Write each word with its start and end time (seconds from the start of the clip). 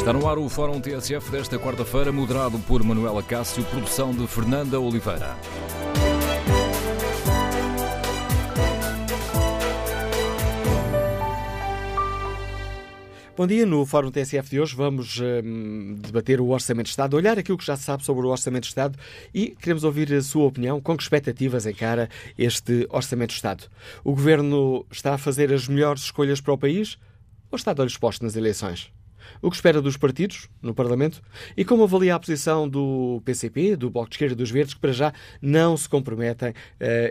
Está 0.00 0.14
no 0.14 0.26
ar 0.26 0.38
o 0.38 0.48
Fórum 0.48 0.80
TSF 0.80 1.30
desta 1.30 1.58
quarta-feira, 1.58 2.10
moderado 2.10 2.58
por 2.60 2.82
Manuela 2.82 3.22
Cássio, 3.22 3.62
produção 3.64 4.12
de 4.12 4.26
Fernanda 4.26 4.80
Oliveira. 4.80 5.36
Bom 13.36 13.46
dia, 13.46 13.66
no 13.66 13.84
Fórum 13.84 14.10
TSF 14.10 14.48
de 14.48 14.58
hoje 14.58 14.74
vamos 14.74 15.20
hum, 15.20 15.98
debater 16.00 16.40
o 16.40 16.48
Orçamento 16.48 16.86
de 16.86 16.92
Estado, 16.92 17.14
olhar 17.14 17.38
aquilo 17.38 17.58
que 17.58 17.66
já 17.66 17.76
se 17.76 17.82
sabe 17.82 18.02
sobre 18.02 18.26
o 18.26 18.30
Orçamento 18.30 18.62
de 18.62 18.68
Estado 18.68 18.98
e 19.34 19.48
queremos 19.48 19.84
ouvir 19.84 20.10
a 20.14 20.22
sua 20.22 20.46
opinião, 20.46 20.80
com 20.80 20.96
que 20.96 21.02
expectativas 21.02 21.66
encara 21.66 22.08
este 22.38 22.86
Orçamento 22.88 23.30
de 23.30 23.36
Estado. 23.36 23.64
O 24.02 24.12
Governo 24.12 24.86
está 24.90 25.12
a 25.12 25.18
fazer 25.18 25.52
as 25.52 25.68
melhores 25.68 26.04
escolhas 26.04 26.40
para 26.40 26.54
o 26.54 26.58
país 26.58 26.96
ou 27.50 27.56
está 27.56 27.74
de 27.74 27.82
olhos 27.82 27.98
postos 27.98 28.24
nas 28.24 28.34
eleições? 28.34 28.90
O 29.40 29.48
que 29.50 29.56
espera 29.56 29.80
dos 29.80 29.96
partidos 29.96 30.48
no 30.60 30.74
Parlamento 30.74 31.22
e 31.56 31.64
como 31.64 31.84
avalia 31.84 32.14
a 32.14 32.20
posição 32.20 32.68
do 32.68 33.22
PCP, 33.24 33.76
do 33.76 33.88
Bloco 33.90 34.10
de 34.10 34.16
Esquerda 34.16 34.34
e 34.34 34.36
dos 34.36 34.50
Verdes, 34.50 34.74
que 34.74 34.80
para 34.80 34.92
já 34.92 35.14
não 35.40 35.74
se 35.76 35.88
comprometem 35.88 36.50
uh, 36.50 36.54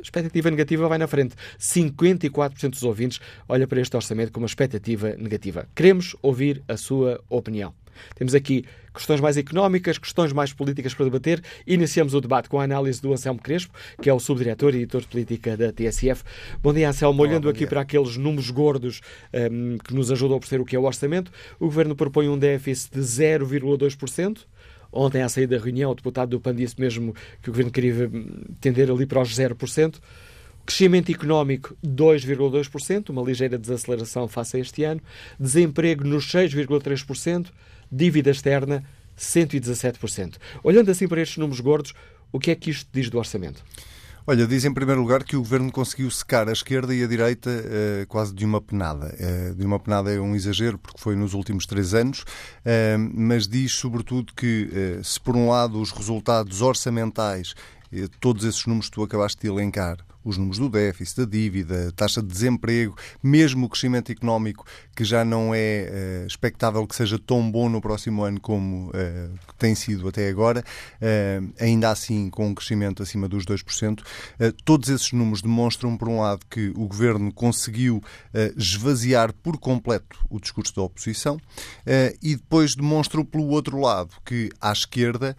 A 0.01 0.03
expectativa 0.03 0.51
negativa 0.51 0.89
vai 0.89 0.97
na 0.97 1.06
frente. 1.06 1.34
54% 1.59 2.70
dos 2.70 2.83
ouvintes 2.83 3.20
olha 3.47 3.67
para 3.67 3.81
este 3.81 3.95
orçamento 3.95 4.33
com 4.33 4.41
uma 4.41 4.47
expectativa 4.47 5.15
negativa. 5.19 5.69
Queremos 5.75 6.17
ouvir 6.23 6.62
a 6.67 6.77
sua 6.77 7.23
opinião. 7.29 7.75
Temos 8.15 8.34
aqui 8.34 8.65
questões 8.95 9.21
mais 9.21 9.37
económicas, 9.37 9.98
questões 9.98 10.33
mais 10.33 10.55
políticas 10.55 10.95
para 10.95 11.05
debater. 11.05 11.43
Iniciamos 11.67 12.15
o 12.15 12.21
debate 12.21 12.48
com 12.48 12.59
a 12.59 12.65
análise 12.65 13.00
do 13.00 13.12
Anselmo 13.12 13.39
Crespo, 13.39 13.75
que 14.00 14.09
é 14.09 14.15
o 14.15 14.19
subdiretor 14.19 14.75
e 14.75 14.78
editor 14.78 15.03
de 15.03 15.09
política 15.09 15.55
da 15.55 15.71
TSF. 15.71 16.25
Bom 16.62 16.72
dia, 16.72 16.89
Anselmo. 16.89 17.21
Olhando 17.21 17.44
Olá, 17.44 17.50
aqui 17.50 17.60
dia. 17.60 17.69
para 17.69 17.83
aqueles 17.83 18.16
números 18.16 18.50
gordos 18.50 19.03
um, 19.53 19.77
que 19.77 19.94
nos 19.94 20.10
ajudam 20.10 20.39
a 20.39 20.41
perceber 20.41 20.62
o 20.62 20.65
que 20.65 20.75
é 20.75 20.78
o 20.78 20.84
orçamento, 20.84 21.31
o 21.59 21.66
Governo 21.66 21.94
propõe 21.94 22.27
um 22.28 22.39
déficit 22.39 22.94
de 22.94 23.00
0,2%. 23.00 24.47
Ontem, 24.93 25.23
à 25.23 25.28
saída 25.28 25.56
da 25.56 25.65
reunião, 25.65 25.91
o 25.91 25.95
deputado 25.95 26.31
do 26.31 26.41
PAN 26.41 26.55
disse 26.55 26.81
mesmo 26.81 27.15
que 27.43 27.49
o 27.49 27.53
Governo 27.53 27.71
queria 27.71 28.11
tender 28.61 28.91
ali 28.91 29.06
para 29.06 29.21
os 29.21 29.31
0%. 29.31 29.97
Crescimento 30.67 31.11
económico 31.11 31.77
2,2%, 31.84 33.11
uma 33.11 33.23
ligeira 33.23 33.59
desaceleração 33.59 34.28
face 34.28 34.56
a 34.56 34.61
este 34.61 34.84
ano. 34.84 35.01
Desemprego 35.39 36.05
nos 36.05 36.27
6,3% 36.27 37.47
dívida 37.91 38.31
externa 38.31 38.84
117%. 39.19 40.37
Olhando 40.62 40.91
assim 40.91 41.09
para 41.09 41.21
estes 41.21 41.39
números 41.39 41.61
gordos, 41.61 41.93
o 42.33 42.39
que 42.39 42.51
é 42.51 42.55
que 42.55 42.71
isto 42.71 42.89
diz 42.93 43.11
do 43.11 43.19
orçamento? 43.19 43.62
Olha, 44.30 44.46
diz 44.46 44.64
em 44.64 44.72
primeiro 44.72 45.00
lugar 45.00 45.24
que 45.24 45.34
o 45.34 45.41
governo 45.41 45.72
conseguiu 45.72 46.08
secar 46.08 46.48
a 46.48 46.52
esquerda 46.52 46.94
e 46.94 47.02
a 47.02 47.06
direita 47.08 47.50
uh, 47.50 48.06
quase 48.06 48.32
de 48.32 48.44
uma 48.44 48.60
penada. 48.60 49.12
Uh, 49.18 49.56
de 49.56 49.66
uma 49.66 49.76
penada 49.76 50.08
é 50.14 50.20
um 50.20 50.36
exagero, 50.36 50.78
porque 50.78 51.00
foi 51.00 51.16
nos 51.16 51.34
últimos 51.34 51.66
três 51.66 51.94
anos, 51.94 52.20
uh, 52.20 53.10
mas 53.12 53.48
diz 53.48 53.74
sobretudo 53.74 54.32
que, 54.32 55.00
se 55.02 55.18
por 55.18 55.34
um 55.34 55.48
lado 55.48 55.80
os 55.80 55.91
resultados 55.91 56.62
orçamentais, 56.62 57.54
todos 58.20 58.44
esses 58.44 58.64
números 58.66 58.88
que 58.88 58.94
tu 58.94 59.02
acabaste 59.02 59.41
de 59.41 59.48
elencar, 59.48 59.96
os 60.30 60.38
números 60.38 60.58
do 60.58 60.68
déficit, 60.68 61.18
da 61.18 61.24
dívida, 61.24 61.92
taxa 61.92 62.22
de 62.22 62.28
desemprego, 62.28 62.96
mesmo 63.22 63.66
o 63.66 63.68
crescimento 63.68 64.10
económico, 64.10 64.64
que 64.94 65.04
já 65.04 65.24
não 65.24 65.54
é 65.54 66.22
uh, 66.22 66.26
expectável 66.26 66.86
que 66.86 66.94
seja 66.94 67.18
tão 67.18 67.50
bom 67.50 67.68
no 67.68 67.80
próximo 67.80 68.22
ano 68.22 68.41
como 68.41 68.88
uh, 68.88 69.38
tem 69.58 69.74
sido 69.74 70.08
até 70.08 70.28
agora, 70.28 70.62
uh, 70.62 71.52
ainda 71.60 71.91
assim 71.91 72.30
com 72.30 72.48
um 72.48 72.54
crescimento 72.54 73.02
acima 73.02 73.28
dos 73.28 73.44
2%. 73.44 74.02
todos 74.64 74.88
esses 74.88 75.12
números 75.12 75.42
demonstram, 75.42 75.96
por 75.96 76.08
um 76.08 76.20
lado, 76.20 76.41
que 76.48 76.70
o 76.76 76.86
governo 76.86 77.32
conseguiu 77.32 78.02
esvaziar 78.56 79.32
por 79.32 79.58
completo 79.58 80.18
o 80.28 80.38
discurso 80.38 80.74
da 80.76 80.82
oposição 80.82 81.38
e 82.22 82.36
depois 82.36 82.74
demonstram, 82.74 83.24
pelo 83.24 83.48
outro 83.48 83.80
lado, 83.80 84.10
que 84.24 84.50
à 84.60 84.72
esquerda 84.72 85.36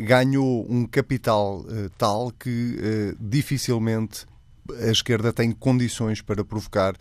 ganhou 0.00 0.66
um 0.68 0.86
capital 0.86 1.64
tal 1.96 2.32
que 2.32 3.14
dificilmente 3.20 4.23
a 4.72 4.90
esquerda 4.90 5.32
tem 5.32 5.52
condições 5.52 6.20
para 6.22 6.44
provocar 6.44 6.94
uh, 6.94 6.96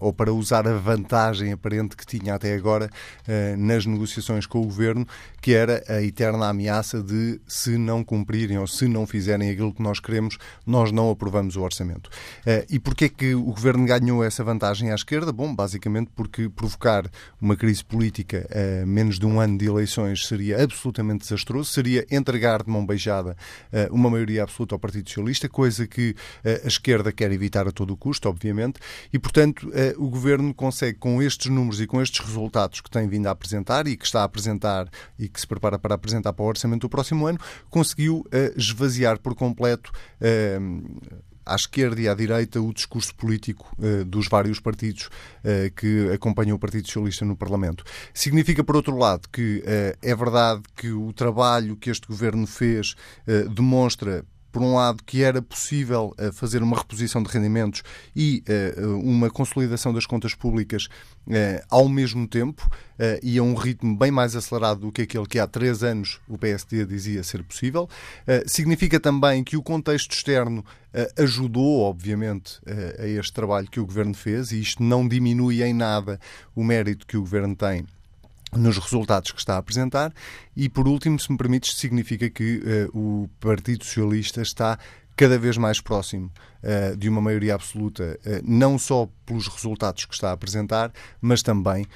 ou 0.00 0.12
para 0.12 0.32
usar 0.32 0.66
a 0.66 0.74
vantagem 0.74 1.52
aparente 1.52 1.96
que 1.96 2.06
tinha 2.06 2.34
até 2.34 2.54
agora 2.54 2.88
uh, 2.88 3.56
nas 3.56 3.84
negociações 3.84 4.46
com 4.46 4.60
o 4.60 4.64
governo, 4.64 5.06
que 5.40 5.54
era 5.54 5.82
a 5.88 6.02
eterna 6.02 6.48
ameaça 6.48 7.02
de 7.02 7.40
se 7.46 7.76
não 7.76 8.02
cumprirem 8.02 8.58
ou 8.58 8.66
se 8.66 8.88
não 8.88 9.06
fizerem 9.06 9.50
aquilo 9.50 9.72
que 9.72 9.82
nós 9.82 10.00
queremos, 10.00 10.38
nós 10.66 10.90
não 10.90 11.10
aprovamos 11.10 11.56
o 11.56 11.62
orçamento. 11.62 12.08
Uh, 12.46 12.64
e 12.70 12.78
porquê 12.78 13.06
é 13.06 13.08
que 13.08 13.34
o 13.34 13.52
governo 13.52 13.84
ganhou 13.84 14.24
essa 14.24 14.42
vantagem 14.42 14.90
à 14.90 14.94
esquerda? 14.94 15.32
Bom, 15.32 15.54
basicamente 15.54 16.10
porque 16.14 16.48
provocar 16.48 17.04
uma 17.40 17.56
crise 17.56 17.84
política 17.84 18.48
a 18.52 18.86
menos 18.86 19.18
de 19.18 19.26
um 19.26 19.40
ano 19.40 19.58
de 19.58 19.66
eleições 19.66 20.26
seria 20.26 20.62
absolutamente 20.62 21.20
desastroso, 21.20 21.70
seria 21.70 22.06
entregar 22.10 22.62
de 22.62 22.70
mão 22.70 22.84
beijada 22.84 23.36
uma 23.90 24.10
maioria 24.10 24.42
absoluta 24.42 24.74
ao 24.74 24.78
Partido 24.78 25.08
Socialista, 25.08 25.48
coisa 25.48 25.86
que 25.86 26.14
as 26.64 26.77
esquerda 26.78 27.12
quer 27.12 27.30
evitar 27.32 27.66
a 27.68 27.72
todo 27.72 27.96
custo, 27.96 28.28
obviamente, 28.28 28.80
e, 29.12 29.18
portanto, 29.18 29.70
eh, 29.74 29.94
o 29.98 30.08
governo 30.08 30.54
consegue, 30.54 30.98
com 30.98 31.20
estes 31.22 31.50
números 31.50 31.80
e 31.80 31.86
com 31.86 32.00
estes 32.00 32.24
resultados 32.24 32.80
que 32.80 32.90
tem 32.90 33.06
vindo 33.08 33.26
a 33.26 33.30
apresentar 33.30 33.86
e 33.86 33.96
que 33.96 34.06
está 34.06 34.22
a 34.22 34.24
apresentar 34.24 34.88
e 35.18 35.28
que 35.28 35.40
se 35.40 35.46
prepara 35.46 35.78
para 35.78 35.94
apresentar 35.94 36.32
para 36.32 36.44
o 36.44 36.48
orçamento 36.48 36.82
do 36.82 36.88
próximo 36.88 37.26
ano, 37.26 37.38
conseguiu 37.68 38.24
eh, 38.32 38.54
esvaziar 38.56 39.18
por 39.18 39.34
completo 39.34 39.90
eh, 40.20 40.58
à 41.44 41.54
esquerda 41.54 42.00
e 42.00 42.08
à 42.08 42.14
direita 42.14 42.60
o 42.60 42.72
discurso 42.74 43.14
político 43.14 43.74
dos 44.06 44.28
vários 44.28 44.60
partidos 44.60 45.08
que 45.74 46.10
acompanham 46.12 46.56
o 46.56 46.58
Partido 46.58 46.86
Socialista 46.86 47.24
no 47.24 47.34
Parlamento. 47.34 47.84
Significa, 48.12 48.62
por 48.62 48.76
outro 48.76 48.94
lado, 48.98 49.26
que 49.32 49.64
é 49.64 50.14
verdade 50.14 50.60
que 50.76 50.90
o 50.90 51.10
trabalho 51.10 51.74
que 51.74 51.88
este 51.88 52.06
governo 52.06 52.46
fez 52.46 52.94
demonstra 53.50 54.26
por 54.50 54.62
um 54.62 54.74
lado, 54.74 55.02
que 55.04 55.22
era 55.22 55.40
possível 55.40 56.14
uh, 56.18 56.32
fazer 56.32 56.62
uma 56.62 56.76
reposição 56.76 57.22
de 57.22 57.30
rendimentos 57.30 57.82
e 58.14 58.42
uh, 58.76 58.98
uma 58.98 59.30
consolidação 59.30 59.92
das 59.92 60.06
contas 60.06 60.34
públicas 60.34 60.88
ao 61.68 61.90
mesmo 61.90 62.26
tempo 62.26 62.66
e 63.22 63.36
a 63.36 63.42
um 63.42 63.52
ritmo 63.52 63.94
bem 63.94 64.10
mais 64.10 64.34
acelerado 64.34 64.80
do 64.80 64.92
que 64.92 65.02
aquele 65.02 65.26
que 65.26 65.38
há 65.38 65.46
três 65.46 65.82
anos 65.82 66.20
o 66.26 66.38
PSD 66.38 66.86
dizia 66.86 67.22
ser 67.22 67.42
possível. 67.42 67.86
significa 68.46 68.98
também 68.98 69.44
que 69.44 69.54
o 69.54 69.62
contexto 69.62 70.12
externo 70.12 70.64
ajudou, 71.18 71.82
obviamente, 71.82 72.58
a 72.98 73.06
este 73.06 73.34
trabalho 73.34 73.68
que 73.70 73.78
o 73.78 73.84
Governo 73.84 74.14
fez 74.14 74.52
e 74.52 74.60
isto 74.60 74.82
não 74.82 75.06
diminui 75.06 75.62
em 75.62 75.74
nada 75.74 76.18
o 76.56 76.64
mérito 76.64 77.06
que 77.06 77.18
o 77.18 77.20
Governo 77.20 77.54
tem 77.54 77.84
nos 78.56 78.78
resultados 78.78 79.30
que 79.30 79.38
está 79.38 79.54
a 79.54 79.58
apresentar. 79.58 80.12
E, 80.56 80.68
por 80.68 80.88
último, 80.88 81.18
se 81.18 81.30
me 81.30 81.38
permites, 81.38 81.76
significa 81.76 82.28
que 82.30 82.62
uh, 82.94 82.98
o 82.98 83.30
Partido 83.40 83.84
Socialista 83.84 84.40
está 84.40 84.78
cada 85.16 85.38
vez 85.38 85.56
mais 85.56 85.80
próximo 85.80 86.30
uh, 86.62 86.96
de 86.96 87.08
uma 87.08 87.20
maioria 87.20 87.54
absoluta, 87.54 88.18
uh, 88.24 88.40
não 88.44 88.78
só 88.78 89.08
pelos 89.26 89.48
resultados 89.48 90.04
que 90.04 90.14
está 90.14 90.30
a 90.30 90.32
apresentar, 90.32 90.92
mas 91.20 91.42
também 91.42 91.86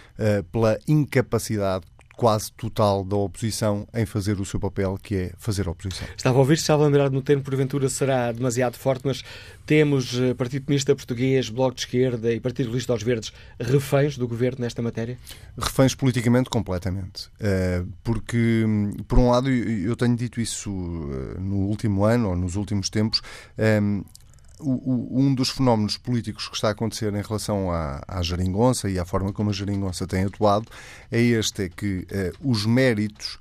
pela 0.51 0.79
incapacidade 0.87 1.87
quase 2.17 2.53
total 2.53 3.05
da 3.05 3.17
oposição 3.17 3.87
em 3.95 4.07
fazer 4.07 4.41
o 4.41 4.45
seu 4.45 4.61
papel, 4.61 4.99
que 5.03 5.17
é 5.17 5.33
fazer 5.39 5.69
oposição. 5.69 6.07
Estava 6.17 6.37
a 6.37 6.41
ouvir, 6.41 6.55
estava 6.55 6.83
a 6.83 6.87
lembrar 6.87 7.11
no 7.11 7.23
termo, 7.23 7.43
porventura 7.43 7.89
será 7.89 8.33
demasiado 8.33 8.77
forte, 8.77 9.03
mas 9.05 9.23
temos 9.67 10.19
eh, 10.19 10.35
Partido 10.35 10.65
Comunista 10.67 10.95
Português, 10.95 11.49
Bloco 11.49 11.75
de 11.75 11.83
Esquerda 11.83 12.33
e 12.33 12.41
Partido 12.41 12.73
Lista 12.73 12.93
aos 12.93 13.03
Verdes 13.03 13.33
reféns 13.59 14.17
do 14.17 14.27
governo 14.27 14.61
nesta 14.61 14.83
matéria? 14.83 15.17
Reféns 15.57 15.95
politicamente, 15.95 16.51
completamente. 16.51 17.31
Eh, 17.41 17.83
porque, 18.03 18.65
por 19.09 19.19
um 19.19 19.31
lado, 19.31 19.49
eu 19.51 19.97
tenho 19.97 20.17
dito 20.17 20.41
isso 20.41 20.71
eh, 20.71 21.41
no 21.41 21.67
último 21.67 22.05
ano 22.05 22.31
ou 22.31 22.37
nos 22.37 22.57
últimos 22.57 22.91
tempos, 22.91 23.23
hum, 24.63 25.09
um 25.11 25.35
dos 25.35 25.51
fenómenos 25.51 25.97
políticos 25.97 26.49
que 26.49 26.55
está 26.55 26.69
a 26.69 26.73
acontecer 26.73 27.13
em 27.15 27.23
relação 27.23 27.71
à, 27.71 28.03
à 28.07 28.23
geringonça 28.23 28.89
e 28.89 28.99
à 28.99 29.05
forma 29.05 29.33
como 29.33 29.51
a 29.51 29.53
geringonça 29.53 30.07
tem 30.07 30.25
atuado 30.25 30.67
é 31.11 31.21
este, 31.21 31.65
é 31.65 31.69
que 31.69 32.07
eh, 32.11 32.33
os 32.41 32.65
méritos 32.67 33.39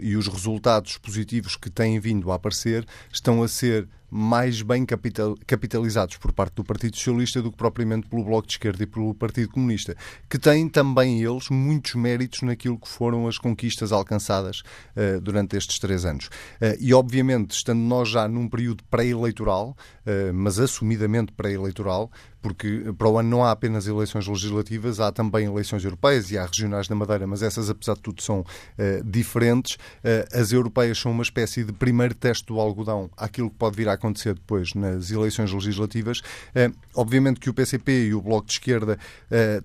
e 0.00 0.16
os 0.16 0.28
resultados 0.28 0.96
positivos 0.98 1.56
que 1.56 1.68
têm 1.68 1.98
vindo 1.98 2.30
a 2.30 2.36
aparecer 2.36 2.86
estão 3.12 3.42
a 3.42 3.48
ser 3.48 3.88
mais 4.10 4.62
bem 4.62 4.86
capital, 4.86 5.34
capitalizados 5.46 6.16
por 6.16 6.32
parte 6.32 6.54
do 6.54 6.64
Partido 6.64 6.96
Socialista 6.96 7.42
do 7.42 7.50
que 7.50 7.56
propriamente 7.56 8.08
pelo 8.08 8.24
Bloco 8.24 8.46
de 8.46 8.54
Esquerda 8.54 8.82
e 8.82 8.86
pelo 8.86 9.14
Partido 9.14 9.50
Comunista, 9.50 9.96
que 10.28 10.38
têm 10.38 10.68
também 10.68 11.22
eles 11.22 11.48
muitos 11.50 11.94
méritos 11.94 12.42
naquilo 12.42 12.78
que 12.78 12.88
foram 12.88 13.26
as 13.26 13.38
conquistas 13.38 13.92
alcançadas 13.92 14.62
uh, 14.96 15.20
durante 15.20 15.56
estes 15.56 15.78
três 15.78 16.04
anos. 16.04 16.26
Uh, 16.26 16.76
e, 16.78 16.94
obviamente, 16.94 17.50
estando 17.52 17.80
nós 17.80 18.08
já 18.08 18.28
num 18.28 18.48
período 18.48 18.84
pré-eleitoral, 18.84 19.76
uh, 20.06 20.32
mas 20.32 20.58
assumidamente 20.58 21.32
pré-eleitoral, 21.32 22.10
porque 22.46 22.92
para 22.96 23.08
o 23.08 23.18
ano 23.18 23.28
não 23.28 23.44
há 23.44 23.50
apenas 23.50 23.88
eleições 23.88 24.24
legislativas, 24.28 25.00
há 25.00 25.10
também 25.10 25.46
eleições 25.46 25.84
europeias 25.84 26.30
e 26.30 26.38
há 26.38 26.46
regionais 26.46 26.88
na 26.88 26.94
Madeira, 26.94 27.26
mas 27.26 27.42
essas, 27.42 27.68
apesar 27.68 27.94
de 27.94 28.02
tudo, 28.02 28.22
são 28.22 28.42
uh, 28.42 29.04
diferentes. 29.04 29.74
Uh, 29.74 30.32
as 30.32 30.52
europeias 30.52 30.96
são 30.96 31.10
uma 31.10 31.24
espécie 31.24 31.64
de 31.64 31.72
primeiro 31.72 32.14
teste 32.14 32.46
do 32.46 32.60
algodão 32.60 33.10
àquilo 33.16 33.50
que 33.50 33.56
pode 33.56 33.74
vir 33.74 33.88
a 33.88 33.94
acontecer 33.94 34.34
depois 34.34 34.74
nas 34.74 35.10
eleições 35.10 35.52
legislativas. 35.52 36.20
Uh, 36.20 36.72
obviamente 36.94 37.40
que 37.40 37.50
o 37.50 37.54
PCP 37.54 38.06
e 38.06 38.14
o 38.14 38.22
Bloco 38.22 38.46
de 38.46 38.52
Esquerda 38.52 38.96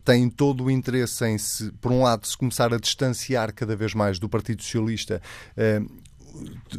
têm 0.04 0.28
todo 0.28 0.63
o 0.63 0.72
interesse 0.72 1.24
em, 1.25 1.38
se, 1.38 1.72
por 1.74 1.92
um 1.92 2.01
lado, 2.01 2.25
se 2.25 2.36
começar 2.36 2.74
a 2.74 2.80
distanciar 2.80 3.54
cada 3.54 3.75
vez 3.75 3.94
mais 3.94 4.18
do 4.18 4.28
Partido 4.28 4.63
Socialista 4.63 5.22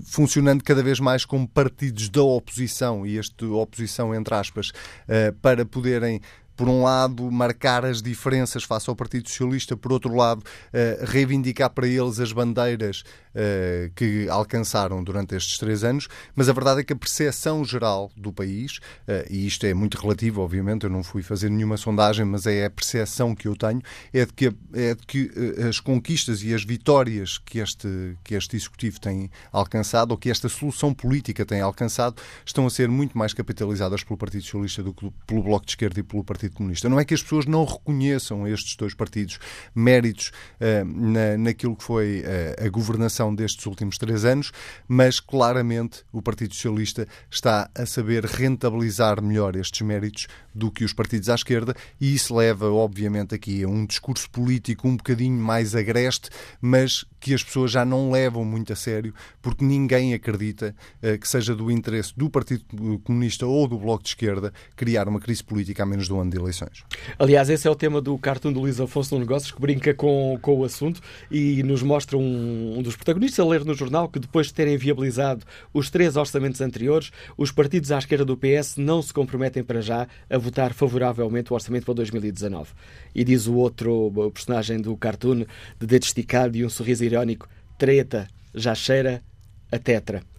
funcionando 0.05 0.63
cada 0.63 0.83
vez 0.83 0.99
mais 1.01 1.25
como 1.25 1.47
partidos 1.47 2.09
da 2.09 2.23
oposição, 2.23 3.07
e 3.07 3.17
este 3.17 3.45
oposição 3.45 4.15
entre 4.15 4.35
aspas, 4.35 4.73
eh, 5.09 5.33
para 5.43 5.65
poderem 5.65 6.21
por 6.57 6.69
um 6.69 6.83
lado, 6.83 7.31
marcar 7.31 7.85
as 7.85 8.03
diferenças 8.03 8.65
face 8.65 8.89
ao 8.89 8.97
Partido 8.97 9.29
Socialista, 9.29 9.77
por 9.77 9.93
outro 9.93 10.15
lado, 10.15 10.41
uh, 10.41 11.05
reivindicar 11.05 11.71
para 11.71 11.87
eles 11.87 12.21
as 12.21 12.33
bandeiras 12.33 13.01
uh, 13.35 13.91
que 13.95 14.29
alcançaram 14.29 15.03
durante 15.03 15.35
estes 15.35 15.59
três 15.59 15.85
anos, 15.85 16.09
mas 16.35 16.49
a 16.49 16.53
verdade 16.53 16.81
é 16.81 16.85
que 16.85 16.93
a 16.93 16.97
percepção 16.97 17.65
geral 17.65 18.11
do 18.17 18.33
país, 18.33 18.79
uh, 19.09 19.27
e 19.31 19.47
isto 19.47 19.65
é 19.67 19.75
muito 19.75 19.99
relativo, 19.99 20.43
obviamente, 20.43 20.85
eu 20.85 20.91
não 20.91 21.03
fui 21.03 21.23
fazer 21.23 21.51
nenhuma 21.51 21.77
sondagem, 21.77 22.25
mas 22.25 22.47
é 22.47 22.67
a 22.67 22.71
percepção 22.71 23.35
que 23.35 23.49
eu 23.49 23.57
tenho, 23.57 23.83
é 24.13 24.27
de 24.27 24.33
que, 24.33 24.53
é 24.75 24.95
de 24.95 25.07
que 25.07 25.31
as 25.69 25.81
conquistas 25.81 26.43
e 26.43 26.55
as 26.55 26.65
vitórias 26.65 27.39
que 27.39 27.59
este, 27.59 28.17
que 28.23 28.35
este 28.35 28.57
Executivo 28.57 29.01
tem 29.01 29.31
alcançado, 29.51 30.13
ou 30.13 30.17
que 30.17 30.31
esta 30.31 30.49
solução 30.49 30.93
política 30.93 31.45
tem 31.45 31.61
alcançado, 31.61 32.21
estão 32.45 32.67
a 32.67 32.71
ser 32.71 32.89
muito 32.89 33.17
mais 33.17 33.33
capitalizadas 33.33 34.05
pelo 34.05 34.17
Partido 34.17 34.43
Socialista 34.43 34.83
do 34.83 34.93
que 34.93 35.11
pelo 35.27 35.43
Bloco 35.43 35.67
de 35.67 35.73
Esquerda 35.73 36.01
e 36.01 36.03
pelo 36.03 36.25
Partido 36.25 36.42
Partido 36.43 36.55
Comunista. 36.55 36.89
Não 36.89 36.99
é 36.99 37.05
que 37.05 37.15
as 37.15 37.23
pessoas 37.23 37.47
não 37.47 37.65
reconheçam 37.65 38.47
estes 38.47 38.75
dois 38.77 38.95
partidos 38.95 39.39
méritos 39.75 40.33
uh, 40.61 40.85
na, 40.85 41.37
naquilo 41.39 41.77
que 41.77 41.85
foi 41.85 42.21
uh, 42.21 42.67
a 42.67 42.69
governação 42.69 43.35
destes 43.35 43.65
últimos 43.67 43.97
três 43.97 44.25
anos, 44.25 44.51
mas 44.89 45.21
claramente 45.21 46.05
o 46.13 46.21
Partido 46.21 46.55
Socialista 46.55 47.07
está 47.31 47.71
a 47.75 47.87
saber 47.87 48.25
rentabilizar 48.25 49.23
melhor 49.23 49.55
estes 49.55 49.81
méritos 49.83 50.27
do 50.55 50.71
que 50.71 50.85
os 50.85 50.93
partidos 50.93 51.29
à 51.29 51.35
esquerda 51.35 51.75
e 52.01 52.15
isso 52.15 52.35
leva, 52.35 52.71
obviamente, 52.71 53.35
aqui 53.35 53.63
a 53.63 53.69
um 53.69 53.87
discurso 53.87 54.29
político 54.31 54.89
um 54.89 54.97
bocadinho 54.97 55.39
mais 55.39 55.75
agreste, 55.75 56.29
mas 56.61 57.05
que 57.21 57.33
as 57.33 57.43
pessoas 57.43 57.71
já 57.71 57.85
não 57.85 58.11
levam 58.11 58.45
muito 58.45 58.73
a 58.73 58.77
sério, 58.77 59.15
porque 59.41 59.65
ninguém 59.65 60.13
acredita 60.13 60.75
uh, 61.03 61.19
que 61.19 61.29
seja 61.29 61.55
do 61.55 61.71
interesse 61.71 62.13
do 62.17 62.29
Partido 62.29 62.65
Comunista 63.05 63.47
ou 63.47 63.69
do 63.69 63.79
Bloco 63.79 64.03
de 64.03 64.11
Esquerda 64.11 64.53
criar 64.75 65.09
uma 65.09 65.21
crise 65.21 65.45
política 65.45 65.85
a 65.85 65.87
menos 65.87 66.07
de 66.07 66.13
um 66.13 66.21
ano 66.21 66.32
de 66.33 66.39
eleições. 66.39 66.85
Aliás, 67.19 67.49
esse 67.49 67.69
é 67.69 67.71
o 67.71 67.75
tema 67.75 68.01
do 68.01 68.17
cartoon 68.19 68.53
do 68.53 68.61
Luís 68.61 68.81
Afonso 68.81 69.15
no 69.15 69.21
Negócios, 69.21 69.53
que 69.53 69.61
brinca 69.61 69.95
com, 69.95 70.39
com 70.41 70.59
o 70.59 70.65
assunto 70.65 71.01
e 71.31 71.63
nos 71.63 71.83
mostra 71.83 72.17
um, 72.17 72.79
um 72.79 72.83
dos 72.83 72.97
protagonistas 72.97 73.45
a 73.45 73.49
ler 73.49 73.65
no 73.65 73.75
jornal 73.75 74.09
que 74.09 74.19
depois 74.19 74.49
de 74.49 74.55
terem 74.55 74.77
viabilizado 74.77 75.45
os 75.73 75.91
três 75.91 76.17
orçamentos 76.17 76.61
anteriores, 76.61 77.11
os 77.37 77.53
partidos 77.53 77.93
à 77.93 77.99
esquerda 77.99 78.25
do 78.25 78.37
PS 78.37 78.77
não 78.77 79.03
se 79.03 79.13
comprometem 79.13 79.63
para 79.63 79.81
já 79.81 80.07
a 80.29 80.39
votar 80.39 80.73
favoravelmente 80.73 81.53
o 81.53 81.55
orçamento 81.55 81.85
para 81.85 81.95
2019. 81.95 82.71
E 83.15 83.25
diz 83.25 83.47
o 83.47 83.55
outro 83.55 84.07
o 84.07 84.31
personagem 84.31 84.81
do 84.81 84.97
cartoon, 84.97 85.45
de 85.79 85.87
dedo 85.87 86.03
esticado 86.03 86.57
e 86.57 86.65
um 86.65 86.71
sorriso 86.71 87.05
irónico, 87.05 87.49
treta, 87.79 88.27
já 88.55 88.75
cheira 88.75 89.23
a 89.71 89.79
tetra. 89.79 90.32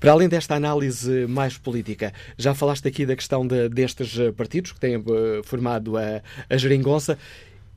Para 0.00 0.12
além 0.12 0.28
desta 0.28 0.54
análise 0.54 1.26
mais 1.26 1.56
política, 1.56 2.12
já 2.36 2.54
falaste 2.54 2.86
aqui 2.88 3.04
da 3.04 3.16
questão 3.16 3.46
de, 3.46 3.68
destes 3.68 4.18
eh, 4.18 4.32
partidos 4.32 4.72
que 4.72 4.80
têm 4.80 4.96
uh, 4.96 5.42
formado 5.44 5.96
a, 5.96 6.22
a 6.48 6.56
geringonça. 6.56 7.18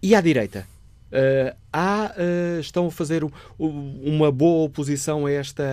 E 0.01 0.15
à 0.15 0.21
direita? 0.21 0.65
Uh, 1.11 1.55
há, 1.73 2.13
uh, 2.15 2.59
estão 2.59 2.87
a 2.87 2.91
fazer 2.91 3.21
uma 3.59 4.31
boa 4.31 4.65
oposição 4.65 5.27
esta, 5.27 5.63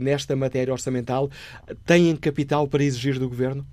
nesta 0.00 0.34
matéria 0.34 0.72
orçamental? 0.72 1.30
Têm 1.84 2.16
capital 2.16 2.66
para 2.66 2.82
exigir 2.82 3.18
do 3.18 3.28
governo? 3.28 3.66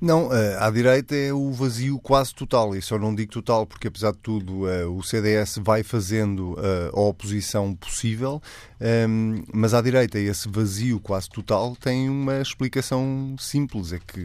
Não, 0.00 0.32
eh, 0.32 0.56
à 0.60 0.70
direita 0.70 1.16
é 1.16 1.32
o 1.32 1.50
vazio 1.50 1.98
quase 1.98 2.32
total, 2.32 2.76
e 2.76 2.80
só 2.80 2.96
não 2.96 3.12
digo 3.12 3.32
total 3.32 3.66
porque, 3.66 3.88
apesar 3.88 4.12
de 4.12 4.18
tudo, 4.18 4.68
eh, 4.68 4.84
o 4.86 5.02
CDS 5.02 5.58
vai 5.60 5.82
fazendo 5.82 6.56
eh, 6.56 6.90
a 6.94 7.00
oposição 7.00 7.74
possível, 7.74 8.40
ehm, 8.80 9.42
mas 9.52 9.74
à 9.74 9.82
direita 9.82 10.16
esse 10.16 10.48
vazio 10.48 11.00
quase 11.00 11.28
total 11.28 11.74
tem 11.74 12.08
uma 12.08 12.40
explicação 12.40 13.34
simples: 13.40 13.92
é 13.92 13.98
que 13.98 14.24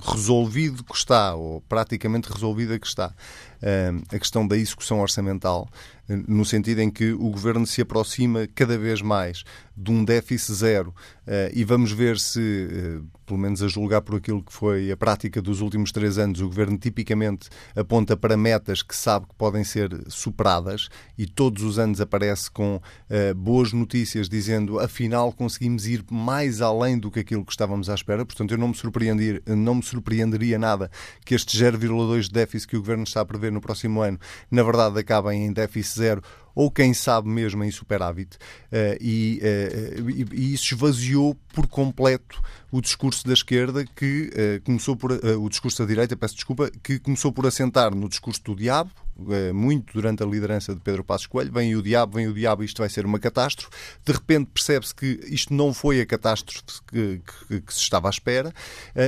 resolvido 0.00 0.82
que 0.82 0.96
está, 0.96 1.32
ou 1.32 1.60
praticamente 1.60 2.28
resolvida 2.32 2.76
que 2.76 2.86
está, 2.86 3.14
a 3.60 4.18
questão 4.18 4.46
da 4.46 4.56
execução 4.56 5.00
orçamental, 5.00 5.68
no 6.08 6.44
sentido 6.44 6.80
em 6.80 6.90
que 6.90 7.12
o 7.12 7.28
governo 7.30 7.66
se 7.66 7.82
aproxima 7.82 8.46
cada 8.54 8.78
vez 8.78 9.02
mais 9.02 9.44
de 9.76 9.92
um 9.92 10.04
déficit 10.04 10.54
zero 10.54 10.94
eh, 11.24 11.52
e 11.54 11.62
vamos 11.62 11.92
ver 11.92 12.18
se, 12.18 12.40
eh, 12.40 13.00
pelo 13.24 13.38
menos 13.38 13.62
a 13.62 13.68
julgar 13.68 14.00
por 14.00 14.16
aquilo 14.16 14.42
que 14.42 14.52
foi 14.52 14.90
a 14.90 14.96
prática 14.96 15.40
dos 15.40 15.60
últimos 15.60 15.92
três 15.92 16.18
anos, 16.18 16.40
o 16.40 16.48
governo 16.48 16.76
tipicamente 16.76 17.48
aponta 17.76 18.16
para 18.16 18.36
metas 18.36 18.82
que 18.82 18.96
sabe 18.96 19.26
que 19.26 19.34
podem 19.36 19.62
ser 19.62 19.90
superadas 20.08 20.88
e 21.16 21.26
todos 21.26 21.62
os 21.62 21.78
anos 21.78 22.00
aparece 22.00 22.50
com 22.50 22.80
eh, 23.08 23.32
boas 23.34 23.72
notícias 23.72 24.28
dizendo 24.28 24.80
afinal 24.80 25.32
conseguimos 25.32 25.86
ir 25.86 26.04
mais 26.10 26.60
além 26.60 26.98
do 26.98 27.10
que 27.10 27.20
aquilo 27.20 27.44
que 27.44 27.52
estávamos 27.52 27.88
à 27.88 27.94
espera. 27.94 28.26
Portanto, 28.26 28.50
eu 28.50 28.58
não 28.58 28.68
me, 28.68 28.74
surpreenderia, 28.74 29.42
não 29.46 29.76
me 29.76 29.82
surpreenderia 29.82 30.58
nada 30.58 30.90
que 31.24 31.36
este 31.36 31.56
0,2 31.56 32.22
de 32.22 32.32
déficit 32.32 32.68
que 32.68 32.76
o 32.76 32.80
governo 32.80 33.04
está 33.04 33.20
a 33.20 33.24
prever 33.24 33.47
no 33.50 33.60
próximo 33.60 34.00
ano, 34.00 34.18
na 34.50 34.62
verdade, 34.62 34.98
acabem 34.98 35.46
em 35.46 35.52
déficit 35.52 35.98
zero 35.98 36.22
ou 36.54 36.70
quem 36.72 36.92
sabe 36.92 37.28
mesmo 37.28 37.62
em 37.62 37.70
superávit, 37.70 38.36
uh, 38.36 38.98
e, 39.00 39.40
uh, 39.40 40.10
e, 40.10 40.26
e, 40.32 40.54
isso 40.54 40.74
esvaziou 40.74 41.36
por 41.54 41.68
completo 41.68 42.42
o 42.70 42.80
discurso 42.80 43.26
da 43.26 43.32
esquerda 43.32 43.84
que 43.84 44.30
uh, 44.30 44.64
começou 44.64 44.96
por 44.96 45.12
o 45.12 45.48
discurso 45.48 45.82
da 45.82 45.86
direita, 45.86 46.16
peço 46.16 46.34
desculpa, 46.34 46.70
que 46.82 46.98
começou 46.98 47.32
por 47.32 47.46
assentar 47.46 47.94
no 47.94 48.08
discurso 48.08 48.42
do 48.44 48.56
diabo, 48.56 48.90
eh, 49.30 49.52
muito 49.52 49.92
durante 49.94 50.22
a 50.22 50.26
liderança 50.26 50.72
de 50.72 50.80
Pedro 50.80 51.02
Passos 51.02 51.26
Coelho. 51.26 51.50
Vem 51.52 51.74
o 51.74 51.82
diabo, 51.82 52.14
vem 52.14 52.28
o 52.28 52.32
diabo, 52.32 52.62
isto 52.62 52.78
vai 52.78 52.88
ser 52.88 53.04
uma 53.04 53.18
catástrofe. 53.18 53.70
De 54.04 54.12
repente 54.12 54.48
percebe-se 54.54 54.94
que 54.94 55.18
isto 55.26 55.52
não 55.52 55.74
foi 55.74 56.00
a 56.00 56.06
catástrofe 56.06 56.62
que, 56.86 57.20
que, 57.48 57.60
que 57.62 57.74
se 57.74 57.80
estava 57.80 58.08
à 58.08 58.10
espera 58.10 58.52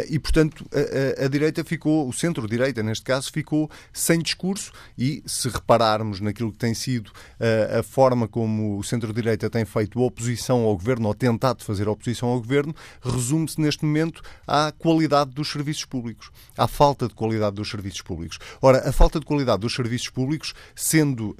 e, 0.08 0.18
portanto, 0.18 0.66
a, 0.72 1.22
a, 1.22 1.26
a 1.26 1.28
direita 1.28 1.62
ficou, 1.62 2.08
o 2.08 2.12
centro-direita 2.12 2.82
neste 2.82 3.04
caso, 3.04 3.30
ficou 3.30 3.70
sem 3.92 4.20
discurso 4.20 4.72
e, 4.98 5.22
se 5.26 5.48
repararmos 5.48 6.20
naquilo 6.20 6.50
que 6.50 6.58
tem 6.58 6.74
sido 6.74 7.12
a, 7.38 7.78
a 7.78 7.82
forma 7.84 8.26
como 8.26 8.78
o 8.78 8.82
centro-direita 8.82 9.48
tem 9.48 9.64
feito 9.64 10.00
oposição 10.00 10.64
ao 10.64 10.76
governo 10.76 11.06
ou 11.06 11.14
tentado 11.14 11.62
fazer 11.62 11.88
oposição 11.88 12.30
ao 12.30 12.40
governo, 12.40 12.74
resume-se 13.50 13.60
neste 13.60 13.84
momento 13.84 14.22
à 14.46 14.72
qualidade 14.72 15.30
dos 15.30 15.50
serviços 15.50 15.84
públicos, 15.84 16.30
à 16.56 16.68
falta 16.68 17.08
de 17.08 17.14
qualidade 17.14 17.56
dos 17.56 17.68
serviços 17.68 18.02
públicos. 18.02 18.38
Ora, 18.60 18.88
a 18.88 18.92
falta 18.92 19.18
de 19.18 19.26
qualidade 19.26 19.60
dos 19.60 19.74
serviços 19.74 19.90
serviços 19.90 20.10
públicos, 20.10 20.54
sendo 20.74 21.30
uh, 21.30 21.36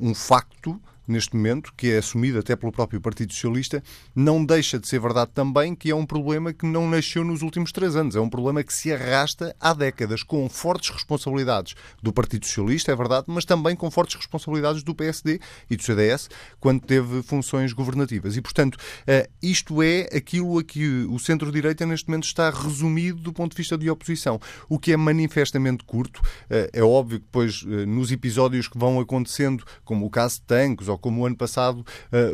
um 0.00 0.14
facto 0.14 0.80
neste 1.06 1.34
momento, 1.36 1.72
que 1.76 1.90
é 1.90 1.98
assumido 1.98 2.38
até 2.38 2.54
pelo 2.56 2.72
próprio 2.72 3.00
Partido 3.00 3.32
Socialista, 3.32 3.82
não 4.14 4.44
deixa 4.44 4.78
de 4.78 4.86
ser 4.88 5.00
verdade 5.00 5.30
também 5.34 5.74
que 5.74 5.90
é 5.90 5.94
um 5.94 6.06
problema 6.06 6.52
que 6.52 6.66
não 6.66 6.88
nasceu 6.88 7.24
nos 7.24 7.42
últimos 7.42 7.72
três 7.72 7.96
anos. 7.96 8.16
É 8.16 8.20
um 8.20 8.28
problema 8.28 8.62
que 8.62 8.72
se 8.72 8.92
arrasta 8.92 9.54
há 9.60 9.72
décadas, 9.72 10.22
com 10.22 10.48
fortes 10.48 10.90
responsabilidades 10.90 11.74
do 12.02 12.12
Partido 12.12 12.46
Socialista, 12.46 12.92
é 12.92 12.96
verdade, 12.96 13.26
mas 13.28 13.44
também 13.44 13.74
com 13.74 13.90
fortes 13.90 14.16
responsabilidades 14.16 14.82
do 14.82 14.94
PSD 14.94 15.40
e 15.68 15.76
do 15.76 15.82
CDS, 15.82 16.28
quando 16.60 16.80
teve 16.80 17.22
funções 17.22 17.72
governativas. 17.72 18.36
E, 18.36 18.40
portanto, 18.40 18.78
eh, 19.06 19.28
isto 19.42 19.82
é 19.82 20.08
aquilo 20.14 20.58
a 20.58 20.64
que 20.64 21.04
o 21.04 21.18
centro-direita 21.18 21.84
neste 21.86 22.08
momento 22.08 22.24
está 22.24 22.50
resumido 22.50 23.20
do 23.20 23.32
ponto 23.32 23.52
de 23.52 23.58
vista 23.58 23.76
de 23.76 23.90
oposição, 23.90 24.40
o 24.68 24.78
que 24.78 24.92
é 24.92 24.96
manifestamente 24.96 25.84
curto. 25.84 26.20
Eh, 26.48 26.70
é 26.72 26.82
óbvio 26.82 27.18
que 27.18 27.26
depois, 27.26 27.64
eh, 27.66 27.86
nos 27.86 28.12
episódios 28.12 28.68
que 28.68 28.78
vão 28.78 29.00
acontecendo, 29.00 29.64
como 29.84 30.06
o 30.06 30.10
caso 30.10 30.36
de 30.36 30.42
Tancos 30.42 30.88
ou 30.92 30.98
como 30.98 31.22
o 31.22 31.26
ano 31.26 31.36
passado 31.36 31.84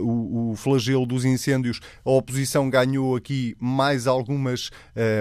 o 0.00 0.54
flagelo 0.56 1.06
dos 1.06 1.24
incêndios, 1.24 1.80
a 2.04 2.10
oposição 2.10 2.68
ganhou 2.68 3.16
aqui 3.16 3.56
mais 3.58 4.06
algumas 4.06 4.70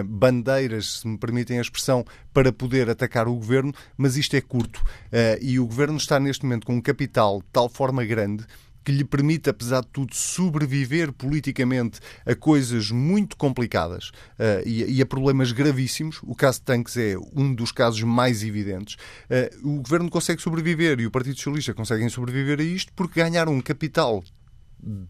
bandeiras, 0.06 1.00
se 1.00 1.08
me 1.08 1.18
permitem 1.18 1.60
a 1.60 1.62
expressão, 1.62 2.06
para 2.34 2.52
poder 2.52 2.90
atacar 2.90 3.28
o 3.28 3.36
governo, 3.36 3.74
mas 3.98 4.16
isto 4.18 4.36
é 4.36 4.42
curto. 4.42 4.84
E 5.42 5.60
o 5.60 5.66
governo 5.66 5.98
está 5.98 6.20
neste 6.20 6.44
momento 6.44 6.68
com 6.68 6.76
um 6.76 6.82
capital 6.82 7.40
de 7.40 7.48
tal 7.52 7.70
forma 7.70 8.04
grande 8.06 8.46
que 8.88 8.92
lhe 8.94 9.04
permite, 9.04 9.50
apesar 9.50 9.82
de 9.82 9.88
tudo, 9.88 10.16
sobreviver 10.16 11.12
politicamente 11.12 12.00
a 12.26 12.34
coisas 12.34 12.90
muito 12.90 13.36
complicadas 13.36 14.12
uh, 14.40 14.66
e, 14.66 14.96
e, 14.96 15.02
a 15.02 15.06
problemas 15.06 15.52
gravíssimos. 15.52 16.22
O 16.24 16.34
caso 16.34 16.60
de 16.60 16.68
Tanques 16.68 16.96
é 16.96 17.18
um 17.36 17.54
dos 17.54 17.74
casos 17.74 18.02
mais 18.04 18.46
evidentes. 18.46 18.96
Uh, 19.30 19.76
o 19.76 19.82
governo 19.82 20.10
consegue 20.10 20.42
sobreviver 20.42 21.02
e 21.02 21.06
o 21.06 21.12
Partido 21.12 21.36
Socialista 21.36 21.74
conseguem 21.74 22.08
sobreviver 22.08 22.62
a 22.62 22.64
isto 22.64 22.94
porque 22.94 23.22
ganharam 23.22 23.52
um 23.52 23.60
capital 23.60 24.24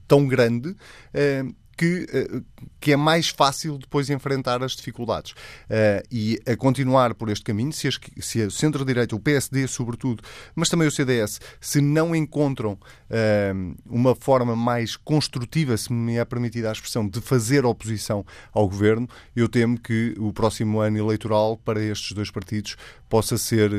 tão 0.08 0.26
grande 0.26 0.70
uh, 0.70 1.56
que, 1.78 2.08
eh, 2.12 2.42
que 2.80 2.92
é 2.92 2.98
mais 2.98 3.30
fácil 3.30 3.78
depois 3.78 4.10
enfrentar 4.10 4.64
as 4.64 4.76
dificuldades. 4.76 5.32
Uh, 5.32 6.04
e 6.12 6.40
a 6.48 6.56
continuar 6.56 7.14
por 7.14 7.30
este 7.30 7.46
caminho, 7.46 7.72
se, 7.72 7.88
as, 7.88 8.00
se 8.20 8.42
a 8.42 8.50
centro-direita, 8.50 9.16
o 9.16 9.20
PSD 9.20 9.68
sobretudo, 9.68 10.24
mas 10.56 10.70
também 10.70 10.88
o 10.88 10.92
CDS, 10.92 11.40
se 11.62 11.80
não 11.80 12.16
encontram 12.16 12.74
uh, 12.74 13.76
uma 13.86 14.16
forma 14.16 14.56
mais 14.56 14.96
construtiva, 14.96 15.78
se 15.78 15.94
me 15.94 16.18
é 16.18 16.26
permitida 16.26 16.70
a 16.70 16.72
expressão, 16.72 17.08
de 17.08 17.22
fazer 17.22 17.66
oposição 17.66 18.26
ao 18.52 18.68
governo, 18.68 19.08
eu 19.36 19.48
temo 19.48 19.80
que 19.80 20.16
o 20.18 20.34
próximo 20.34 20.80
ano 20.80 20.98
eleitoral 20.98 21.58
para 21.58 21.82
estes 21.82 22.14
dois 22.14 22.32
partidos 22.32 22.76
possa 23.08 23.38
ser 23.38 23.72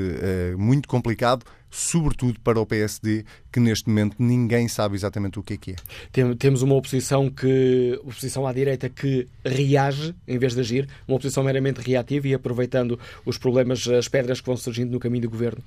muito 0.57 0.89
complicado, 0.89 1.45
sobretudo 1.71 2.41
para 2.41 2.61
o 2.61 2.67
PSD, 2.67 3.25
que 3.53 3.61
neste 3.61 3.89
momento 3.89 4.17
ninguém 4.19 4.69
sabe 4.69 4.95
exatamente 4.95 5.39
o 5.39 5.43
que 5.43 5.55
é 5.55 5.57
que 5.57 5.71
é. 5.73 6.35
Temos 6.37 6.63
uma 6.63 6.75
oposição 6.75 7.31
que 7.31 7.99
oposição 8.03 8.47
à 8.47 8.53
direita 8.53 8.89
que 8.89 9.29
reage 9.45 10.15
em 10.27 10.39
vez 10.39 10.55
de 10.55 10.61
agir, 10.61 10.89
uma 11.07 11.17
oposição 11.17 11.43
meramente 11.43 11.81
reativa 11.81 12.29
e 12.29 12.35
aproveitando 12.35 12.99
os 13.25 13.39
problemas, 13.39 13.87
as 13.89 14.09
pedras 14.09 14.41
que 14.41 14.47
vão 14.47 14.57
surgindo 14.57 14.91
no 14.93 14.99
caminho 14.99 15.23
do 15.23 15.31
governo 15.31 15.63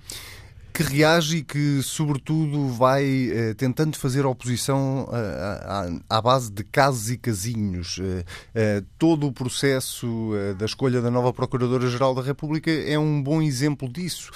que 0.74 0.84
reage 0.84 1.38
e 1.38 1.44
que, 1.44 1.82
sobretudo, 1.84 2.68
vai 2.70 3.04
eh, 3.04 3.54
tentando 3.54 3.98
fazer 3.98 4.26
oposição 4.26 5.08
eh, 5.12 6.02
à, 6.10 6.22
base 6.22 6.52
de 6.52 6.64
casos 6.64 7.10
e 7.10 7.18
casinhos. 7.18 8.00
Eh, 8.02 8.26
eh 8.56 8.84
todo 8.98 9.28
o 9.28 9.34
processo 9.34 10.32
da 10.58 10.66
escolha 10.66 11.02
da 11.02 11.10
nova 11.10 11.34
Procuradora-Geral 11.34 12.14
da 12.14 12.22
República 12.22 12.70
é 12.72 12.98
um 12.98 13.22
bom 13.22 13.42
exemplo 13.42 13.90
disso, 13.90 14.32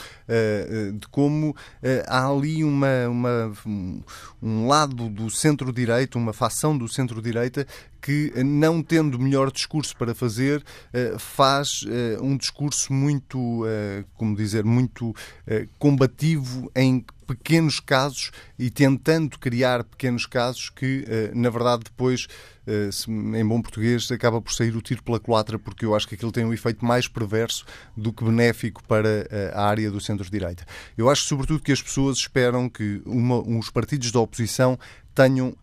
de 0.99 1.07
como 1.09 1.55
há 2.07 2.27
ali 2.27 2.63
uma, 2.63 3.07
uma, 3.07 3.53
um 4.41 4.67
lado 4.67 5.07
do 5.07 5.29
centro-direita, 5.29 6.17
uma 6.17 6.33
facção 6.33 6.75
do 6.75 6.87
centro-direita 6.87 7.67
que, 8.05 8.31
não 8.43 8.83
tendo 8.83 9.17
melhor 9.17 9.51
discurso 9.51 9.97
para 9.97 10.13
fazer, 10.13 10.63
eh, 10.93 11.15
faz 11.17 11.83
eh, 11.89 12.19
um 12.21 12.37
discurso 12.37 12.93
muito, 12.93 13.63
eh, 13.65 14.05
como 14.13 14.35
dizer, 14.35 14.63
muito 14.63 15.11
combativo 15.79 16.71
em 16.75 17.03
pequenos 17.25 17.79
casos 17.79 18.29
e 18.59 18.69
tentando 18.69 19.39
criar 19.39 19.83
pequenos 19.83 20.27
casos 20.27 20.69
que, 20.69 21.03
na 21.33 21.49
verdade, 21.49 21.85
depois, 21.85 22.27
em 23.07 23.45
bom 23.45 23.61
português, 23.61 24.11
acaba 24.11 24.39
por 24.41 24.53
sair 24.53 24.75
o 24.75 24.81
tiro 24.81 25.01
pela 25.03 25.19
culatra, 25.19 25.57
porque 25.57 25.85
eu 25.85 25.95
acho 25.95 26.07
que 26.07 26.15
aquilo 26.15 26.31
tem 26.31 26.45
um 26.45 26.53
efeito 26.53 26.85
mais 26.85 27.07
perverso 27.07 27.65
do 27.97 28.13
que 28.13 28.23
benéfico 28.23 28.83
para 28.83 29.27
a 29.53 29.67
área 29.67 29.89
do 29.89 29.99
centro-direita. 29.99 30.65
Eu 30.97 31.09
acho, 31.09 31.23
sobretudo, 31.23 31.61
que 31.61 31.71
as 31.71 31.81
pessoas 31.81 32.17
esperam 32.17 32.69
que 32.69 33.01
uma, 33.05 33.39
uns 33.39 33.69
partidos 33.69 34.11
da 34.11 34.19
oposição 34.19 34.77
tenham 35.15 35.55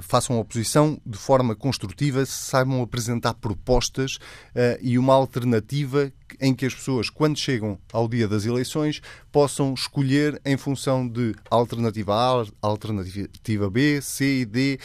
façam 0.00 0.38
oposição 0.38 1.00
de 1.04 1.18
forma 1.18 1.54
construtiva, 1.54 2.24
saibam 2.26 2.82
apresentar 2.82 3.34
propostas 3.34 4.16
uh, 4.16 4.78
e 4.80 4.98
uma 4.98 5.14
alternativa 5.14 6.12
em 6.40 6.54
que 6.54 6.66
as 6.66 6.74
pessoas, 6.74 7.08
quando 7.08 7.38
chegam 7.38 7.78
ao 7.92 8.08
dia 8.08 8.26
das 8.26 8.44
eleições, 8.44 9.00
possam 9.30 9.74
escolher 9.74 10.40
em 10.44 10.56
função 10.56 11.06
de 11.06 11.34
alternativa 11.50 12.14
A, 12.14 12.46
alternativa 12.60 13.70
B, 13.70 14.00
C 14.00 14.40
e 14.40 14.44
D. 14.44 14.78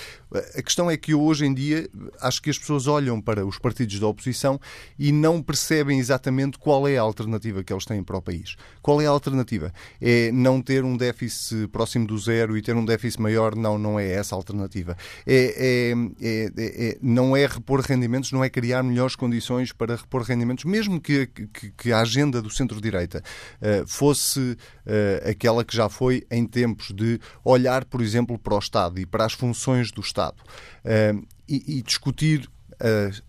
A 0.55 0.61
questão 0.61 0.89
é 0.89 0.95
que 0.95 1.13
hoje 1.13 1.45
em 1.45 1.53
dia 1.53 1.89
acho 2.21 2.41
que 2.41 2.49
as 2.49 2.57
pessoas 2.57 2.87
olham 2.87 3.19
para 3.19 3.45
os 3.45 3.57
partidos 3.57 3.99
da 3.99 4.07
oposição 4.07 4.59
e 4.97 5.11
não 5.11 5.41
percebem 5.41 5.99
exatamente 5.99 6.57
qual 6.57 6.87
é 6.87 6.97
a 6.97 7.01
alternativa 7.01 7.63
que 7.63 7.73
eles 7.73 7.85
têm 7.85 8.03
para 8.03 8.17
o 8.17 8.21
país. 8.21 8.55
Qual 8.81 9.01
é 9.01 9.07
a 9.07 9.09
alternativa? 9.09 9.73
É 9.99 10.31
não 10.31 10.61
ter 10.61 10.83
um 10.83 10.95
déficit 10.95 11.67
próximo 11.67 12.05
do 12.05 12.17
zero 12.17 12.57
e 12.57 12.61
ter 12.61 12.75
um 12.75 12.85
déficit 12.85 13.21
maior? 13.21 13.55
Não, 13.55 13.77
não 13.77 13.99
é 13.99 14.09
essa 14.11 14.35
a 14.35 14.37
alternativa. 14.37 14.90
É, 15.25 15.93
é, 16.21 16.25
é, 16.25 16.51
é 16.57 16.97
não 17.01 17.35
é 17.35 17.45
repor 17.45 17.81
rendimentos, 17.81 18.31
não 18.31 18.43
é 18.43 18.49
criar 18.49 18.83
melhores 18.83 19.15
condições 19.15 19.71
para 19.71 19.95
repor 19.95 20.23
rendimentos, 20.23 20.65
mesmo 20.65 20.99
que 20.99 21.21
que, 21.27 21.71
que 21.71 21.91
a 21.91 21.99
agenda 21.99 22.41
do 22.41 22.49
centro-direita 22.49 23.23
uh, 23.61 23.87
fosse 23.87 24.39
uh, 24.39 25.29
aquela 25.29 25.63
que 25.63 25.75
já 25.75 25.89
foi 25.89 26.23
em 26.29 26.45
tempos 26.45 26.91
de 26.91 27.19
olhar, 27.43 27.85
por 27.85 28.01
exemplo, 28.01 28.37
para 28.37 28.55
o 28.55 28.59
Estado 28.59 28.99
e 28.99 29.05
para 29.05 29.25
as 29.25 29.33
funções 29.33 29.91
do 29.91 30.01
Estado 30.01 30.37
uh, 30.85 31.25
e, 31.47 31.79
e, 31.79 31.81
discutir 31.81 32.49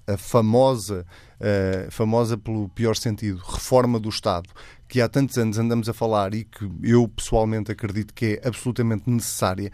a, 0.06 0.12
a 0.14 0.16
famosa, 0.16 1.04
famosa 1.90 2.38
pelo 2.38 2.68
pior 2.68 2.94
sentido, 2.94 3.42
reforma 3.44 3.98
do 3.98 4.08
Estado, 4.08 4.48
que 4.88 5.00
há 5.00 5.08
tantos 5.08 5.36
anos 5.36 5.58
andamos 5.58 5.88
a 5.88 5.92
falar 5.92 6.32
e 6.32 6.44
que 6.44 6.70
eu 6.84 7.08
pessoalmente 7.08 7.72
acredito 7.72 8.14
que 8.14 8.40
é 8.40 8.48
absolutamente 8.48 9.10
necessária, 9.10 9.72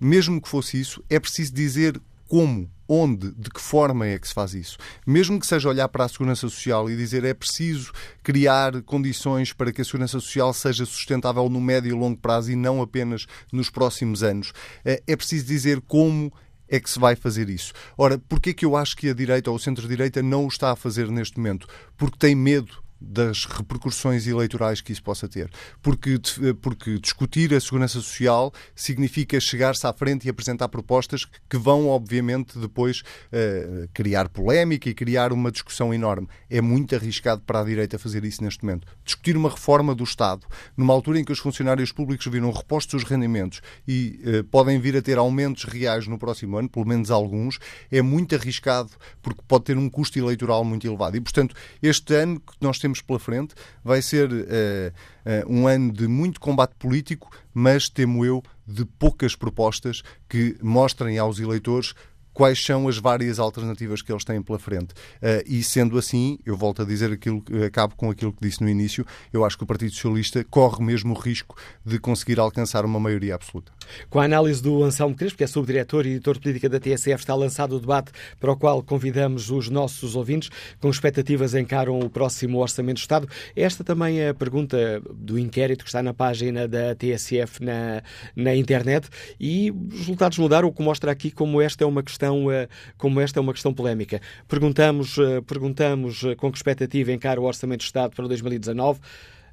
mesmo 0.00 0.40
que 0.40 0.48
fosse 0.48 0.80
isso, 0.80 1.02
é 1.08 1.18
preciso 1.18 1.52
dizer 1.52 2.00
como 2.26 2.70
onde, 2.88 3.32
de 3.32 3.50
que 3.50 3.60
forma 3.60 4.06
é 4.06 4.18
que 4.18 4.26
se 4.26 4.34
faz 4.34 4.54
isso. 4.54 4.78
Mesmo 5.06 5.38
que 5.38 5.46
seja 5.46 5.68
olhar 5.68 5.88
para 5.88 6.04
a 6.04 6.08
segurança 6.08 6.48
social 6.48 6.88
e 6.90 6.96
dizer 6.96 7.22
é 7.24 7.34
preciso 7.34 7.92
criar 8.22 8.82
condições 8.82 9.52
para 9.52 9.70
que 9.70 9.82
a 9.82 9.84
segurança 9.84 10.18
social 10.20 10.54
seja 10.54 10.86
sustentável 10.86 11.48
no 11.50 11.60
médio 11.60 11.90
e 11.90 11.92
longo 11.92 12.18
prazo 12.18 12.50
e 12.50 12.56
não 12.56 12.80
apenas 12.80 13.26
nos 13.52 13.68
próximos 13.68 14.22
anos, 14.22 14.52
eh, 14.84 15.02
é 15.06 15.16
preciso 15.16 15.44
dizer 15.44 15.82
como 15.86 16.32
é 16.68 16.80
que 16.80 16.88
se 16.88 16.98
vai 16.98 17.16
fazer 17.16 17.48
isso. 17.48 17.72
Ora, 17.96 18.18
porquê 18.18 18.54
que 18.54 18.64
eu 18.64 18.76
acho 18.76 18.96
que 18.96 19.08
a 19.08 19.14
direita 19.14 19.50
ou 19.50 19.56
o 19.56 19.60
centro-direita 19.60 20.22
não 20.22 20.44
o 20.44 20.48
está 20.48 20.72
a 20.72 20.76
fazer 20.76 21.10
neste 21.10 21.38
momento? 21.38 21.66
Porque 21.96 22.18
tem 22.18 22.34
medo 22.34 22.82
das 23.00 23.44
repercussões 23.44 24.26
eleitorais 24.26 24.80
que 24.80 24.92
isso 24.92 25.02
possa 25.02 25.28
ter. 25.28 25.50
Porque, 25.82 26.20
porque 26.60 26.98
discutir 26.98 27.54
a 27.54 27.60
segurança 27.60 28.00
social 28.00 28.52
significa 28.74 29.38
chegar-se 29.40 29.86
à 29.86 29.92
frente 29.92 30.26
e 30.26 30.30
apresentar 30.30 30.68
propostas 30.68 31.24
que 31.48 31.56
vão, 31.56 31.88
obviamente, 31.88 32.58
depois 32.58 33.00
uh, 33.00 33.88
criar 33.92 34.28
polémica 34.28 34.88
e 34.88 34.94
criar 34.94 35.32
uma 35.32 35.50
discussão 35.50 35.92
enorme. 35.92 36.28
É 36.50 36.60
muito 36.60 36.94
arriscado 36.94 37.42
para 37.42 37.60
a 37.60 37.64
direita 37.64 37.98
fazer 37.98 38.24
isso 38.24 38.42
neste 38.42 38.64
momento. 38.64 38.86
Discutir 39.04 39.36
uma 39.36 39.50
reforma 39.50 39.94
do 39.94 40.04
Estado, 40.04 40.46
numa 40.76 40.92
altura 40.92 41.20
em 41.20 41.24
que 41.24 41.32
os 41.32 41.38
funcionários 41.38 41.92
públicos 41.92 42.26
viram 42.26 42.50
repostos 42.50 43.02
os 43.02 43.04
rendimentos 43.04 43.60
e 43.86 44.20
uh, 44.24 44.44
podem 44.44 44.80
vir 44.80 44.96
a 44.96 45.02
ter 45.02 45.18
aumentos 45.18 45.64
reais 45.64 46.06
no 46.06 46.18
próximo 46.18 46.56
ano, 46.56 46.68
pelo 46.68 46.86
menos 46.86 47.10
alguns, 47.10 47.58
é 47.90 48.02
muito 48.02 48.34
arriscado 48.34 48.90
porque 49.22 49.42
pode 49.46 49.64
ter 49.64 49.76
um 49.76 49.88
custo 49.88 50.18
eleitoral 50.18 50.64
muito 50.64 50.86
elevado. 50.86 51.16
E, 51.16 51.20
portanto, 51.20 51.54
este 51.82 52.14
ano 52.14 52.40
que 52.40 52.54
nós 52.60 52.78
temos 52.78 52.87
temos 52.88 53.02
pela 53.02 53.18
frente. 53.18 53.54
Vai 53.84 54.00
ser 54.00 54.30
uh, 54.30 54.34
uh, 54.34 55.52
um 55.52 55.66
ano 55.66 55.92
de 55.92 56.08
muito 56.08 56.40
combate 56.40 56.74
político, 56.78 57.30
mas 57.52 57.88
temo 57.88 58.24
eu 58.24 58.42
de 58.66 58.84
poucas 58.84 59.34
propostas 59.34 60.02
que 60.28 60.56
mostrem 60.62 61.18
aos 61.18 61.38
eleitores 61.38 61.94
quais 62.38 62.64
são 62.64 62.86
as 62.86 62.98
várias 62.98 63.40
alternativas 63.40 64.00
que 64.00 64.12
eles 64.12 64.22
têm 64.22 64.40
pela 64.40 64.60
frente. 64.60 64.92
Uh, 64.92 65.42
e 65.44 65.60
sendo 65.60 65.98
assim, 65.98 66.38
eu 66.46 66.56
volto 66.56 66.82
a 66.82 66.84
dizer 66.84 67.10
aquilo, 67.10 67.42
acabo 67.66 67.96
com 67.96 68.08
aquilo 68.08 68.32
que 68.32 68.38
disse 68.40 68.62
no 68.62 68.68
início, 68.68 69.04
eu 69.32 69.44
acho 69.44 69.58
que 69.58 69.64
o 69.64 69.66
Partido 69.66 69.90
Socialista 69.90 70.44
corre 70.44 70.80
mesmo 70.84 71.16
o 71.16 71.18
risco 71.18 71.56
de 71.84 71.98
conseguir 71.98 72.38
alcançar 72.38 72.84
uma 72.84 73.00
maioria 73.00 73.34
absoluta. 73.34 73.72
Com 74.08 74.20
a 74.20 74.24
análise 74.24 74.62
do 74.62 74.84
Anselmo 74.84 75.16
Crespo, 75.16 75.38
que 75.38 75.42
é 75.42 75.48
subdiretor 75.48 76.06
e 76.06 76.10
editor 76.10 76.34
de 76.34 76.40
política 76.40 76.68
da 76.68 76.78
TSF, 76.78 77.16
está 77.16 77.34
lançado 77.34 77.74
o 77.74 77.80
debate 77.80 78.12
para 78.38 78.52
o 78.52 78.56
qual 78.56 78.84
convidamos 78.84 79.50
os 79.50 79.68
nossos 79.68 80.14
ouvintes, 80.14 80.48
com 80.78 80.88
expectativas 80.88 81.56
encaram 81.56 81.98
o 81.98 82.08
próximo 82.08 82.58
Orçamento 82.58 82.98
do 82.98 83.00
Estado. 83.00 83.28
Esta 83.56 83.82
também 83.82 84.20
é 84.20 84.28
a 84.28 84.34
pergunta 84.34 85.02
do 85.12 85.36
inquérito 85.36 85.82
que 85.82 85.88
está 85.88 86.04
na 86.04 86.14
página 86.14 86.68
da 86.68 86.94
TSF 86.94 87.64
na, 87.64 88.00
na 88.36 88.54
internet 88.54 89.08
e 89.40 89.72
os 89.72 89.98
resultados 89.98 90.38
mudaram, 90.38 90.68
o 90.68 90.72
que 90.72 90.82
mostra 90.84 91.10
aqui 91.10 91.32
como 91.32 91.60
esta 91.60 91.82
é 91.82 91.86
uma 91.86 92.02
questão, 92.02 92.27
eh, 92.50 92.68
como 92.96 93.20
esta 93.20 93.38
é 93.38 93.40
uma 93.40 93.52
questão 93.52 93.72
polémica. 93.72 94.20
Perguntamos, 94.46 95.16
eh, 95.18 95.40
perguntamos 95.40 96.24
eh, 96.24 96.34
com 96.34 96.50
que 96.50 96.58
expectativa 96.58 97.12
encara 97.12 97.40
o 97.40 97.44
Orçamento 97.44 97.80
do 97.80 97.84
Estado 97.84 98.14
para 98.14 98.26
2019. 98.26 99.00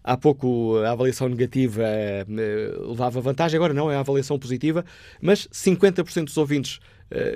Há 0.04 0.18
pouco 0.18 0.78
a 0.78 0.92
avaliação 0.92 1.28
negativa 1.28 1.84
levava 2.88 3.20
vantagem, 3.20 3.58
agora 3.58 3.74
não, 3.74 3.90
é 3.90 3.96
a 3.96 4.02
avaliação 4.02 4.38
positiva, 4.38 4.86
mas 5.20 5.48
50% 5.48 6.26
dos 6.26 6.38
ouvintes 6.38 6.80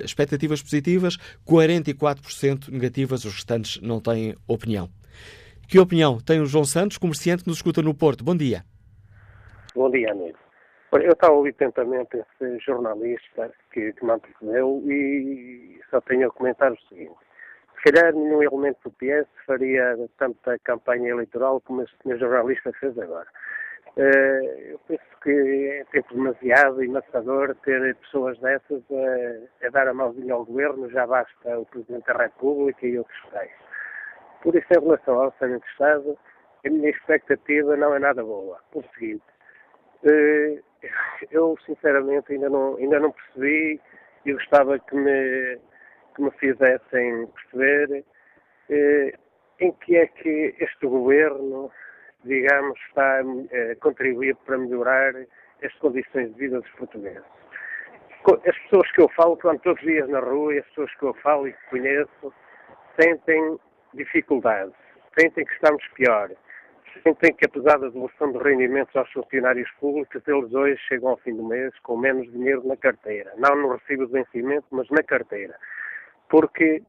expectativas 0.04 0.62
positivas, 0.62 1.18
44% 1.44 2.68
negativas, 2.68 3.24
os 3.24 3.34
restantes 3.34 3.80
não 3.82 3.98
têm 3.98 4.36
opinião. 4.46 4.88
Que 5.66 5.80
opinião 5.80 6.20
tem 6.20 6.40
o 6.40 6.46
João 6.46 6.64
Santos, 6.64 6.96
comerciante 6.96 7.42
que 7.42 7.48
nos 7.48 7.58
escuta 7.58 7.82
no 7.82 7.92
Porto? 7.92 8.22
Bom 8.22 8.36
dia. 8.36 8.64
Bom 9.74 9.90
dia, 9.90 10.12
amigo. 10.12 10.38
Eu 10.92 11.12
estava 11.12 11.32
a 11.32 11.36
ouvir 11.36 11.50
atentamente 11.50 12.16
esse 12.16 12.58
jornalista 12.58 13.52
que, 13.72 13.92
que 13.92 14.04
me 14.04 14.12
antecedeu 14.12 14.82
e 14.86 15.80
só 15.88 16.00
tenho 16.00 16.28
a 16.28 16.32
comentar 16.32 16.72
o 16.72 16.80
seguinte. 16.88 17.14
Se 17.76 17.92
calhar 17.92 18.12
nenhum 18.12 18.42
elemento 18.42 18.78
do 18.84 18.90
PS 18.90 19.28
faria 19.46 19.96
tanta 20.18 20.58
campanha 20.58 21.10
eleitoral 21.10 21.60
como 21.60 21.86
senhor 22.02 22.18
jornalista 22.18 22.72
fez 22.72 22.98
agora. 22.98 23.28
Uh, 23.96 24.70
eu 24.70 24.78
penso 24.86 25.02
que 25.22 25.30
é 25.30 25.84
tempo 25.90 26.14
demasiado 26.14 26.88
maçador 26.90 27.54
ter 27.64 27.94
pessoas 27.96 28.38
dessas 28.40 28.82
a, 28.90 29.66
a, 29.66 29.70
dar 29.70 29.88
a 29.88 29.94
mãozinha 29.94 30.34
ao 30.34 30.44
governo, 30.44 30.90
já 30.90 31.06
basta 31.06 31.58
o 31.58 31.66
Presidente 31.66 32.06
da 32.06 32.22
República 32.24 32.86
e 32.86 32.98
outros 32.98 33.28
tais. 33.32 33.50
Por 34.42 34.54
isso, 34.54 34.66
em 34.70 34.80
relação 34.80 35.14
ao 35.14 35.26
Orçamento 35.26 35.64
de 35.64 35.70
Estado, 35.70 36.18
a 36.64 36.68
minha 36.68 36.90
expectativa 36.90 37.76
não 37.76 37.94
é 37.94 37.98
nada 37.98 38.22
boa. 38.22 38.60
Por 38.70 38.84
seguinte, 38.94 39.24
uh, 40.04 40.69
eu 41.30 41.56
sinceramente 41.66 42.32
ainda 42.32 42.48
não, 42.48 42.76
ainda 42.76 43.00
não 43.00 43.12
percebi 43.12 43.80
e 44.24 44.32
gostava 44.32 44.78
que 44.78 44.94
me 44.96 45.58
que 46.14 46.22
me 46.22 46.30
fizessem 46.32 47.26
perceber 47.26 48.04
eh, 48.68 49.14
em 49.60 49.72
que 49.72 49.96
é 49.96 50.06
que 50.06 50.54
este 50.58 50.86
governo, 50.86 51.70
digamos, 52.24 52.78
está 52.88 53.22
eh, 53.50 53.72
a 53.72 53.76
contribuir 53.76 54.34
para 54.44 54.58
melhorar 54.58 55.14
as 55.62 55.72
condições 55.74 56.32
de 56.32 56.38
vida 56.38 56.60
dos 56.60 56.70
portugueses. 56.72 57.22
As 58.46 58.58
pessoas 58.58 58.90
que 58.92 59.00
eu 59.00 59.08
falo, 59.10 59.36
quando 59.36 59.60
todos 59.60 59.80
os 59.80 59.86
dias 59.86 60.08
na 60.08 60.20
rua, 60.20 60.58
as 60.58 60.66
pessoas 60.66 60.94
que 60.96 61.02
eu 61.04 61.14
falo 61.14 61.48
e 61.48 61.52
que 61.52 61.70
conheço, 61.70 62.34
sentem 63.00 63.58
dificuldades, 63.94 64.74
sentem 65.18 65.44
que 65.44 65.52
estamos 65.54 65.86
pior, 65.94 66.30
sentem 67.02 67.32
que 67.34 67.46
apesar 67.46 67.78
da 67.78 67.88
devolução 67.88 68.32
de 68.32 68.38
rendimentos 68.38 68.94
aos 68.96 69.10
funcionários 69.12 69.70
públicos, 69.80 70.22
eles 70.26 70.52
hoje 70.52 70.80
chegam 70.88 71.10
ao 71.10 71.16
fim 71.18 71.34
do 71.34 71.44
mês 71.44 71.72
com 71.80 71.96
menos 71.96 72.30
dinheiro 72.32 72.66
na 72.66 72.76
carteira. 72.76 73.32
Não 73.36 73.56
no 73.56 73.76
recibo 73.76 74.06
de 74.06 74.12
vencimento, 74.12 74.66
mas 74.70 74.88
na 74.90 75.02
carteira 75.02 75.56
porque 76.30 76.82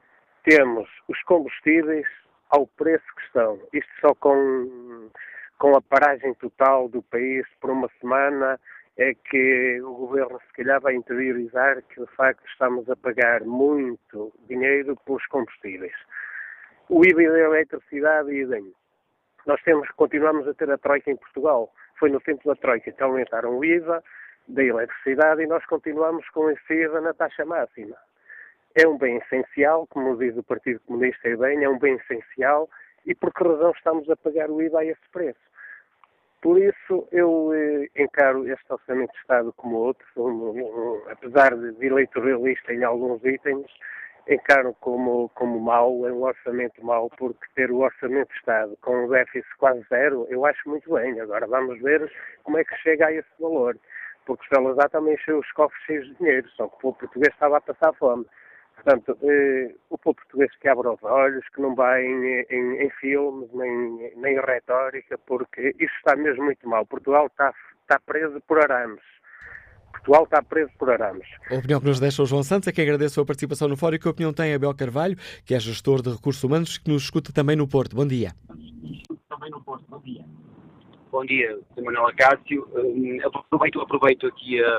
temos 0.43 0.88
os 1.10 1.22
combustíveis 1.24 2.08
ao 2.50 2.67
preço 2.67 3.05
que 3.17 3.24
estão. 3.24 3.60
Isto 3.74 3.91
só 4.00 4.13
com, 4.15 5.10
com 5.58 5.75
a 5.75 5.81
paragem 5.81 6.34
total 6.36 6.88
do 6.88 7.01
país 7.01 7.46
por 7.60 7.72
uma 7.72 7.89
semana 8.00 8.60
é 8.98 9.13
que 9.13 9.81
o 9.81 9.93
governo 9.93 10.39
se 10.48 10.53
calhar 10.53 10.79
vai 10.79 10.93
interiorizar 10.93 11.81
que 11.84 12.00
de 12.00 12.12
facto 12.15 12.46
estamos 12.48 12.89
a 12.89 12.96
pagar 12.96 13.41
muito 13.41 14.31
dinheiro 14.48 14.96
pelos 15.05 15.25
combustíveis. 15.27 15.96
O 16.88 17.03
IVA 17.05 17.31
da 17.31 17.39
eletricidade 17.39 18.31
e 18.31 18.41
idem. 18.41 18.74
Nós 19.45 19.62
temos, 19.63 19.89
continuamos 19.91 20.48
a 20.48 20.53
ter 20.53 20.69
a 20.69 20.77
Troika 20.77 21.10
em 21.12 21.17
Portugal. 21.17 21.71
Foi 22.00 22.10
no 22.10 22.19
tempo 22.21 22.48
da 22.48 22.55
Troika 22.55 22.91
que 22.91 23.03
aumentaram 23.03 23.57
o 23.57 23.65
IVA 23.65 24.03
da 24.48 24.63
eletricidade 24.63 25.43
e 25.43 25.48
nós 25.48 25.65
continuamos 25.65 26.27
com 26.29 26.50
esse 26.50 26.74
IVA 26.74 27.01
na 27.01 27.13
taxa 27.13 27.45
máxima 27.45 27.95
é 28.75 28.88
um 28.88 28.98
bem 28.98 29.17
essencial, 29.17 29.86
como 29.88 30.17
diz 30.17 30.36
o 30.38 30.43
Partido 30.43 30.79
Comunista 30.81 31.27
e 31.27 31.36
bem, 31.36 31.63
é 31.63 31.69
um 31.69 31.79
bem 31.79 31.95
essencial 31.95 32.69
e 33.05 33.13
por 33.15 33.33
que 33.33 33.43
razão 33.43 33.71
estamos 33.71 34.10
a 34.10 34.15
pagar 34.15 34.50
o 34.50 34.62
IVA 34.62 34.79
a 34.79 34.86
esse 34.86 35.10
preço? 35.12 35.39
Por 36.41 36.60
isso, 36.60 37.07
eu 37.12 37.51
eh, 37.53 37.88
encaro 37.95 38.48
este 38.51 38.65
Orçamento 38.71 39.12
de 39.12 39.19
Estado 39.19 39.53
como 39.53 39.75
outro, 39.75 40.05
um, 40.17 40.50
um, 40.50 41.01
apesar 41.10 41.55
de 41.55 41.86
eleitoralista 41.86 42.73
em 42.73 42.84
alguns 42.84 43.23
itens, 43.23 43.67
encaro 44.27 44.75
como, 44.79 45.29
como 45.36 45.60
mau, 45.60 46.07
é 46.07 46.12
um 46.12 46.23
orçamento 46.23 46.84
mau, 46.84 47.10
porque 47.17 47.45
ter 47.55 47.71
o 47.71 47.79
Orçamento 47.79 48.29
de 48.29 48.38
Estado 48.38 48.77
com 48.81 49.05
um 49.05 49.10
déficit 49.10 49.47
quase 49.57 49.84
zero, 49.89 50.27
eu 50.29 50.45
acho 50.45 50.69
muito 50.69 50.93
bem. 50.93 51.19
Agora 51.19 51.47
vamos 51.47 51.81
ver 51.81 52.12
como 52.43 52.57
é 52.57 52.63
que 52.63 52.75
chega 52.77 53.07
a 53.07 53.13
esse 53.13 53.29
valor, 53.39 53.77
porque 54.25 54.45
Salazar 54.53 54.89
também 54.89 55.15
encheu 55.15 55.39
os 55.39 55.51
cofres 55.53 55.84
cheios 55.86 56.07
de 56.07 56.15
dinheiro, 56.15 56.47
só 56.49 56.67
que 56.67 56.75
o 56.75 56.79
povo 56.79 56.97
português 56.99 57.34
estava 57.34 57.57
a 57.57 57.62
passar 57.62 57.93
fome. 57.93 58.25
Portanto, 58.75 59.17
eh, 59.23 59.75
o 59.89 59.97
povo 59.97 60.15
português 60.15 60.55
que 60.57 60.67
abre 60.67 60.88
os 60.88 61.03
olhos, 61.03 61.47
que 61.49 61.62
não 61.62 61.75
vai 61.75 62.03
em, 62.03 62.45
em, 62.49 62.84
em, 62.84 62.89
filmes, 62.91 63.51
nem, 63.53 64.12
nem 64.15 64.36
em 64.36 64.41
retórica, 64.41 65.17
porque 65.19 65.75
isso 65.79 65.93
está 65.97 66.15
mesmo 66.15 66.45
muito 66.45 66.67
mal. 66.67 66.86
Portugal 66.86 67.27
está, 67.27 67.53
está 67.81 67.99
preso 67.99 68.41
por 68.41 68.60
arames. 68.63 69.03
Portugal 70.03 70.23
está 70.23 70.41
preso 70.41 70.71
por 70.77 70.89
arames. 70.89 71.27
A 71.49 71.55
opinião 71.55 71.79
que 71.79 71.85
nos 71.85 71.99
deixa 71.99 72.23
o 72.23 72.25
João 72.25 72.43
Santos 72.43 72.67
é 72.67 72.71
que 72.71 72.81
agradeço 72.81 73.21
a 73.21 73.25
participação 73.25 73.67
no 73.67 73.77
fórum 73.77 73.95
e 73.95 73.99
que 73.99 74.07
a 74.07 74.11
opinião 74.11 74.33
tem 74.33 74.53
Abel 74.53 74.73
Carvalho, 74.73 75.15
que 75.45 75.53
é 75.53 75.59
gestor 75.59 76.01
de 76.01 76.09
recursos 76.09 76.43
humanos, 76.43 76.77
que 76.77 76.89
nos 76.89 77.03
escuta 77.03 77.31
também 77.31 77.55
no 77.55 77.67
Porto. 77.67 77.95
Bom 77.95 78.05
dia. 78.05 78.31
Também 79.29 79.51
no 79.51 79.61
Porto. 79.63 79.85
Bom 79.87 79.99
dia. 79.99 80.25
Bom 81.11 81.25
dia. 81.25 81.59
Manuel 81.77 82.07
Acácio. 82.07 82.67
Um, 82.73 83.19
aproveito, 83.25 83.79
aproveito 83.79 84.27
aqui 84.27 84.63
a, 84.63 84.77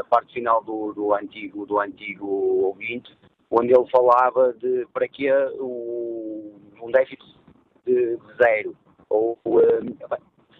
a, 0.00 0.04
parte 0.04 0.32
final 0.32 0.62
do, 0.64 0.92
do, 0.92 1.14
antigo, 1.14 1.66
do 1.66 1.78
antigo 1.78 2.26
ouvinte 2.26 3.16
onde 3.50 3.72
ele 3.72 3.88
falava 3.90 4.52
de 4.54 4.86
para 4.92 5.06
que 5.06 5.30
o, 5.60 6.52
um 6.82 6.90
déficit 6.90 7.22
de, 7.86 8.18
zero. 8.36 8.76
Ou 9.08 9.38
um, 9.44 9.60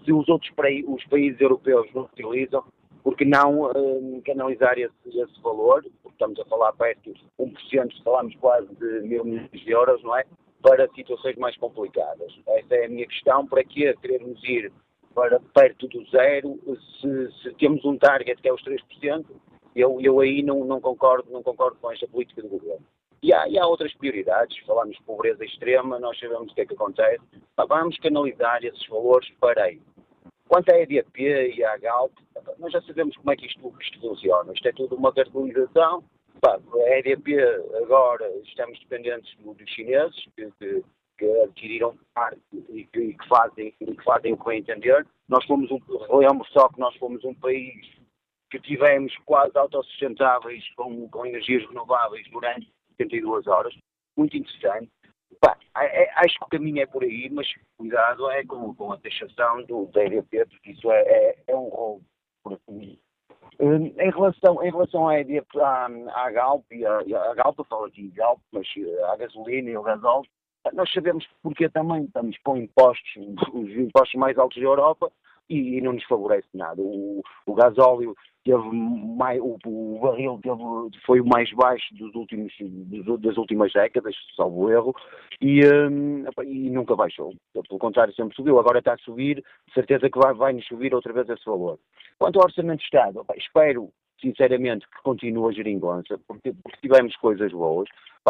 se 0.04 0.12
os 0.12 0.28
outros 0.28 0.52
os 0.86 1.04
países 1.06 1.40
europeus 1.40 1.88
não 1.94 2.02
utilizam, 2.02 2.62
porque 3.04 3.24
não 3.26 3.70
um, 3.76 4.22
canalizar 4.24 4.78
esse, 4.78 4.94
esse 5.06 5.40
valor, 5.42 5.84
porque 6.02 6.14
estamos 6.14 6.40
a 6.40 6.44
falar 6.46 6.72
perto 6.72 7.12
de 7.12 7.22
1%, 7.38 8.02
falamos 8.02 8.34
quase 8.36 8.66
de 8.76 9.02
mil 9.02 9.24
milhões 9.24 9.50
de 9.50 9.70
euros, 9.70 10.02
não 10.02 10.16
é? 10.16 10.24
Para 10.62 10.88
situações 10.88 11.36
mais 11.36 11.54
complicadas. 11.58 12.32
Essa 12.46 12.74
é 12.74 12.86
a 12.86 12.88
minha 12.88 13.06
questão, 13.06 13.46
para 13.46 13.62
que 13.62 13.92
queremos 13.98 14.42
ir 14.44 14.72
para 15.14 15.38
perto 15.38 15.86
do 15.86 16.02
zero, 16.06 16.58
se, 17.00 17.42
se 17.42 17.54
temos 17.56 17.84
um 17.84 17.98
target 17.98 18.40
que 18.40 18.48
é 18.48 18.52
os 18.52 18.64
3%, 18.64 19.26
eu, 19.76 20.00
eu 20.00 20.20
aí 20.20 20.42
não, 20.42 20.64
não, 20.64 20.80
concordo, 20.80 21.30
não 21.30 21.42
concordo 21.42 21.76
com 21.80 21.92
esta 21.92 22.08
política 22.08 22.40
do 22.40 22.48
governo. 22.48 22.84
E 23.22 23.32
há, 23.32 23.46
e 23.48 23.58
há 23.58 23.66
outras 23.66 23.94
prioridades, 23.94 24.58
falamos 24.66 24.96
de 24.96 25.02
pobreza 25.02 25.44
extrema, 25.44 25.98
nós 25.98 26.18
sabemos 26.18 26.50
o 26.50 26.54
que 26.54 26.62
é 26.62 26.66
que 26.66 26.74
acontece, 26.74 27.22
vamos 27.68 27.98
canalizar 27.98 28.64
esses 28.64 28.86
valores 28.86 29.30
para 29.38 29.64
aí. 29.64 29.80
Quanto 30.54 30.70
à 30.70 30.78
EDP 30.78 31.56
e 31.56 31.64
à 31.64 31.76
Galp, 31.78 32.12
nós 32.60 32.72
já 32.72 32.80
sabemos 32.82 33.16
como 33.16 33.32
é 33.32 33.34
que 33.34 33.44
isto, 33.44 33.74
isto 33.80 34.00
funciona. 34.00 34.52
Isto 34.52 34.68
é 34.68 34.72
tudo 34.72 34.94
uma 34.94 35.12
cartelização. 35.12 36.04
A 36.44 36.96
EDP 36.96 37.40
agora 37.82 38.30
estamos 38.44 38.78
dependentes 38.78 39.36
dos 39.38 39.68
chineses, 39.68 40.14
que, 40.36 40.48
que, 40.52 40.84
que 41.18 41.42
adquiriram 41.42 41.98
parte 42.14 42.38
e 42.68 42.84
que, 42.84 43.16
fazem, 43.28 43.72
que 43.72 44.04
fazem 44.04 44.34
o 44.34 44.36
que 44.36 44.54
entender. 44.54 45.04
Nós 45.28 45.44
fomos 45.44 45.68
um, 45.72 45.80
lembro 46.18 46.46
só 46.52 46.68
que 46.68 46.78
nós 46.78 46.94
fomos 46.98 47.24
um 47.24 47.34
país 47.34 47.90
que 48.48 48.60
tivemos 48.60 49.12
quase 49.24 49.58
autossustentáveis 49.58 50.62
com, 50.76 51.08
com 51.08 51.26
energias 51.26 51.66
renováveis 51.66 52.30
durante 52.30 52.72
72 52.96 53.48
horas. 53.48 53.74
Muito 54.16 54.36
interessante. 54.36 54.88
Pá, 55.44 55.58
é, 55.82 56.04
é, 56.04 56.12
acho 56.16 56.38
que 56.38 56.44
o 56.44 56.48
caminho 56.48 56.82
é 56.82 56.86
por 56.86 57.02
aí, 57.02 57.28
mas 57.30 57.46
cuidado 57.76 58.30
é 58.30 58.44
com, 58.44 58.74
com 58.74 58.92
a 58.92 58.96
taxação 58.96 59.62
do, 59.64 59.86
da 59.86 60.04
EDP, 60.04 60.46
porque 60.46 60.70
isso 60.70 60.90
é, 60.90 61.00
é, 61.02 61.36
é 61.48 61.54
um 61.54 61.68
roubo 61.68 62.04
por 62.42 62.58
mim. 62.68 62.98
Hum, 63.60 63.94
em 63.98 64.10
relação, 64.10 64.62
em 64.62 64.70
relação 64.70 65.06
à, 65.06 65.20
EDP, 65.20 65.60
à, 65.60 65.86
à 66.14 66.30
Galp, 66.30 66.64
e 66.72 66.84
a, 66.86 66.98
a 66.98 67.34
Galp, 67.34 67.58
eu 67.58 67.64
falo 67.64 67.84
aqui 67.84 68.08
Galp, 68.10 68.40
mas 68.52 68.66
a 69.12 69.16
gasolina 69.16 69.70
e 69.70 69.76
o 69.76 69.82
gasóleo, 69.82 70.28
nós 70.72 70.90
sabemos 70.92 71.28
porque 71.42 71.68
também 71.68 72.04
estamos 72.04 72.38
com 72.38 72.56
impostos, 72.56 73.16
os 73.52 73.70
impostos 73.70 74.18
mais 74.18 74.38
altos 74.38 74.56
da 74.56 74.66
Europa, 74.66 75.12
e, 75.48 75.78
e 75.78 75.80
não 75.80 75.92
nos 75.92 76.04
favorece 76.04 76.48
nada. 76.54 76.80
O, 76.80 77.22
o 77.46 77.54
gasóleo 77.54 78.14
teve 78.44 78.62
mais, 78.62 79.40
o, 79.40 79.56
o 79.64 79.98
barril 80.00 80.38
teve, 80.42 80.62
foi 81.04 81.20
o 81.20 81.26
mais 81.26 81.50
baixo 81.52 81.94
dos 81.94 82.14
últimos, 82.14 82.52
das 83.20 83.36
últimas 83.36 83.72
décadas, 83.72 84.14
salvo 84.36 84.70
erro, 84.70 84.94
e, 85.40 85.60
um, 85.66 86.24
e 86.44 86.70
nunca 86.70 86.94
baixou. 86.94 87.34
Pelo 87.52 87.78
contrário, 87.78 88.14
sempre 88.14 88.36
subiu. 88.36 88.58
Agora 88.58 88.78
está 88.78 88.94
a 88.94 88.98
subir, 88.98 89.42
certeza 89.72 90.10
que 90.10 90.18
vai, 90.18 90.34
vai 90.34 90.60
subir 90.62 90.94
outra 90.94 91.12
vez 91.12 91.28
esse 91.28 91.44
valor. 91.44 91.78
Quanto 92.18 92.38
ao 92.38 92.44
Orçamento 92.44 92.78
de 92.78 92.84
Estado, 92.84 93.24
espero 93.36 93.90
sinceramente 94.20 94.86
que 94.88 95.02
continue 95.02 95.50
a 95.50 95.52
geringonça, 95.52 96.18
porque, 96.26 96.52
porque 96.62 96.78
tivemos 96.80 97.14
coisas 97.16 97.52
boas, 97.52 97.88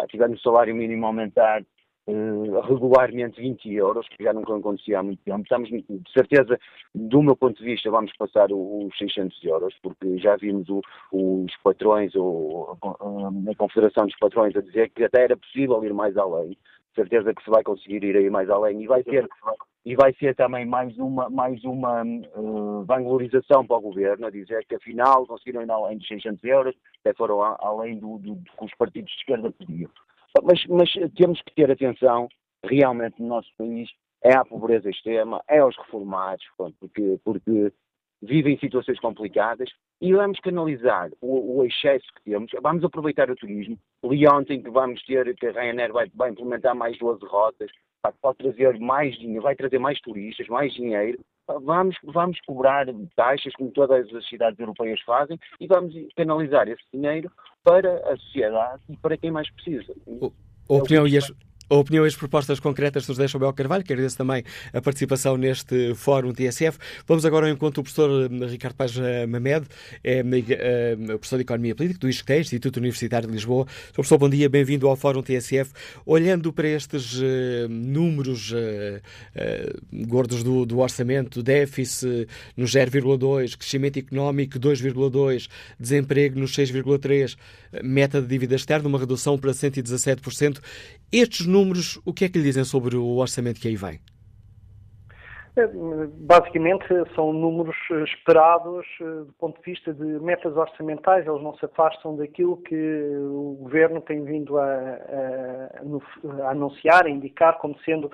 tivemos 0.09 0.41
o 0.41 0.43
salário 0.43 0.75
mínimo 0.75 1.07
aumentar 1.07 1.63
uh, 2.07 2.61
regularmente 2.61 3.41
20 3.41 3.73
euros, 3.73 4.09
que 4.09 4.25
já 4.25 4.33
nunca 4.33 4.57
acontecia 4.57 4.99
há 4.99 5.03
muito 5.03 5.23
tempo. 5.25 5.43
Estamos, 5.43 5.69
de 5.69 6.13
certeza, 6.13 6.59
do 6.95 7.23
meu 7.23 7.37
ponto 7.37 7.59
de 7.59 7.65
vista, 7.65 7.91
vamos 7.91 8.13
passar 8.17 8.49
os 8.51 8.97
600 8.97 9.45
euros, 9.45 9.75
porque 9.83 10.19
já 10.19 10.37
vimos 10.37 10.69
o, 10.69 10.81
os 11.13 11.57
patrões, 11.63 12.15
ou 12.15 12.79
a 12.83 13.55
Confederação 13.57 14.07
dos 14.07 14.17
Patrões, 14.19 14.55
a 14.57 14.61
dizer 14.61 14.91
que 14.91 15.05
até 15.05 15.25
era 15.25 15.37
possível 15.37 15.83
ir 15.85 15.95
mais 15.95 16.17
além. 16.17 16.51
De 16.51 17.03
certeza 17.03 17.35
que 17.35 17.43
se 17.43 17.51
vai 17.51 17.65
conseguir 17.65 18.05
ir 18.05 18.17
aí 18.17 18.31
mais 18.31 18.49
além 18.49 18.83
e 18.83 18.87
vai 18.87 19.03
ser 19.03 19.29
e 19.85 19.95
vai 19.95 20.15
ser 20.15 20.35
também 20.35 20.65
mais 20.65 20.97
uma, 20.97 21.29
mais 21.29 21.63
uma 21.65 22.03
uh, 22.03 22.85
vanglorização 22.85 23.67
para 23.67 23.77
o 23.77 23.83
governo, 23.83 24.27
a 24.27 24.31
dizer 24.31 24.65
que 24.67 24.77
afinal 24.77 25.27
conseguiram 25.27 25.63
ir 25.63 25.71
além 25.71 25.99
de 25.99 26.07
600 26.07 26.43
euros, 26.45 26.75
até 27.01 27.13
foram 27.15 27.43
a, 27.43 27.57
além 27.61 27.99
do, 27.99 28.17
do, 28.19 28.35
do, 28.35 28.51
que 28.51 28.65
os 28.65 28.75
partidos 28.77 29.13
de 29.13 29.19
esquerda 29.19 29.53
pediam. 29.53 29.91
Mas, 30.43 30.65
mas 30.67 30.93
temos 31.17 31.41
que 31.43 31.55
ter 31.55 31.71
atenção, 31.71 32.29
realmente, 32.65 33.21
no 33.21 33.29
nosso 33.29 33.49
país, 33.57 33.89
é 34.23 34.35
à 34.35 34.45
pobreza 34.45 34.91
extrema, 34.91 35.43
é 35.49 35.59
aos 35.59 35.77
reformados, 35.77 36.45
porque, 36.79 37.21
porque 37.25 37.73
vivem 38.23 38.59
situações 38.59 38.99
complicadas 38.99 39.69
e 40.01 40.13
vamos 40.13 40.41
canalizar 40.41 41.11
o, 41.21 41.59
o, 41.59 41.65
excesso 41.65 42.07
que 42.17 42.31
temos, 42.31 42.51
vamos 42.63 42.83
aproveitar 42.83 43.31
o 43.31 43.37
turismo. 43.37 43.79
Li 44.05 44.27
ontem 44.27 44.63
que 44.63 44.71
vamos 44.71 45.03
ter, 45.05 45.35
que 45.37 45.47
a 45.47 45.53
Ryanair 45.53 45.93
vai, 45.93 46.11
vai 46.15 46.31
implementar 46.31 46.75
mais 46.75 46.99
12 46.99 47.25
rotas, 47.27 47.71
pode 48.21 48.39
trazer 48.39 48.79
mais 48.81 49.15
dinheiro, 49.17 49.43
vai 49.43 49.55
trazer 49.55 49.79
mais 49.79 50.01
turistas, 50.01 50.49
mais 50.49 50.73
dinheiro. 50.73 51.19
Vamos, 51.47 51.97
vamos 52.03 52.41
cobrar 52.47 52.87
taxas, 53.15 53.53
como 53.55 53.71
todas 53.71 54.13
as 54.15 54.29
cidades 54.29 54.59
europeias 54.59 55.01
fazem, 55.03 55.39
e 55.61 55.67
vamos 55.67 55.95
canalizar 56.17 56.69
esse 56.69 56.83
dinheiro 56.93 57.31
para 57.63 57.97
a 58.11 58.17
sociedade 58.17 58.83
e 58.89 58.97
para 58.97 59.17
quem 59.17 59.31
mais 59.31 59.51
precisa. 59.51 59.95
O, 60.07 60.33
a 60.71 60.75
opinião 60.75 61.07
e 61.07 61.19
as, 61.19 61.31
as 62.05 62.17
propostas 62.17 62.61
concretas 62.61 63.07
do 63.07 63.15
José 63.15 63.29
Chabel 63.29 63.53
Carvalho, 63.53 63.83
que 63.83 63.93
agradeço 63.93 64.17
também 64.17 64.45
a 64.73 64.81
participação 64.81 65.37
neste 65.37 65.95
Fórum 65.95 66.33
TSF. 66.33 66.79
Vamos 67.07 67.25
agora 67.25 67.47
ao 67.47 67.53
encontro 67.53 67.83
do 67.83 67.85
professor 67.85 68.31
eh, 68.31 68.47
Ricardo 68.47 68.75
Paz 68.75 68.97
eh, 68.97 69.27
Mamed, 69.27 69.67
é, 70.03 70.23
é, 70.51 70.97
professor 70.97 71.37
de 71.37 71.43
Economia 71.43 71.75
Política 71.75 72.01
do 72.01 72.09
ISCTE, 72.09 72.41
Instituto 72.41 72.77
Universitário 72.77 73.27
de 73.29 73.35
Lisboa. 73.35 73.67
Sr. 73.67 73.95
Professor, 73.95 74.19
bom 74.19 74.29
dia, 74.29 74.49
bem-vindo 74.49 74.89
ao 74.89 74.97
Fórum 74.97 75.23
TSF. 75.23 75.73
Olhando 76.05 76.53
para 76.53 76.69
estes 76.69 77.15
uh, 77.15 77.69
números 77.69 78.53
uh, 78.53 78.57
uh, 78.57 80.07
gordos 80.07 80.43
do, 80.43 80.67
do, 80.67 80.79
orçamento, 80.79 81.43
déficit 81.43 82.29
no 82.57 82.65
0,2, 82.65 83.57
crescimento 83.57 83.99
económico 83.99 84.59
2,2, 84.59 85.49
desemprego 85.79 86.39
nos 86.39 86.53
6,3, 86.53 87.37
meta 87.83 88.21
de 88.21 88.29
dívida 88.29 88.55
externa, 88.55 88.89
uma 88.89 88.99
redução 88.99 89.39
para 89.39 89.51
117%, 89.53 90.59
estes 91.19 91.47
números, 91.47 91.99
o 92.05 92.13
que 92.13 92.25
é 92.25 92.29
que 92.29 92.39
lhe 92.39 92.45
dizem 92.45 92.65
sobre 92.65 92.97
o 92.97 93.17
orçamento 93.17 93.61
que 93.61 93.69
aí 93.69 93.77
vem? 93.77 94.01
Basicamente 95.57 96.85
são 97.15 97.33
números 97.33 97.77
esperados 98.09 98.85
eh, 99.01 99.05
do 99.05 99.33
ponto 99.39 99.57
de 99.61 99.71
vista 99.71 99.95
de 99.95 100.05
metas 100.05 100.57
orçamentais, 100.57 101.25
eles 101.25 101.43
não 101.43 101.55
se 101.55 101.65
afastam 101.65 102.17
daquilo 102.17 102.57
que 102.57 102.75
o 102.75 103.59
Governo 103.61 104.01
tem 104.01 104.25
vindo 104.25 104.59
a, 104.59 104.65
a, 104.65 106.43
a 106.43 106.51
anunciar, 106.51 107.07
a 107.07 107.11
indicar 107.11 107.59
como 107.59 107.79
sendo 107.85 108.11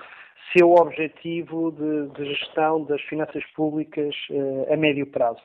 seu 0.53 0.71
objetivo 0.71 1.71
de, 1.71 2.09
de 2.09 2.35
gestão 2.35 2.83
das 2.83 3.01
finanças 3.03 3.43
públicas 3.55 4.13
uh, 4.29 4.73
a 4.73 4.77
médio 4.77 5.07
prazo. 5.07 5.41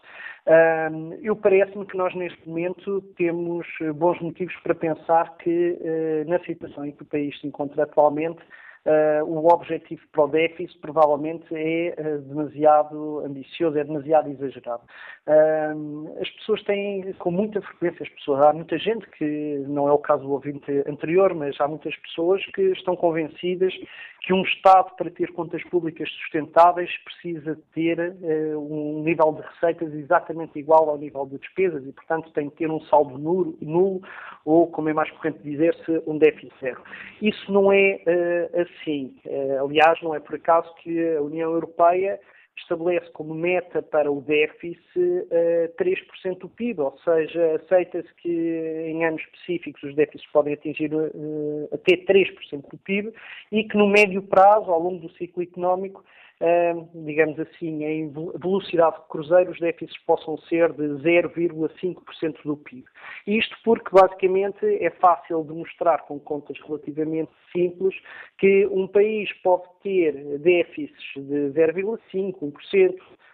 Eu 1.22 1.34
parece-me 1.34 1.84
que 1.86 1.96
nós 1.96 2.14
neste 2.14 2.48
momento 2.48 3.00
temos 3.16 3.66
bons 3.96 4.20
motivos 4.20 4.54
para 4.62 4.76
pensar 4.76 5.36
que 5.38 5.76
na 6.28 6.38
situação 6.44 6.84
em 6.84 6.92
que 6.92 7.02
o 7.02 7.06
país 7.06 7.36
se 7.40 7.48
encontra 7.48 7.82
atualmente 7.82 8.38
Uh, 8.86 9.24
o 9.24 9.52
objetivo 9.52 10.00
para 10.12 10.22
o 10.22 10.28
déficit 10.28 10.78
provavelmente 10.78 11.44
é 11.50 11.92
uh, 11.98 12.20
demasiado 12.20 13.18
ambicioso, 13.26 13.76
é 13.76 13.82
demasiado 13.82 14.30
exagerado. 14.30 14.84
Uh, 15.26 16.16
as 16.22 16.30
pessoas 16.30 16.62
têm, 16.62 17.12
com 17.14 17.32
muita 17.32 17.60
frequência, 17.62 18.04
as 18.04 18.08
pessoas, 18.10 18.42
há 18.42 18.52
muita 18.52 18.78
gente 18.78 19.04
que, 19.10 19.64
não 19.66 19.88
é 19.88 19.92
o 19.92 19.98
caso 19.98 20.22
do 20.22 20.30
ouvinte 20.30 20.70
anterior, 20.86 21.34
mas 21.34 21.60
há 21.60 21.66
muitas 21.66 21.96
pessoas 21.96 22.46
que 22.54 22.62
estão 22.62 22.94
convencidas 22.94 23.74
que 24.26 24.32
um 24.32 24.42
Estado, 24.42 24.90
para 24.96 25.08
ter 25.08 25.32
contas 25.32 25.62
públicas 25.64 26.10
sustentáveis, 26.10 26.90
precisa 27.04 27.56
ter 27.72 27.98
um 28.56 29.02
nível 29.04 29.32
de 29.32 29.42
receitas 29.42 29.94
exatamente 29.94 30.58
igual 30.58 30.90
ao 30.90 30.98
nível 30.98 31.26
de 31.26 31.38
despesas 31.38 31.86
e, 31.86 31.92
portanto, 31.92 32.32
tem 32.32 32.50
que 32.50 32.56
ter 32.56 32.70
um 32.70 32.80
saldo 32.82 33.16
nulo, 33.16 33.56
nulo 33.62 34.02
ou, 34.44 34.66
como 34.66 34.88
é 34.88 34.92
mais 34.92 35.08
corrente 35.12 35.38
dizer-se, 35.44 36.02
um 36.06 36.18
déficit 36.18 36.52
zero. 36.60 36.82
Isso 37.22 37.52
não 37.52 37.72
é 37.72 38.02
assim 38.54 38.96
sim. 38.96 39.14
Eh, 39.26 39.58
aliás, 39.58 40.00
não 40.02 40.14
é 40.14 40.20
por 40.20 40.36
acaso 40.36 40.72
que 40.76 41.16
a 41.16 41.20
União 41.20 41.52
Europeia 41.52 42.18
estabelece 42.56 43.10
como 43.12 43.34
meta 43.34 43.82
para 43.82 44.10
o 44.10 44.20
déficit 44.20 45.28
3% 45.78 46.06
eh, 46.24 46.34
do 46.40 46.48
PIB, 46.48 46.80
ou 46.80 46.96
seja, 46.98 47.56
aceita-se 47.56 48.12
que 48.14 48.30
em 48.30 49.04
anos 49.04 49.22
específicos 49.22 49.82
os 49.82 49.94
déficits 49.94 50.30
podem 50.32 50.54
atingir 50.54 50.90
eh, 50.92 51.68
até 51.72 51.96
3% 51.96 52.68
do 52.70 52.78
PIB 52.78 53.12
e 53.52 53.64
que 53.64 53.76
no 53.76 53.86
médio 53.86 54.22
prazo, 54.22 54.70
ao 54.70 54.80
longo 54.80 55.06
do 55.06 55.12
ciclo 55.16 55.42
económico, 55.42 56.04
digamos 56.94 57.38
assim, 57.40 57.84
em 57.84 58.10
velocidade 58.10 58.96
de 58.96 59.08
cruzeiro, 59.08 59.50
os 59.50 59.58
déficits 59.58 59.98
possam 60.04 60.36
ser 60.38 60.72
de 60.72 60.82
0,5% 61.02 62.42
do 62.44 62.56
PIB. 62.58 62.84
Isto 63.26 63.56
porque, 63.64 63.90
basicamente, 63.90 64.64
é 64.64 64.90
fácil 64.90 65.44
demonstrar 65.44 66.02
com 66.06 66.18
contas 66.20 66.58
relativamente 66.66 67.30
simples 67.52 67.94
que 68.38 68.66
um 68.66 68.86
país 68.86 69.32
pode 69.42 69.64
ter 69.82 70.12
déficits 70.38 71.14
de 71.16 71.52
0,5%, 71.52 72.38
1%, 72.40 72.94
uh, 72.94 73.25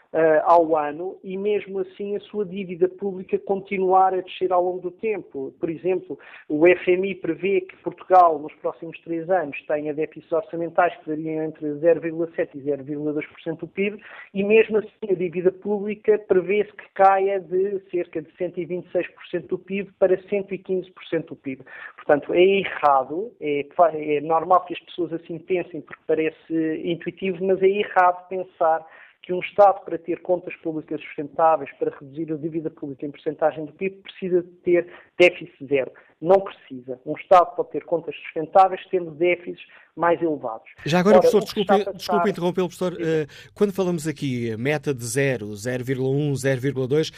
ao 0.45 0.77
ano 0.77 1.17
e 1.25 1.39
mesmo 1.39 1.81
assim 1.81 2.15
a 2.17 2.21
sua 2.21 2.45
dívida 2.45 2.87
pública 2.89 3.39
continuar 3.39 4.13
a 4.13 4.21
descer 4.21 4.53
ao 4.53 4.63
longo 4.63 4.81
do 4.81 4.91
tempo. 4.91 5.55
Por 5.59 5.71
exemplo, 5.71 6.19
o 6.49 6.65
FMI 6.67 7.15
prevê 7.15 7.63
que 7.63 7.77
Portugal 7.79 8.39
nos 8.39 8.53
próximos 8.57 8.99
três 9.01 9.29
anos 9.31 9.57
tenha 9.67 9.95
déficits 9.95 10.31
orçamentais 10.31 10.95
que 10.99 11.09
variam 11.09 11.45
entre 11.45 11.67
0,7% 11.67 12.51
e 12.55 12.59
0,2% 12.59 13.59
do 13.59 13.67
PIB 13.69 14.03
e 14.35 14.45
mesmo 14.45 14.79
assim 14.79 15.11
a 15.11 15.15
dívida 15.15 15.51
pública 15.51 16.19
prevê-se 16.29 16.73
que 16.73 16.89
caia 16.95 17.41
de 17.41 17.81
cerca 17.91 18.21
de 18.21 18.31
126% 18.33 19.47
do 19.49 19.59
PIB 19.59 19.91
para 19.99 20.17
115% 20.17 21.27
do 21.27 21.37
PIB. 21.37 21.63
Portanto, 21.97 22.35
é 22.35 22.43
errado, 22.43 23.33
é, 23.41 23.67
é 23.95 24.21
normal 24.21 24.65
que 24.67 24.75
as 24.75 24.81
pessoas 24.81 25.13
assim 25.15 25.39
pensem 25.39 25.81
porque 25.81 26.03
parece 26.07 26.83
intuitivo, 26.85 27.45
mas 27.45 27.63
é 27.63 27.69
errado 27.69 28.29
pensar 28.29 28.87
que 29.23 29.33
um 29.33 29.39
Estado, 29.41 29.85
para 29.85 29.97
ter 29.97 30.21
contas 30.21 30.55
públicas 30.57 31.01
sustentáveis, 31.01 31.71
para 31.79 31.97
reduzir 31.97 32.33
a 32.33 32.37
dívida 32.37 32.71
pública 32.71 33.07
em 33.07 33.11
porcentagem 33.11 33.65
do 33.65 33.73
PIB, 33.73 34.03
precisa 34.03 34.43
de 34.43 34.49
ter 34.65 34.93
déficit 35.19 35.67
zero. 35.67 35.93
Não 36.21 36.41
precisa. 36.41 37.01
Um 37.07 37.15
Estado 37.15 37.55
pode 37.55 37.71
ter 37.71 37.85
contas 37.85 38.15
sustentáveis 38.17 38.81
tendo 38.91 39.13
déficits 39.13 39.65
mais 39.95 40.21
elevados. 40.21 40.69
Já 40.85 40.99
agora, 40.99 41.19
Ora, 41.19 41.31
professor, 41.31 41.45
desculpe, 41.45 41.93
desculpe 41.97 42.31
interromper, 42.31 42.63
professor. 42.63 42.93
Uh, 42.95 43.53
quando 43.55 43.73
falamos 43.73 44.09
aqui 44.09 44.57
meta 44.57 44.93
de 44.93 45.05
0, 45.05 45.47
0,1, 45.51 46.33
0,2, 46.33 47.13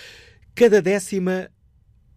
cada 0.55 0.83
décima 0.83 1.49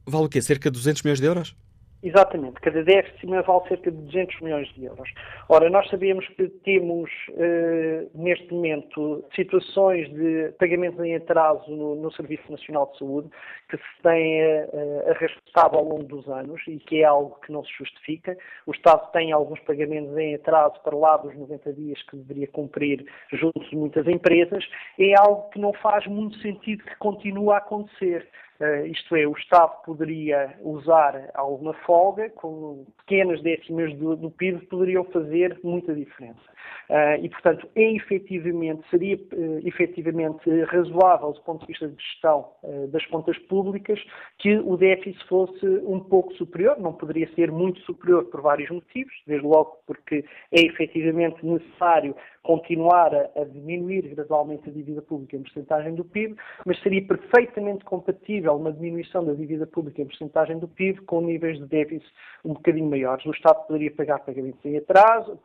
vale 0.05 0.25
o 0.25 0.29
quê? 0.29 0.41
Cerca 0.41 0.69
de 0.69 0.77
200 0.77 1.01
milhões 1.03 1.19
de 1.19 1.27
euros? 1.27 1.55
Exatamente, 2.03 2.61
cada 2.61 2.83
décima 2.83 3.41
vale 3.41 3.67
cerca 3.67 3.89
de 3.89 3.97
200 3.97 4.41
milhões 4.41 4.67
de 4.75 4.85
euros. 4.85 5.09
Ora, 5.49 5.67
nós 5.67 5.89
sabemos 5.89 6.27
que 6.27 6.47
temos, 6.63 7.09
eh, 7.35 8.05
neste 8.13 8.53
momento, 8.53 9.25
situações 9.35 10.07
de 10.13 10.53
pagamentos 10.59 11.03
em 11.03 11.15
atraso 11.15 11.69
no, 11.71 11.95
no, 11.95 12.11
Serviço 12.11 12.51
Nacional 12.51 12.91
de 12.91 12.99
Saúde 12.99 13.29
que 13.67 13.77
se 13.77 14.03
têm 14.03 14.39
eh, 14.41 15.05
arrastado 15.09 15.75
ao 15.75 15.83
longo 15.83 16.03
dos 16.03 16.27
anos 16.29 16.61
e 16.67 16.77
que 16.77 17.01
é 17.01 17.05
algo 17.05 17.39
que 17.43 17.51
não 17.51 17.65
se 17.65 17.71
justifica. 17.75 18.37
O 18.67 18.71
Estado 18.71 19.11
tem 19.11 19.31
alguns 19.31 19.59
pagamentos 19.61 20.15
em 20.17 20.35
atraso 20.35 20.79
para 20.83 20.95
lá 20.95 21.17
dos 21.17 21.35
90 21.35 21.73
dias 21.73 21.99
que 22.03 22.15
deveria 22.15 22.47
cumprir 22.49 23.07
junto 23.33 23.59
de 23.59 23.75
muitas 23.75 24.07
empresas. 24.07 24.63
É 24.99 25.15
algo 25.17 25.49
que 25.49 25.59
não 25.59 25.73
faz 25.73 26.05
muito 26.05 26.37
sentido 26.41 26.83
que 26.83 26.95
continue 26.97 27.53
a 27.53 27.57
acontecer. 27.57 28.29
Uh, 28.59 28.87
isto 28.87 29.15
é, 29.15 29.27
o 29.27 29.33
Estado 29.33 29.71
poderia 29.85 30.57
usar 30.61 31.29
alguma 31.35 31.73
folga, 31.85 32.29
com 32.31 32.85
pequenas 32.97 33.41
décimas 33.43 33.93
do, 33.97 34.15
do 34.15 34.31
PIB 34.31 34.65
poderiam 34.65 35.03
fazer 35.05 35.59
muita 35.63 35.93
diferença. 35.93 36.56
Uh, 36.89 37.21
e, 37.21 37.29
portanto, 37.29 37.67
é 37.75 37.91
efetivamente, 37.95 38.81
seria 38.89 39.17
uh, 39.17 39.67
efetivamente 39.67 40.49
razoável 40.65 41.33
do 41.33 41.41
ponto 41.41 41.61
de 41.61 41.67
vista 41.67 41.87
de 41.87 42.01
gestão 42.01 42.49
uh, 42.63 42.87
das 42.87 43.05
contas 43.07 43.37
públicas 43.39 43.99
que 44.37 44.57
o 44.57 44.77
déficit 44.77 45.21
fosse 45.27 45.65
um 45.85 45.99
pouco 45.99 46.33
superior, 46.35 46.79
não 46.79 46.93
poderia 46.93 47.27
ser 47.35 47.51
muito 47.51 47.81
superior 47.81 48.25
por 48.25 48.41
vários 48.41 48.69
motivos, 48.69 49.13
desde 49.25 49.45
logo 49.45 49.79
porque 49.85 50.23
é 50.51 50.61
efetivamente 50.61 51.45
necessário 51.45 52.15
continuar 52.41 53.13
a, 53.13 53.29
a 53.35 53.43
diminuir 53.43 54.03
gradualmente 54.15 54.69
a 54.69 54.71
dívida 54.71 55.01
pública 55.01 55.35
em 55.35 55.43
porcentagem 55.43 55.93
do 55.95 56.05
PIB, 56.05 56.37
mas 56.65 56.81
seria 56.81 57.05
perfeitamente 57.05 57.83
compatível 57.83 58.55
uma 58.55 58.71
diminuição 58.71 59.25
da 59.25 59.33
dívida 59.33 59.67
pública 59.67 60.01
em 60.01 60.05
porcentagem 60.05 60.57
do 60.57 60.67
PIB 60.69 61.01
com 61.01 61.19
níveis 61.19 61.57
de 61.57 61.65
déficit 61.65 62.09
um 62.45 62.53
bocadinho 62.53 62.89
maiores. 62.89 63.25
O 63.25 63.31
Estado 63.31 63.67
poderia 63.67 63.91
pagar 63.91 64.19
pagamentos 64.19 64.63
em 64.63 64.77
atraso, 64.77 65.37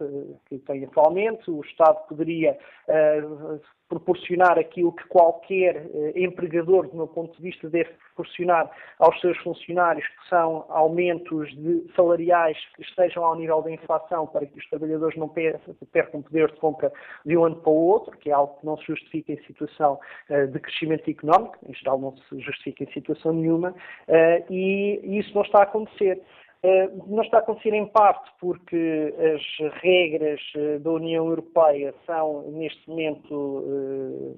que 0.47 0.59
tem 0.59 0.85
atualmente, 0.85 1.12
o 1.51 1.61
Estado 1.63 2.07
poderia 2.09 2.59
uh, 2.89 3.61
proporcionar 3.93 4.59
aquilo 4.59 4.91
que 4.91 5.07
qualquer 5.09 5.77
eh, 5.77 6.13
empregador, 6.17 6.89
do 6.89 6.97
meu 6.97 7.07
ponto 7.07 7.37
de 7.37 7.43
vista, 7.43 7.69
deve 7.69 7.91
proporcionar 8.15 8.71
aos 8.99 9.21
seus 9.21 9.37
funcionários, 9.39 10.07
que 10.07 10.29
são 10.31 10.65
aumentos 10.71 11.55
de 11.55 11.85
salariais 11.95 12.57
que 12.75 12.81
estejam 12.81 13.23
ao 13.23 13.37
nível 13.37 13.61
da 13.61 13.71
inflação, 13.71 14.27
para 14.27 14.47
que 14.47 14.59
os 14.59 14.67
trabalhadores 14.71 15.15
não 15.19 15.29
percam 15.29 16.23
poder 16.23 16.51
de 16.51 16.59
compra 16.59 16.91
de 17.27 17.37
um 17.37 17.45
ano 17.45 17.57
para 17.57 17.71
o 17.71 17.87
outro, 17.87 18.17
que 18.17 18.31
é 18.31 18.33
algo 18.33 18.59
que 18.59 18.65
não 18.65 18.79
se 18.79 18.87
justifica 18.87 19.33
em 19.33 19.45
situação 19.45 20.01
uh, 20.31 20.47
de 20.47 20.59
crescimento 20.59 21.11
económico, 21.11 21.59
em 21.69 21.75
geral 21.75 21.99
não 21.99 22.17
se 22.17 22.41
justifica 22.41 22.85
em 22.85 22.93
situação 22.93 23.35
nenhuma, 23.35 23.73
uh, 23.73 24.45
e 24.51 25.19
isso 25.19 25.35
não 25.35 25.43
está 25.43 25.59
a 25.59 25.65
acontecer. 25.65 26.23
Eh, 26.65 26.89
não 27.09 27.25
está 27.25 27.39
a 27.39 27.41
acontecer 27.41 27.75
em 27.75 27.87
parte 27.87 28.31
porque 28.39 29.13
as 29.19 29.73
regras 29.83 30.41
eh, 30.55 30.79
da 30.79 30.93
União 30.93 31.27
Europeia 31.27 31.93
são, 32.07 32.53
neste 32.53 32.89
momento, 32.89 34.37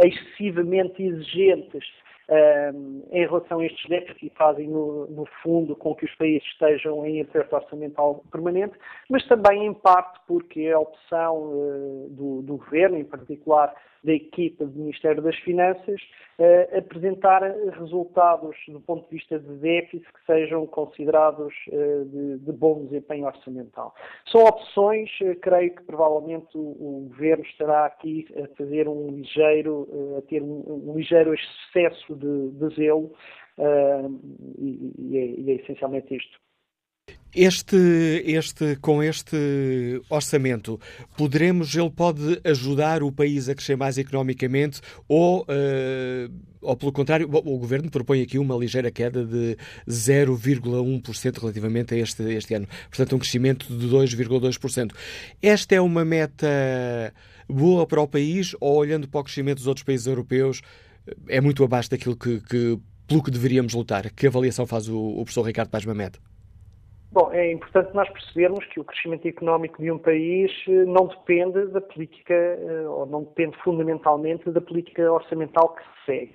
eh, 0.00 0.08
excessivamente 0.08 1.02
exigentes 1.02 1.84
em 3.12 3.24
relação 3.24 3.60
a 3.60 3.66
estes 3.66 3.88
déficits 3.88 4.20
e 4.20 4.36
fazem, 4.36 4.66
no, 4.66 5.28
fundo, 5.44 5.76
com 5.76 5.94
que 5.94 6.06
os 6.06 6.14
países 6.16 6.44
estejam 6.48 7.06
em 7.06 7.20
aperto 7.20 7.54
orçamental 7.54 8.24
permanente, 8.32 8.74
mas 9.08 9.24
também 9.28 9.64
em 9.64 9.72
parte 9.72 10.18
porque 10.26 10.62
é 10.62 10.72
a 10.72 10.80
opção 10.80 12.08
do, 12.10 12.42
do 12.42 12.56
governo, 12.56 12.98
em 12.98 13.04
particular 13.04 13.72
da 14.04 14.12
equipa 14.12 14.64
do 14.64 14.78
Ministério 14.78 15.22
das 15.22 15.36
Finanças 15.36 16.00
uh, 16.38 16.78
apresentar 16.78 17.42
resultados 17.78 18.56
do 18.68 18.80
ponto 18.80 19.08
de 19.08 19.16
vista 19.16 19.38
de 19.38 19.56
déficit 19.56 20.06
que 20.12 20.26
sejam 20.26 20.66
considerados 20.66 21.54
uh, 21.68 22.04
de, 22.04 22.38
de, 22.38 22.52
bom 22.52 22.84
desempenho 22.84 23.26
orçamental. 23.26 23.94
São 24.30 24.44
opções, 24.44 25.10
uh, 25.20 25.34
creio 25.40 25.74
que 25.74 25.82
provavelmente 25.84 26.56
o, 26.56 26.60
o, 26.60 27.06
Governo 27.08 27.44
estará 27.44 27.86
aqui 27.86 28.26
a 28.42 28.56
fazer 28.56 28.88
um 28.88 29.08
ligeiro, 29.08 29.88
a 30.18 30.22
ter 30.22 30.42
um, 30.42 30.88
um 30.88 30.96
ligeiro 30.96 31.34
excesso 31.34 32.14
de, 32.14 32.50
de 32.50 32.74
zelo 32.74 33.12
e, 34.58 34.92
e, 34.98 35.18
é, 35.18 35.26
e 35.40 35.50
é 35.50 35.54
essencialmente 35.54 36.14
isto. 36.14 36.45
Este, 37.34 37.76
este, 38.24 38.76
com 38.76 39.02
este 39.02 40.00
orçamento, 40.08 40.80
poderemos, 41.18 41.74
ele 41.76 41.90
pode 41.90 42.40
ajudar 42.42 43.02
o 43.02 43.12
país 43.12 43.48
a 43.48 43.54
crescer 43.54 43.76
mais 43.76 43.98
economicamente 43.98 44.80
ou, 45.06 45.42
uh, 45.42 46.32
ou 46.62 46.76
pelo 46.76 46.92
contrário, 46.92 47.28
o 47.30 47.58
Governo 47.58 47.90
propõe 47.90 48.22
aqui 48.22 48.38
uma 48.38 48.56
ligeira 48.56 48.90
queda 48.90 49.22
de 49.22 49.56
0,1% 49.86 51.38
relativamente 51.38 51.94
a 51.94 51.98
este, 51.98 52.22
este 52.22 52.54
ano. 52.54 52.66
Portanto, 52.88 53.16
um 53.16 53.18
crescimento 53.18 53.66
de 53.66 53.86
2,2%. 53.86 54.92
Esta 55.42 55.74
é 55.74 55.80
uma 55.80 56.04
meta 56.04 56.48
boa 57.48 57.86
para 57.86 58.00
o 58.00 58.08
país 58.08 58.54
ou, 58.60 58.76
olhando 58.76 59.08
para 59.08 59.20
o 59.20 59.24
crescimento 59.24 59.58
dos 59.58 59.66
outros 59.66 59.84
países 59.84 60.06
europeus, 60.06 60.62
é 61.28 61.40
muito 61.40 61.62
abaixo 61.62 61.90
daquilo 61.90 62.16
que, 62.16 62.40
que 62.40 62.78
pelo 63.06 63.22
que 63.22 63.30
deveríamos 63.30 63.74
lutar? 63.74 64.10
Que 64.10 64.26
avaliação 64.26 64.66
faz 64.66 64.88
o, 64.88 64.98
o 64.98 65.24
professor 65.24 65.42
Ricardo 65.42 65.70
Paz 65.70 65.84
Mamed? 65.84 66.18
Bom, 67.16 67.32
é 67.32 67.50
importante 67.50 67.94
nós 67.94 68.10
percebermos 68.10 68.62
que 68.66 68.78
o 68.78 68.84
crescimento 68.84 69.26
económico 69.26 69.80
de 69.80 69.90
um 69.90 69.96
país 69.96 70.52
eh, 70.68 70.84
não 70.84 71.06
depende 71.06 71.64
da 71.68 71.80
política, 71.80 72.34
eh, 72.34 72.86
ou 72.86 73.06
não 73.06 73.22
depende 73.22 73.56
fundamentalmente 73.64 74.50
da 74.50 74.60
política 74.60 75.10
orçamental 75.10 75.74
que 75.74 75.82
se 75.82 76.04
segue. 76.04 76.34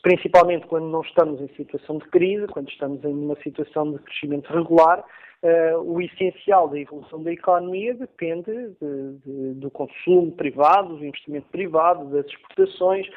Principalmente 0.00 0.64
quando 0.68 0.86
não 0.86 1.00
estamos 1.00 1.40
em 1.40 1.48
situação 1.56 1.98
de 1.98 2.06
crise, 2.06 2.46
quando 2.46 2.68
estamos 2.68 3.02
em 3.02 3.12
uma 3.12 3.34
situação 3.42 3.90
de 3.90 3.98
crescimento 3.98 4.48
regular, 4.52 5.04
uh, 5.42 5.78
o 5.80 6.00
essencial 6.00 6.68
da 6.68 6.78
evolução 6.78 7.22
da 7.24 7.32
economia 7.32 7.94
depende 7.94 8.52
de, 8.80 9.12
de, 9.24 9.54
do 9.54 9.70
consumo 9.72 10.30
privado, 10.32 10.96
do 10.96 11.04
investimento 11.04 11.48
privado, 11.50 12.04
das 12.10 12.26
exportações 12.26 13.08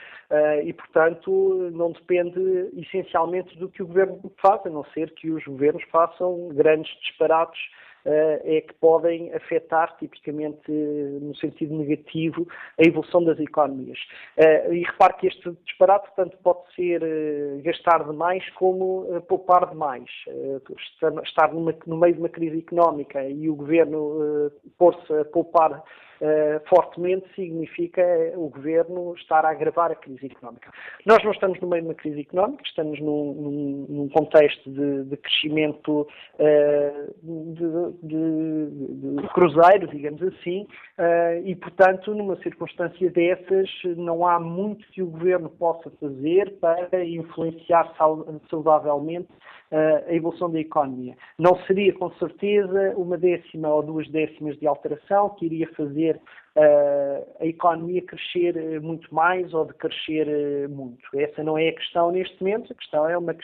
e, 0.64 0.74
portanto, 0.74 1.72
não 1.74 1.92
depende 1.92 2.40
essencialmente 2.78 3.58
do 3.58 3.68
que 3.70 3.82
o 3.82 3.88
governo 3.88 4.32
faz, 4.38 4.66
a 4.66 4.70
não 4.70 4.84
ser 4.94 5.12
que 5.16 5.32
os 5.32 5.44
governos 5.44 5.84
façam 5.92 6.50
grandes 6.50 6.92
disparates 7.02 7.60
eh, 8.06 8.58
é 8.58 8.62
que 8.62 8.74
podem 8.76 9.34
afetar, 9.34 9.96
tipicamente 9.98 10.72
no 10.72 11.36
sentido 11.36 11.76
negativo, 11.76 12.48
a 12.80 12.84
evolução 12.84 13.24
das 13.24 13.40
economias. 13.40 14.00
Eh, 14.38 14.74
e 14.74 14.84
repare 14.84 15.16
que 15.16 15.28
este 15.28 15.52
disparate, 15.66 16.08
tanto 16.16 16.38
pode 16.38 16.60
ser 16.76 17.04
eh, 17.04 17.62
gastar 17.62 18.06
demais 18.06 18.48
como 18.52 19.22
poupar 19.28 19.70
demais. 19.70 20.10
Estar 21.24 21.54
numa, 21.54 21.76
no 21.86 21.98
meio 21.98 22.14
de 22.14 22.20
uma 22.20 22.30
crise 22.30 22.60
económica 22.60 23.24
e 23.28 23.50
o 23.50 23.56
governo 23.56 24.52
pôr-se 24.78 25.14
a 25.14 25.26
poupar 25.26 25.84
uh, 26.22 26.68
fortemente 26.68 27.26
significa 27.36 28.02
o 28.36 28.50
governo 28.50 29.14
estar 29.16 29.46
a 29.46 29.52
agravar 29.52 29.92
a 29.92 29.96
crise 29.96 30.26
económica. 30.28 30.72
Nós 31.06 31.24
não 31.24 31.32
estamos 31.32 31.60
no 31.60 31.68
meio 31.68 31.84
de 31.84 31.88
uma 31.90 31.96
crise 31.96 32.22
económica, 32.22 32.64
estamos 32.66 33.00
num, 33.00 33.34
num, 33.34 33.86
num 33.90 34.10
contexto 34.10 34.70
de, 34.70 35.04
de 35.06 35.18
crescimento 35.18 36.08
uh, 36.36 37.14
de, 37.24 38.08
de, 38.08 39.22
de, 39.22 39.28
cruzeiro, 39.30 39.88
digamos 39.88 40.22
assim, 40.24 40.68
uh, 40.98 41.46
e, 41.46 41.56
portanto, 41.56 42.14
numa 42.14 42.36
circunstância 42.38 43.10
dessas, 43.12 43.70
não 43.98 44.26
há 44.26 44.40
muito 44.40 44.86
que 44.92 45.02
o 45.02 45.08
governo 45.08 45.50
possa 45.50 45.90
fazer 46.00 46.58
para 46.60 47.06
influenciar 47.06 47.94
saudavelmente 48.50 49.30
a 49.72 50.14
evolução 50.14 50.50
da 50.50 50.60
economia. 50.60 51.16
Não 51.38 51.56
seria, 51.68 51.94
com 51.94 52.12
certeza, 52.14 52.94
uma 52.98 53.18
décima 53.18 53.70
ou 53.70 53.84
duas 53.84 54.10
décimas 54.10 54.58
de 54.58 54.66
alteração 54.66 55.30
que 55.30 55.46
iria 55.46 55.68
fazer 55.76 56.09
uh, 56.18 57.28
a 57.40 57.46
economia 57.46 58.02
crescer 58.02 58.58
eh, 58.58 58.80
muito 58.80 59.14
mais 59.14 59.54
ou 59.54 59.66
decrescer 59.66 60.28
uh, 60.28 60.70
muito. 60.70 61.02
Essa 61.16 61.44
não 61.44 61.58
é 61.58 61.70
a 61.70 61.76
questão 61.76 62.12
neste 62.12 62.42
momento, 62.42 62.72
a 62.72 62.76
questão 62.76 63.10
é 63.10 63.18
uma 63.18 63.36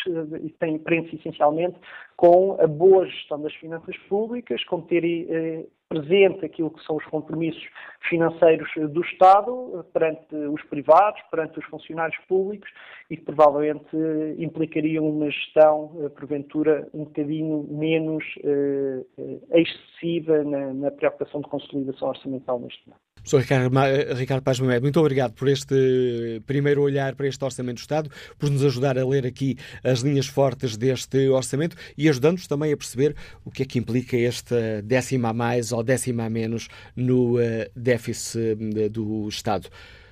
e 0.42 0.50
tem 0.60 0.78
prende-se 0.80 1.16
essencialmente 1.18 1.78
com 2.16 2.58
a 2.60 2.68
boa 2.68 3.06
gestão 3.06 3.42
das 3.42 3.54
finanças 3.56 3.98
públicas, 4.08 4.64
com 4.66 4.82
ter 4.82 5.04
uh, 5.04 5.70
presente 5.90 6.46
aquilo 6.46 6.72
que 6.72 6.84
são 6.84 6.96
os 6.96 7.06
compromissos 7.06 7.64
financeiros 8.10 8.70
do 8.92 9.02
Estado 9.02 9.86
perante 9.94 10.36
os 10.36 10.62
privados, 10.64 11.22
perante 11.30 11.60
os 11.60 11.66
funcionários 11.66 12.18
públicos 12.28 12.70
e 13.10 13.18
que 13.18 13.24
provavelmente 13.24 13.96
implicariam 14.38 15.08
uma 15.08 15.30
gestão, 15.30 16.12
porventura, 16.18 16.88
um 16.94 17.04
bocadinho 17.04 17.68
menos 17.70 18.24
eh, 18.44 19.06
excessiva 19.54 20.44
na, 20.44 20.74
na 20.74 20.92
preocupação 20.92 21.42
de 21.42 21.48
consolidação 21.48 22.10
orçamental 22.10 22.60
neste 22.60 22.88
momento. 22.88 23.06
Sr. 23.26 23.40
Ricardo, 23.40 24.16
Ricardo 24.16 24.44
Paz 24.44 24.60
Mamed, 24.60 24.84
muito 24.84 25.00
obrigado 25.00 25.34
por 25.34 25.48
este 25.48 26.42
primeiro 26.46 26.84
olhar 26.84 27.16
para 27.16 27.28
este 27.28 27.44
Orçamento 27.44 27.78
do 27.78 27.80
Estado, 27.80 28.10
por 28.38 28.52
nos 28.52 28.64
ajudar 28.64 29.00
a 29.00 29.06
ler 29.06 29.26
aqui 29.26 29.58
as 29.84 30.02
linhas 30.02 30.28
fortes 30.28 30.78
deste 30.78 31.28
Orçamento 31.30 31.76
e 31.98 32.05
ajudando-nos 32.10 32.48
também 32.48 32.72
a 32.72 32.78
perceber 32.78 33.16
o 33.44 33.52
que 33.52 33.64
é 33.64 33.66
que 33.66 33.80
implica 33.80 34.18
esta 34.18 34.82
décima 34.82 35.30
a 35.30 35.34
mais 35.34 35.72
ou 35.72 35.84
décima 35.84 36.26
a 36.26 36.30
menos 36.30 36.68
no 36.96 37.38
uh, 37.38 37.42
déficit 37.76 38.40
uh, 38.40 38.90
do 38.90 39.28
Estado. 39.28 39.70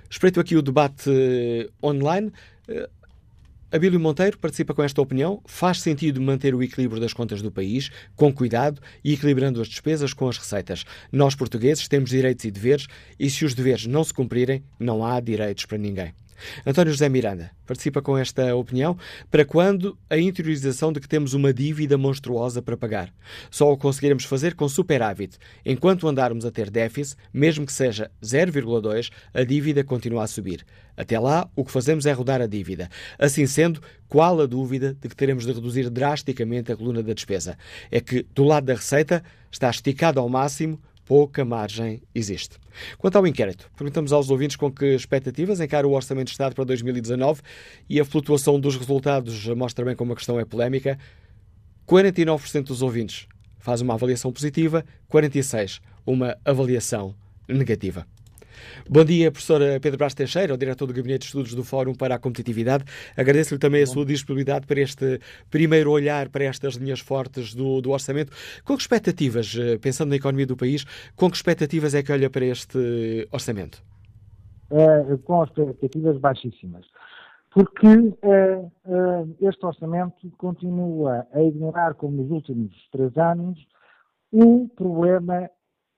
Espreito 0.09 0.39
aqui 0.39 0.55
o 0.55 0.61
debate 0.61 1.09
uh, 1.09 1.87
online. 1.87 2.31
Abílio 3.71 3.99
Monteiro 3.99 4.37
participa 4.37 4.71
com 4.71 4.83
esta 4.83 5.01
opinião. 5.01 5.41
Faz 5.45 5.81
sentido 5.81 6.21
manter 6.21 6.53
o 6.53 6.61
equilíbrio 6.61 7.01
das 7.01 7.11
contas 7.11 7.41
do 7.41 7.51
país, 7.51 7.89
com 8.15 8.31
cuidado 8.31 8.79
e 9.03 9.13
equilibrando 9.13 9.59
as 9.59 9.67
despesas 9.67 10.13
com 10.13 10.29
as 10.29 10.37
receitas. 10.37 10.85
Nós, 11.11 11.33
portugueses, 11.33 11.87
temos 11.87 12.11
direitos 12.11 12.45
e 12.45 12.51
deveres, 12.51 12.85
e 13.19 13.27
se 13.31 13.43
os 13.43 13.55
deveres 13.55 13.87
não 13.87 14.03
se 14.03 14.13
cumprirem, 14.13 14.63
não 14.79 15.03
há 15.03 15.19
direitos 15.19 15.65
para 15.65 15.79
ninguém. 15.79 16.13
António 16.65 16.91
José 16.91 17.09
Miranda 17.09 17.51
participa 17.65 18.01
com 18.01 18.17
esta 18.17 18.55
opinião. 18.55 18.97
Para 19.31 19.45
quando 19.45 19.97
a 20.09 20.17
interiorização 20.17 20.91
de 20.91 20.99
que 20.99 21.07
temos 21.07 21.33
uma 21.33 21.53
dívida 21.53 21.97
monstruosa 21.97 22.61
para 22.61 22.77
pagar? 22.77 23.13
Só 23.49 23.71
o 23.71 23.77
conseguiremos 23.77 24.25
fazer 24.25 24.53
com 24.55 24.67
superávit. 24.67 25.37
Enquanto 25.65 26.07
andarmos 26.07 26.45
a 26.45 26.51
ter 26.51 26.69
déficit, 26.69 27.17
mesmo 27.33 27.65
que 27.65 27.73
seja 27.73 28.11
0,2, 28.21 29.11
a 29.33 29.43
dívida 29.43 29.83
continua 29.83 30.23
a 30.23 30.27
subir. 30.27 30.65
Até 30.95 31.19
lá, 31.19 31.49
o 31.55 31.65
que 31.65 31.71
fazemos 31.71 32.05
é 32.05 32.11
rodar 32.11 32.41
a 32.41 32.47
dívida. 32.47 32.89
Assim 33.17 33.47
sendo, 33.47 33.81
qual 34.07 34.39
a 34.41 34.45
dúvida 34.45 34.95
de 34.99 35.09
que 35.09 35.15
teremos 35.15 35.45
de 35.45 35.51
reduzir 35.51 35.89
drasticamente 35.89 36.71
a 36.71 36.77
coluna 36.77 37.01
da 37.01 37.13
despesa? 37.13 37.57
É 37.89 37.99
que, 37.99 38.25
do 38.35 38.43
lado 38.43 38.65
da 38.65 38.75
receita, 38.75 39.23
está 39.51 39.69
esticado 39.69 40.19
ao 40.19 40.29
máximo 40.29 40.79
pouca 41.05 41.43
margem 41.43 42.01
existe. 42.13 42.57
Quanto 42.97 43.17
ao 43.17 43.27
inquérito, 43.27 43.69
perguntamos 43.75 44.11
aos 44.11 44.29
ouvintes 44.29 44.55
com 44.55 44.71
que 44.71 44.95
expectativas 44.95 45.59
encara 45.59 45.87
o 45.87 45.91
Orçamento 45.91 46.27
de 46.27 46.31
Estado 46.31 46.55
para 46.55 46.63
2019 46.63 47.41
e 47.89 47.99
a 47.99 48.05
flutuação 48.05 48.59
dos 48.59 48.75
resultados 48.75 49.47
mostra 49.47 49.85
bem 49.85 49.95
como 49.95 50.13
a 50.13 50.15
questão 50.15 50.39
é 50.39 50.45
polémica. 50.45 50.97
49% 51.87 52.63
dos 52.63 52.81
ouvintes 52.81 53.27
faz 53.59 53.81
uma 53.81 53.93
avaliação 53.93 54.31
positiva, 54.31 54.83
46% 55.11 55.79
uma 56.05 56.37
avaliação 56.43 57.15
negativa. 57.47 58.05
Bom 58.89 59.03
dia, 59.03 59.31
professora 59.31 59.79
Pedro 59.79 59.97
Brás 59.97 60.13
Teixeira, 60.13 60.53
o 60.53 60.57
diretor 60.57 60.85
do 60.85 60.93
Gabinete 60.93 61.21
de 61.21 61.25
Estudos 61.27 61.53
do 61.53 61.63
Fórum 61.63 61.93
para 61.93 62.15
a 62.15 62.19
Competitividade. 62.19 62.83
Agradeço-lhe 63.15 63.59
também 63.59 63.83
a 63.83 63.87
sua 63.87 64.05
disponibilidade 64.05 64.65
para 64.65 64.79
este 64.79 65.19
primeiro 65.49 65.91
olhar 65.91 66.29
para 66.29 66.43
estas 66.43 66.75
linhas 66.75 66.99
fortes 66.99 67.53
do, 67.53 67.81
do 67.81 67.91
orçamento. 67.91 68.31
Com 68.63 68.75
que 68.75 68.81
expectativas, 68.81 69.55
eh, 69.59 69.77
pensando 69.77 70.09
na 70.09 70.15
economia 70.15 70.45
do 70.45 70.57
país, 70.57 70.85
com 71.15 71.29
que 71.29 71.35
expectativas 71.35 71.93
é 71.93 72.03
que 72.03 72.11
olha 72.11 72.29
para 72.29 72.45
este 72.45 73.27
orçamento? 73.31 73.83
É, 74.71 75.17
com 75.23 75.43
expectativas 75.43 76.17
baixíssimas. 76.17 76.85
Porque 77.53 77.87
é, 78.23 78.65
é, 78.85 79.47
este 79.47 79.63
orçamento 79.63 80.27
continua 80.37 81.27
a 81.31 81.41
ignorar, 81.41 81.93
como 81.93 82.17
nos 82.17 82.31
últimos 82.31 82.73
três 82.91 83.15
anos, 83.15 83.59
o 84.31 84.67
problema 84.75 85.47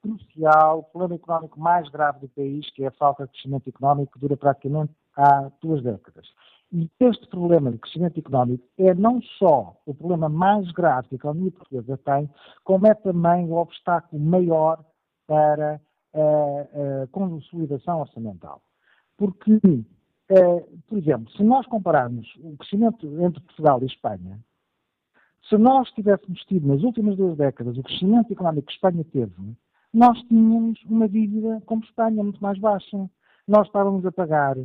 crucial, 0.06 0.80
o 0.80 0.84
problema 0.84 1.16
económico 1.16 1.60
mais 1.60 1.90
grave 1.90 2.20
do 2.20 2.30
país, 2.30 2.70
que 2.72 2.84
é 2.84 2.88
a 2.88 2.92
falta 2.92 3.26
de 3.26 3.32
crescimento 3.32 3.68
económico, 3.68 4.14
que 4.14 4.20
dura 4.20 4.38
praticamente 4.38 4.94
há 5.18 5.52
duas 5.62 5.82
décadas. 5.84 6.28
E 6.72 6.90
este 7.00 7.28
problema 7.28 7.72
de 7.72 7.78
crescimento 7.78 8.20
económico 8.20 8.68
é 8.78 8.94
não 8.94 9.22
só 9.22 9.76
o 9.86 9.94
problema 9.94 10.28
mais 10.28 10.72
grave 10.72 11.08
que 11.10 11.16
a 11.16 11.18
economia 11.18 11.52
portuguesa 11.52 11.98
tem, 11.98 12.30
como 12.64 12.88
é 12.88 12.94
também 12.94 13.46
o 13.50 13.54
obstáculo 13.56 14.22
maior 14.22 14.84
para 15.28 15.80
a, 16.14 17.04
a 17.04 17.08
consolidação 17.08 18.02
orçamental. 18.02 18.62
Porque, 19.18 19.60
eh, 20.30 20.66
por 20.88 20.98
exemplo, 20.98 21.32
se 21.32 21.44
nós 21.44 21.66
compararmos 21.68 22.28
o 22.44 22.58
crescimento 22.58 23.06
entre 23.22 23.42
Portugal 23.42 23.82
e 23.82 23.86
Espanha, 23.86 24.40
se 25.48 25.58
nós 25.58 25.90
tivéssemos 25.92 26.42
tido 26.46 26.68
nas 26.68 26.82
últimas 26.82 27.16
duas 27.16 27.38
décadas 27.38 27.78
o 27.78 27.84
crescimento 27.84 28.34
económico 28.34 28.68
que 28.68 28.74
Espanha 28.74 29.06
teve, 29.12 29.56
nós 29.96 30.22
tínhamos 30.24 30.78
uma 30.90 31.08
dívida 31.08 31.64
como 31.66 31.82
Espanha 31.82 32.22
muito 32.22 32.44
mais 32.44 32.60
baixa. 32.60 33.10
Nós 33.48 33.66
estávamos 33.68 34.06
a 34.06 34.12
pagar 34.12 34.58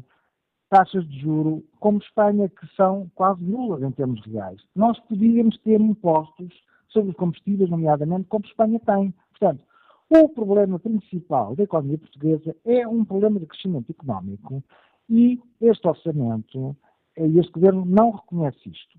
taxas 0.68 1.08
de 1.08 1.20
juro 1.20 1.64
como 1.78 1.98
Espanha 1.98 2.48
que 2.48 2.66
são 2.74 3.08
quase 3.14 3.40
nulas 3.44 3.80
em 3.80 3.92
termos 3.92 4.20
reais. 4.26 4.60
Nós 4.74 4.98
podíamos 4.98 5.56
ter 5.58 5.80
impostos 5.80 6.52
sobre 6.88 7.10
os 7.10 7.16
combustíveis, 7.16 7.70
nomeadamente, 7.70 8.26
como 8.26 8.44
Espanha 8.44 8.80
tem. 8.80 9.14
Portanto, 9.30 9.64
o 10.08 10.28
problema 10.30 10.80
principal 10.80 11.54
da 11.54 11.62
economia 11.62 11.98
portuguesa 11.98 12.56
é 12.64 12.88
um 12.88 13.04
problema 13.04 13.38
de 13.38 13.46
crescimento 13.46 13.88
económico 13.88 14.64
e 15.08 15.40
este 15.60 15.86
orçamento, 15.86 16.76
este 17.16 17.52
governo 17.52 17.84
não 17.84 18.10
reconhece 18.10 18.68
isto. 18.68 18.98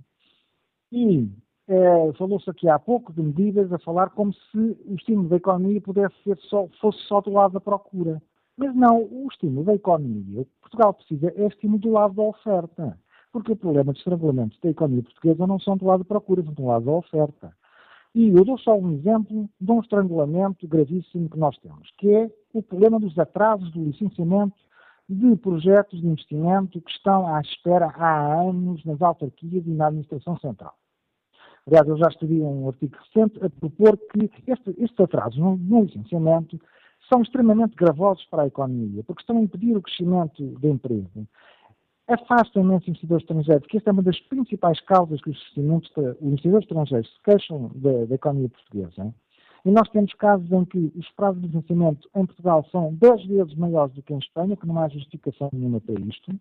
E 0.94 1.30
é, 1.72 2.14
falou-se 2.18 2.50
aqui 2.50 2.68
há 2.68 2.78
pouco 2.78 3.14
de 3.14 3.22
medidas 3.22 3.72
a 3.72 3.80
falar 3.80 4.10
como 4.10 4.34
se 4.34 4.78
o 4.86 4.96
estímulo 4.96 5.30
da 5.30 5.38
economia 5.38 5.80
pudesse 5.80 6.14
ser 6.22 6.38
só, 6.50 6.68
fosse 6.82 7.00
só 7.04 7.22
do 7.22 7.32
lado 7.32 7.54
da 7.54 7.62
procura. 7.62 8.22
Mas 8.58 8.76
não, 8.76 9.04
o 9.04 9.28
estímulo 9.32 9.64
da 9.66 9.74
economia, 9.74 10.42
o 10.42 10.46
que 10.46 10.52
Portugal 10.60 10.94
precisa 10.94 11.34
é 11.34 11.48
estímulo 11.48 11.80
do 11.80 11.92
lado 11.92 12.14
da 12.14 12.24
oferta. 12.24 13.00
Porque 13.32 13.54
o 13.54 13.56
problema 13.56 13.94
de 13.94 14.00
estrangulamento 14.00 14.58
da 14.62 14.70
economia 14.70 15.04
portuguesa 15.04 15.48
não 15.48 15.58
são 15.60 15.78
do 15.78 15.86
lado 15.86 16.00
da 16.00 16.06
procura, 16.06 16.44
são 16.44 16.54
do 16.54 16.66
lado 16.66 16.84
da 16.84 16.92
oferta. 16.92 17.54
E 18.14 18.28
eu 18.28 18.44
dou 18.44 18.58
só 18.58 18.78
um 18.78 18.92
exemplo 18.92 19.50
de 19.60 19.72
um 19.72 19.80
estrangulamento 19.80 20.68
gravíssimo 20.68 21.30
que 21.30 21.40
nós 21.40 21.58
temos, 21.60 21.90
que 21.98 22.14
é 22.14 22.30
o 22.54 22.62
problema 22.62 23.00
dos 23.00 23.18
atrasos 23.18 23.72
do 23.72 23.86
licenciamento 23.86 24.58
de 25.08 25.38
projetos 25.38 26.02
de 26.02 26.08
investimento 26.08 26.82
que 26.82 26.92
estão 26.92 27.34
à 27.34 27.40
espera 27.40 27.88
há 27.96 28.42
anos 28.42 28.84
nas 28.84 29.02
autarquias 29.02 29.66
e 29.66 29.70
na 29.70 29.88
administração 29.88 30.38
central. 30.38 30.76
Aliás, 31.68 31.88
eu 31.88 31.98
já 31.98 32.08
escrevi 32.08 32.42
um 32.42 32.68
artigo 32.68 32.96
recente 32.98 33.44
a 33.44 33.50
propor 33.50 33.98
que 33.98 34.30
este, 34.48 34.70
estes 34.78 35.00
atrasos 35.00 35.38
no, 35.38 35.58
no 35.58 35.84
licenciamento 35.84 36.60
são 37.12 37.22
extremamente 37.22 37.76
gravosos 37.76 38.26
para 38.26 38.44
a 38.44 38.48
economia, 38.48 39.04
porque 39.04 39.22
estão 39.22 39.38
a 39.38 39.42
impedir 39.42 39.76
o 39.76 39.82
crescimento 39.82 40.44
do 40.44 40.68
emprego. 40.68 41.28
Afastam 42.08 42.64
imensos 42.64 42.88
investidores 42.88 43.24
estrangeiros, 43.24 43.62
porque 43.64 43.78
esta 43.78 43.90
é 43.90 43.94
uma 43.94 44.02
das 44.02 44.20
principais 44.22 44.80
causas 44.82 45.22
que 45.22 45.30
os 45.30 45.58
investidores 46.22 46.64
estrangeiros 46.66 47.14
se 47.14 47.22
queixam 47.24 47.72
da, 47.76 48.06
da 48.06 48.16
economia 48.16 48.50
portuguesa. 48.50 49.14
E 49.64 49.70
nós 49.70 49.88
temos 49.90 50.12
casos 50.16 50.52
em 50.52 50.66
que 50.66 50.92
os 50.96 51.10
prazos 51.12 51.42
de 51.42 51.48
licenciamento 51.48 52.10
em 52.16 52.26
Portugal 52.26 52.66
são 52.72 52.94
10 52.96 53.26
vezes 53.28 53.56
maiores 53.56 53.94
do 53.94 54.02
que 54.02 54.14
em 54.14 54.18
Espanha, 54.18 54.58
que 54.58 54.66
não 54.66 54.80
há 54.80 54.90
justificação 54.90 55.50
nenhuma 55.54 55.80
para 55.80 56.02
isto. 56.02 56.32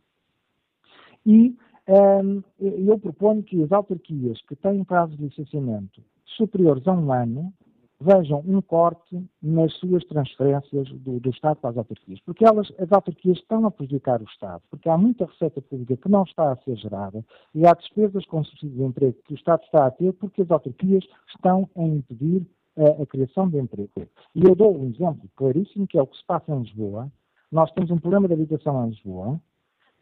E 1.27 1.55
eu 1.89 2.99
proponho 2.99 3.43
que 3.43 3.63
as 3.63 3.73
autarquias 3.73 4.41
que 4.43 4.57
têm 4.57 4.85
prazo 4.85 5.17
de 5.17 5.25
licenciamento 5.25 6.03
superiores 6.25 6.87
a 6.87 6.93
um 6.93 7.13
ano 7.13 7.53
vejam 8.01 8.43
um 8.47 8.63
corte 8.63 9.23
nas 9.43 9.73
suas 9.75 10.03
transferências 10.05 10.89
do, 10.89 11.21
do, 11.21 11.31
Estado 11.31 11.57
para 11.57 11.71
as 11.71 11.77
autarquias, 11.77 12.19
porque 12.21 12.47
elas, 12.47 12.73
as 12.79 12.91
autarquias 12.91 13.37
estão 13.37 13.67
a 13.67 13.71
prejudicar 13.71 14.23
o 14.23 14.25
Estado, 14.25 14.63
porque 14.71 14.89
há 14.89 14.97
muita 14.97 15.27
receita 15.27 15.61
pública 15.61 15.97
que 15.97 16.09
não 16.09 16.23
está 16.23 16.51
a 16.51 16.57
ser 16.57 16.77
gerada 16.77 17.23
e 17.55 17.67
há 17.67 17.75
despesas 17.75 18.25
com 18.25 18.43
subsídio 18.43 18.79
de 18.79 18.83
emprego 18.85 19.17
que 19.27 19.35
o 19.35 19.37
Estado 19.37 19.63
está 19.65 19.87
a 19.87 19.91
ter 19.91 20.13
porque 20.15 20.43
as 20.43 20.51
autarquias 20.51 21.05
estão 21.29 21.69
a 21.77 21.83
impedir 21.83 22.47
a, 22.77 23.03
a 23.03 23.07
criação 23.07 23.49
de 23.49 23.59
emprego. 23.59 23.91
E 24.35 24.45
eu 24.45 24.55
dou 24.55 24.79
um 24.79 24.89
exemplo 24.89 25.29
claríssimo, 25.37 25.87
que 25.87 25.99
é 25.99 26.03
o 26.03 26.07
que 26.07 26.17
se 26.17 26.25
passa 26.25 26.53
em 26.53 26.63
Lisboa. 26.63 27.11
Nós 27.53 27.71
temos 27.73 27.91
um 27.91 27.99
problema 27.99 28.29
de 28.29 28.35
habitação 28.35 28.87
em 28.87 28.91
Lisboa, 28.91 29.39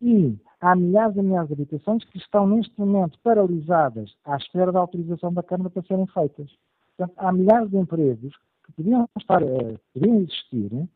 e 0.00 0.38
e 0.60 0.74
milhares 0.76 1.14
de 1.14 1.20
habitações 1.52 2.04
que 2.04 2.18
estão 2.18 2.46
neste 2.46 2.78
momento 2.78 3.18
paralisadas 3.22 4.14
à 4.24 4.36
espera 4.36 4.72
da 4.72 4.80
autorização 4.80 5.32
da 5.32 5.42
Câmara 5.42 5.70
para 5.70 5.82
serem 5.82 6.06
feitas. 6.08 6.50
Portanto, 6.96 7.14
há 7.16 7.32
milhares 7.32 7.70
de 7.70 7.76
empregos 7.76 8.34
que 8.64 8.72
podiam, 8.72 9.08
estar, 9.16 9.42
eh, 9.42 9.76
podiam 9.94 10.16
existir, 10.16 10.88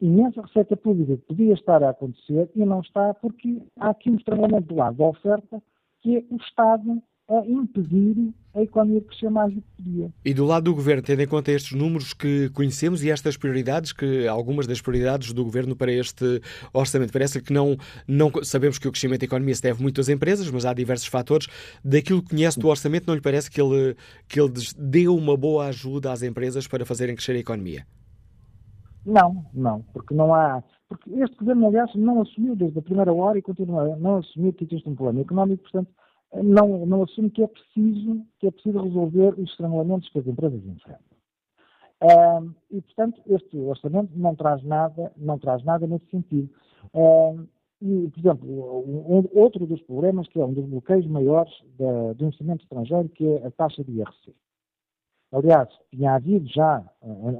imensa 0.00 0.42
receita 0.42 0.76
pública 0.76 1.16
que 1.16 1.26
podia 1.26 1.54
estar 1.54 1.82
a 1.82 1.90
acontecer 1.90 2.50
e 2.54 2.64
não 2.64 2.80
está 2.80 3.14
porque 3.14 3.62
há 3.80 3.90
aqui 3.90 4.10
um 4.10 4.16
estranhamento 4.16 4.68
do 4.68 4.74
lado 4.74 4.98
da 4.98 5.04
oferta 5.06 5.62
que 6.00 6.18
é 6.18 6.24
o 6.30 6.36
Estado 6.36 7.02
a 7.28 7.44
impedir 7.46 8.32
a 8.54 8.62
economia 8.62 9.00
de 9.00 9.06
crescer 9.06 9.28
mais 9.28 9.52
do 9.52 9.60
que 9.60 9.68
podia. 9.76 10.10
E 10.24 10.32
do 10.32 10.44
lado 10.44 10.64
do 10.64 10.74
Governo, 10.74 11.02
tendo 11.02 11.20
em 11.20 11.26
conta 11.26 11.50
estes 11.50 11.76
números 11.76 12.14
que 12.14 12.48
conhecemos 12.50 13.02
e 13.02 13.10
estas 13.10 13.36
prioridades, 13.36 13.92
que 13.92 14.26
algumas 14.26 14.66
das 14.66 14.80
prioridades 14.80 15.32
do 15.32 15.44
Governo 15.44 15.76
para 15.76 15.92
este 15.92 16.40
orçamento, 16.72 17.12
parece 17.12 17.42
que 17.42 17.52
não, 17.52 17.76
não 18.06 18.30
sabemos 18.42 18.78
que 18.78 18.88
o 18.88 18.92
crescimento 18.92 19.20
da 19.20 19.26
economia 19.26 19.54
se 19.54 19.62
deve 19.62 19.82
muito 19.82 20.00
às 20.00 20.08
empresas, 20.08 20.50
mas 20.50 20.64
há 20.64 20.72
diversos 20.72 21.08
fatores. 21.08 21.48
Daquilo 21.84 22.22
que 22.22 22.30
conhece 22.30 22.58
do 22.58 22.68
orçamento, 22.68 23.06
não 23.06 23.14
lhe 23.14 23.20
parece 23.20 23.50
que 23.50 23.60
ele, 23.60 23.96
que 24.28 24.40
ele 24.40 24.52
deu 24.78 25.14
uma 25.16 25.36
boa 25.36 25.66
ajuda 25.66 26.12
às 26.12 26.22
empresas 26.22 26.66
para 26.66 26.86
fazerem 26.86 27.14
crescer 27.14 27.32
a 27.32 27.38
economia? 27.38 27.84
Não, 29.04 29.44
não, 29.52 29.82
porque 29.92 30.14
não 30.14 30.34
há. 30.34 30.62
Porque 30.88 31.10
este 31.14 31.36
governo, 31.36 31.66
aliás, 31.66 31.94
não 31.94 32.22
assumiu 32.22 32.56
desde 32.56 32.78
a 32.78 32.82
primeira 32.82 33.12
hora 33.12 33.38
e 33.38 33.42
continua 33.42 33.82
a 33.82 33.96
não 33.96 34.18
assumir 34.18 34.52
que 34.52 34.64
existe 34.64 34.88
um 34.88 34.94
problema 34.94 35.20
económico, 35.20 35.62
portanto, 35.64 35.90
não, 36.34 36.86
não 36.86 37.02
assume 37.02 37.30
que 37.30 37.42
é 37.42 37.46
preciso 37.46 38.24
que 38.38 38.46
é 38.46 38.50
preciso 38.50 38.80
resolver 38.80 39.34
os 39.38 39.50
estrangulamentos 39.50 40.08
que 40.08 40.18
as 40.18 40.26
empresas 40.26 40.64
enfrentam. 40.64 41.16
E, 42.70 42.80
portanto, 42.82 43.22
este 43.26 43.56
orçamento 43.58 44.10
não 44.14 44.34
traz 44.34 44.62
nada, 44.62 45.12
não 45.16 45.38
traz 45.38 45.62
nada 45.64 45.86
nesse 45.86 46.06
sentido. 46.10 46.50
E, 47.80 48.08
por 48.08 48.18
exemplo, 48.18 48.48
um, 48.48 49.24
outro 49.34 49.66
dos 49.66 49.80
problemas, 49.82 50.26
que 50.28 50.40
é 50.40 50.44
um 50.44 50.52
dos 50.52 50.64
bloqueios 50.66 51.06
maiores 51.06 51.52
da, 51.78 52.12
do 52.14 52.24
investimento 52.24 52.62
estrangeiro, 52.62 53.08
que 53.10 53.26
é 53.26 53.46
a 53.46 53.50
taxa 53.50 53.84
de 53.84 53.92
IRC. 53.92 54.34
Aliás, 55.32 55.68
tinha 55.90 56.14
havido 56.14 56.46
já, 56.48 56.82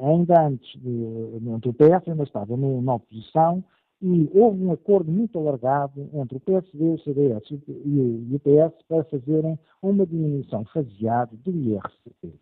ainda 0.02 0.46
antes, 0.46 0.68
entre 0.76 1.70
o 1.70 1.74
PS 1.74 2.08
ainda 2.08 2.24
estava 2.24 2.56
na 2.56 2.94
oposição, 2.94 3.64
e 4.00 4.28
houve 4.34 4.62
um 4.62 4.72
acordo 4.72 5.10
muito 5.10 5.38
alargado 5.38 6.08
entre 6.12 6.36
o 6.36 6.40
PSD, 6.40 6.84
o 6.84 6.98
CDS 6.98 7.50
e 7.50 8.34
o 8.34 8.40
PS 8.40 8.82
para 8.86 9.04
fazerem 9.04 9.58
uma 9.82 10.06
diminuição 10.06 10.64
faseada 10.66 11.34
do 11.36 11.50
IRCP, 11.50 12.34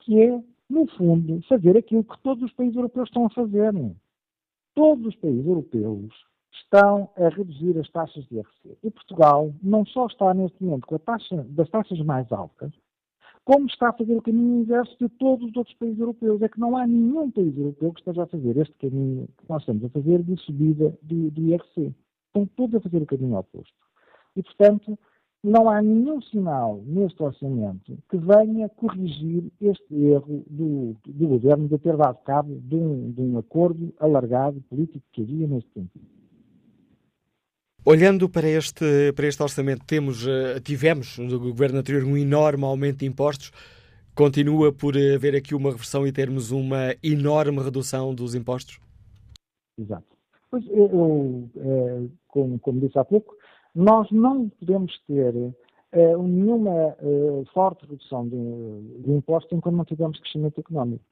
que 0.00 0.20
é, 0.20 0.42
no 0.68 0.86
fundo, 0.96 1.40
fazer 1.48 1.76
aquilo 1.76 2.02
que 2.02 2.20
todos 2.22 2.42
os 2.42 2.52
países 2.52 2.76
europeus 2.76 3.08
estão 3.08 3.26
a 3.26 3.30
fazer. 3.30 3.72
Todos 4.74 5.06
os 5.06 5.16
países 5.16 5.46
europeus 5.46 6.12
estão 6.52 7.08
a 7.16 7.28
reduzir 7.28 7.78
as 7.78 7.90
taxas 7.90 8.24
de 8.26 8.36
IRC. 8.36 8.78
E 8.82 8.90
Portugal 8.90 9.52
não 9.62 9.86
só 9.86 10.06
está 10.06 10.34
neste 10.34 10.62
momento 10.62 10.86
com 10.86 10.96
a 10.96 10.98
taxa 10.98 11.46
das 11.50 11.68
taxas 11.70 12.00
mais 12.00 12.30
altas, 12.32 12.72
como 13.48 13.66
está 13.66 13.88
a 13.88 13.92
fazer 13.94 14.14
o 14.14 14.20
caminho 14.20 14.60
inverso 14.60 14.94
de 15.00 15.08
todos 15.08 15.48
os 15.48 15.56
outros 15.56 15.74
países 15.78 15.98
europeus. 15.98 16.42
É 16.42 16.50
que 16.50 16.60
não 16.60 16.76
há 16.76 16.86
nenhum 16.86 17.30
país 17.30 17.56
europeu 17.56 17.94
que 17.94 18.00
esteja 18.00 18.24
a 18.24 18.26
fazer 18.26 18.58
este 18.58 18.74
caminho 18.74 19.26
que 19.38 19.44
nós 19.48 19.62
estamos 19.62 19.84
a 19.84 19.88
fazer 19.88 20.22
de 20.22 20.36
subida 20.42 20.94
do, 21.00 21.30
do 21.30 21.40
IRC. 21.40 21.94
Estão 22.26 22.44
todos 22.54 22.74
a 22.74 22.80
fazer 22.80 23.00
o 23.00 23.06
caminho 23.06 23.38
oposto. 23.38 23.72
E, 24.36 24.42
portanto, 24.42 24.98
não 25.42 25.70
há 25.70 25.80
nenhum 25.80 26.20
sinal 26.20 26.82
neste 26.84 27.22
orçamento 27.22 27.96
que 28.10 28.18
venha 28.18 28.68
corrigir 28.68 29.50
este 29.62 29.94
erro 29.94 30.44
do, 30.50 30.94
do 31.06 31.28
governo 31.28 31.68
de 31.68 31.78
ter 31.78 31.96
dado 31.96 32.18
cabo 32.24 32.54
de 32.54 32.76
um, 32.76 33.12
de 33.12 33.22
um 33.22 33.38
acordo 33.38 33.94
alargado 33.98 34.60
político 34.68 35.06
que 35.10 35.22
havia 35.22 35.46
neste 35.46 35.72
sentido. 35.72 36.17
Olhando 37.90 38.28
para 38.28 38.46
este, 38.46 39.14
para 39.14 39.26
este 39.26 39.42
orçamento, 39.42 39.82
temos, 39.86 40.26
eh, 40.26 40.60
tivemos 40.60 41.16
no 41.16 41.40
governo 41.40 41.78
anterior 41.78 42.04
um 42.04 42.18
enorme 42.18 42.62
aumento 42.64 42.98
de 42.98 43.06
impostos. 43.06 43.50
Continua 44.14 44.70
por 44.70 44.94
haver 44.94 45.34
aqui 45.34 45.54
uma 45.54 45.70
reversão 45.70 46.06
e 46.06 46.12
termos 46.12 46.50
uma 46.50 46.94
enorme 47.02 47.62
redução 47.62 48.14
dos 48.14 48.34
impostos? 48.34 48.78
Exato. 49.78 50.04
Pois 50.50 50.66
eu, 50.66 50.90
eu 50.92 51.50
eh, 51.56 52.08
como, 52.28 52.58
como, 52.58 52.78
disse 52.78 52.98
há 52.98 53.04
pouco, 53.06 53.34
nós 53.74 54.06
não 54.10 54.50
podemos 54.50 54.92
ter 55.06 55.34
eh, 55.92 56.16
nenhuma 56.18 56.94
forte 57.54 57.86
redução 57.86 58.28
de, 58.28 59.02
de 59.02 59.12
impostos 59.12 59.50
enquanto 59.50 59.76
não 59.76 59.86
tivermos 59.86 60.20
crescimento 60.20 60.60
económico. 60.60 61.02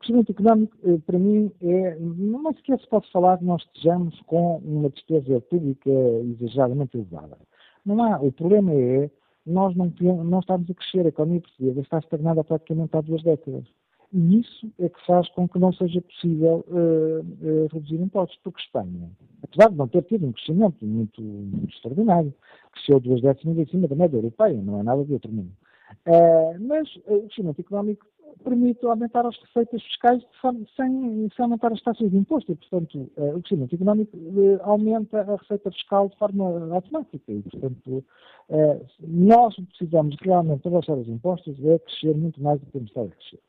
Crescimento 0.00 0.30
económico, 0.30 0.76
eh, 0.84 0.98
para 1.04 1.18
mim, 1.18 1.50
é, 1.60 1.96
não 1.98 2.52
sequer 2.54 2.80
se 2.80 2.88
pode 2.88 3.10
falar 3.10 3.38
que 3.38 3.44
nós 3.44 3.62
estejamos 3.62 4.20
com 4.22 4.58
uma 4.58 4.88
despesa 4.90 5.40
pública 5.40 5.90
exageradamente 5.90 6.96
elevada. 6.96 7.36
Não 7.84 8.02
há. 8.02 8.20
O 8.20 8.30
problema 8.30 8.72
é 8.72 9.10
nós 9.48 9.74
não, 9.74 9.92
não 10.24 10.40
estamos 10.40 10.70
a 10.70 10.74
crescer, 10.74 11.06
a 11.06 11.08
economia 11.08 11.40
portuguesa 11.40 11.80
está 11.80 11.98
estagnada 11.98 12.44
praticamente 12.44 12.96
há 12.96 13.00
duas 13.00 13.22
décadas. 13.22 13.64
E 14.12 14.40
isso 14.40 14.70
é 14.78 14.88
que 14.88 15.06
faz 15.06 15.28
com 15.30 15.48
que 15.48 15.58
não 15.58 15.72
seja 15.72 16.00
possível 16.00 16.64
uh, 16.68 17.20
uh, 17.20 17.68
reduzir 17.72 17.96
impostos, 17.96 18.38
porque 18.42 18.60
Espanha, 18.62 19.10
apesar 19.42 19.70
de 19.70 19.76
não 19.76 19.86
ter 19.86 20.02
tido 20.04 20.26
um 20.26 20.32
crescimento 20.32 20.84
muito, 20.84 21.20
muito 21.20 21.74
extraordinário, 21.74 22.32
cresceu 22.72 23.00
duas 23.00 23.20
décimas 23.20 23.58
acima 23.58 23.86
da 23.86 23.96
média 23.96 24.16
europeia, 24.16 24.62
não 24.62 24.80
é 24.80 24.82
nada 24.82 25.04
de 25.04 25.12
outro 25.12 25.30
mundo. 25.30 25.52
Uh, 26.06 26.58
mas 26.66 26.88
o 27.06 27.22
crescimento 27.22 27.60
económico 27.60 28.06
permite 28.42 28.84
aumentar 28.86 29.26
as 29.26 29.36
receitas 29.38 29.82
fiscais 29.82 30.22
sem, 30.76 31.28
sem 31.34 31.44
aumentar 31.44 31.72
as 31.72 31.82
taxas 31.82 32.10
de 32.10 32.16
imposto. 32.16 32.52
E, 32.52 32.56
portanto, 32.56 33.10
eh, 33.16 33.34
o 33.34 33.40
crescimento 33.40 33.74
económico 33.74 34.16
eh, 34.16 34.58
aumenta 34.62 35.20
a 35.20 35.36
receita 35.36 35.70
fiscal 35.70 36.08
de 36.08 36.16
forma 36.16 36.74
automática. 36.74 37.32
E, 37.32 37.42
portanto, 37.42 38.04
eh, 38.50 38.80
nós 39.00 39.54
precisamos 39.56 40.16
realmente 40.20 40.66
abaixar 40.66 40.96
os 40.96 41.08
impostos 41.08 41.56
é 41.64 41.78
crescer 41.78 42.16
muito 42.16 42.42
mais 42.42 42.60
do 42.60 42.66
que 42.66 42.72
temos 42.72 42.88
estado 42.88 43.06
a 43.06 43.16
crescer. 43.16 43.40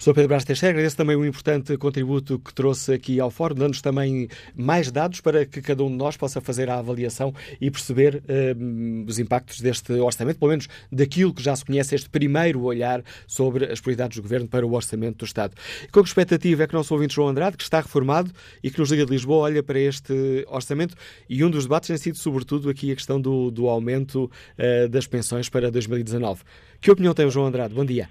Sr. 0.00 0.14
Pedro 0.14 0.28
Brás 0.28 0.46
Teixeira, 0.46 0.70
agradeço 0.70 0.96
também 0.96 1.14
o 1.14 1.26
importante 1.26 1.76
contributo 1.76 2.38
que 2.38 2.54
trouxe 2.54 2.94
aqui 2.94 3.20
ao 3.20 3.30
fórum, 3.30 3.54
dando-nos 3.54 3.82
também 3.82 4.28
mais 4.56 4.90
dados 4.90 5.20
para 5.20 5.44
que 5.44 5.60
cada 5.60 5.84
um 5.84 5.90
de 5.90 5.96
nós 5.96 6.16
possa 6.16 6.40
fazer 6.40 6.70
a 6.70 6.78
avaliação 6.78 7.34
e 7.60 7.70
perceber 7.70 8.14
uh, 8.16 9.04
os 9.06 9.18
impactos 9.18 9.60
deste 9.60 9.92
orçamento, 9.92 10.38
pelo 10.38 10.52
menos 10.52 10.68
daquilo 10.90 11.34
que 11.34 11.42
já 11.42 11.54
se 11.54 11.66
conhece, 11.66 11.94
este 11.94 12.08
primeiro 12.08 12.62
olhar 12.62 13.02
sobre 13.26 13.70
as 13.70 13.78
prioridades 13.78 14.16
do 14.16 14.22
Governo 14.22 14.48
para 14.48 14.66
o 14.66 14.72
orçamento 14.72 15.18
do 15.18 15.26
Estado. 15.26 15.52
Com 15.92 16.02
que 16.02 16.08
expectativa 16.08 16.62
é 16.62 16.66
que 16.66 16.74
o 16.74 16.78
nosso 16.78 16.94
ouvinte 16.94 17.14
João 17.14 17.28
Andrade, 17.28 17.58
que 17.58 17.62
está 17.62 17.78
reformado 17.82 18.32
e 18.64 18.70
que 18.70 18.78
nos 18.78 18.90
liga 18.90 19.04
de 19.04 19.12
Lisboa, 19.12 19.40
olha 19.40 19.62
para 19.62 19.78
este 19.78 20.46
orçamento 20.48 20.94
e 21.28 21.44
um 21.44 21.50
dos 21.50 21.64
debates 21.64 21.88
tem 21.88 21.98
sido 21.98 22.16
sobretudo 22.16 22.70
aqui 22.70 22.90
a 22.90 22.94
questão 22.94 23.20
do, 23.20 23.50
do 23.50 23.68
aumento 23.68 24.24
uh, 24.24 24.88
das 24.88 25.06
pensões 25.06 25.50
para 25.50 25.70
2019. 25.70 26.40
Que 26.80 26.90
opinião 26.90 27.12
tem 27.12 27.26
o 27.26 27.30
João 27.30 27.48
Andrade? 27.48 27.74
Bom 27.74 27.84
dia. 27.84 28.08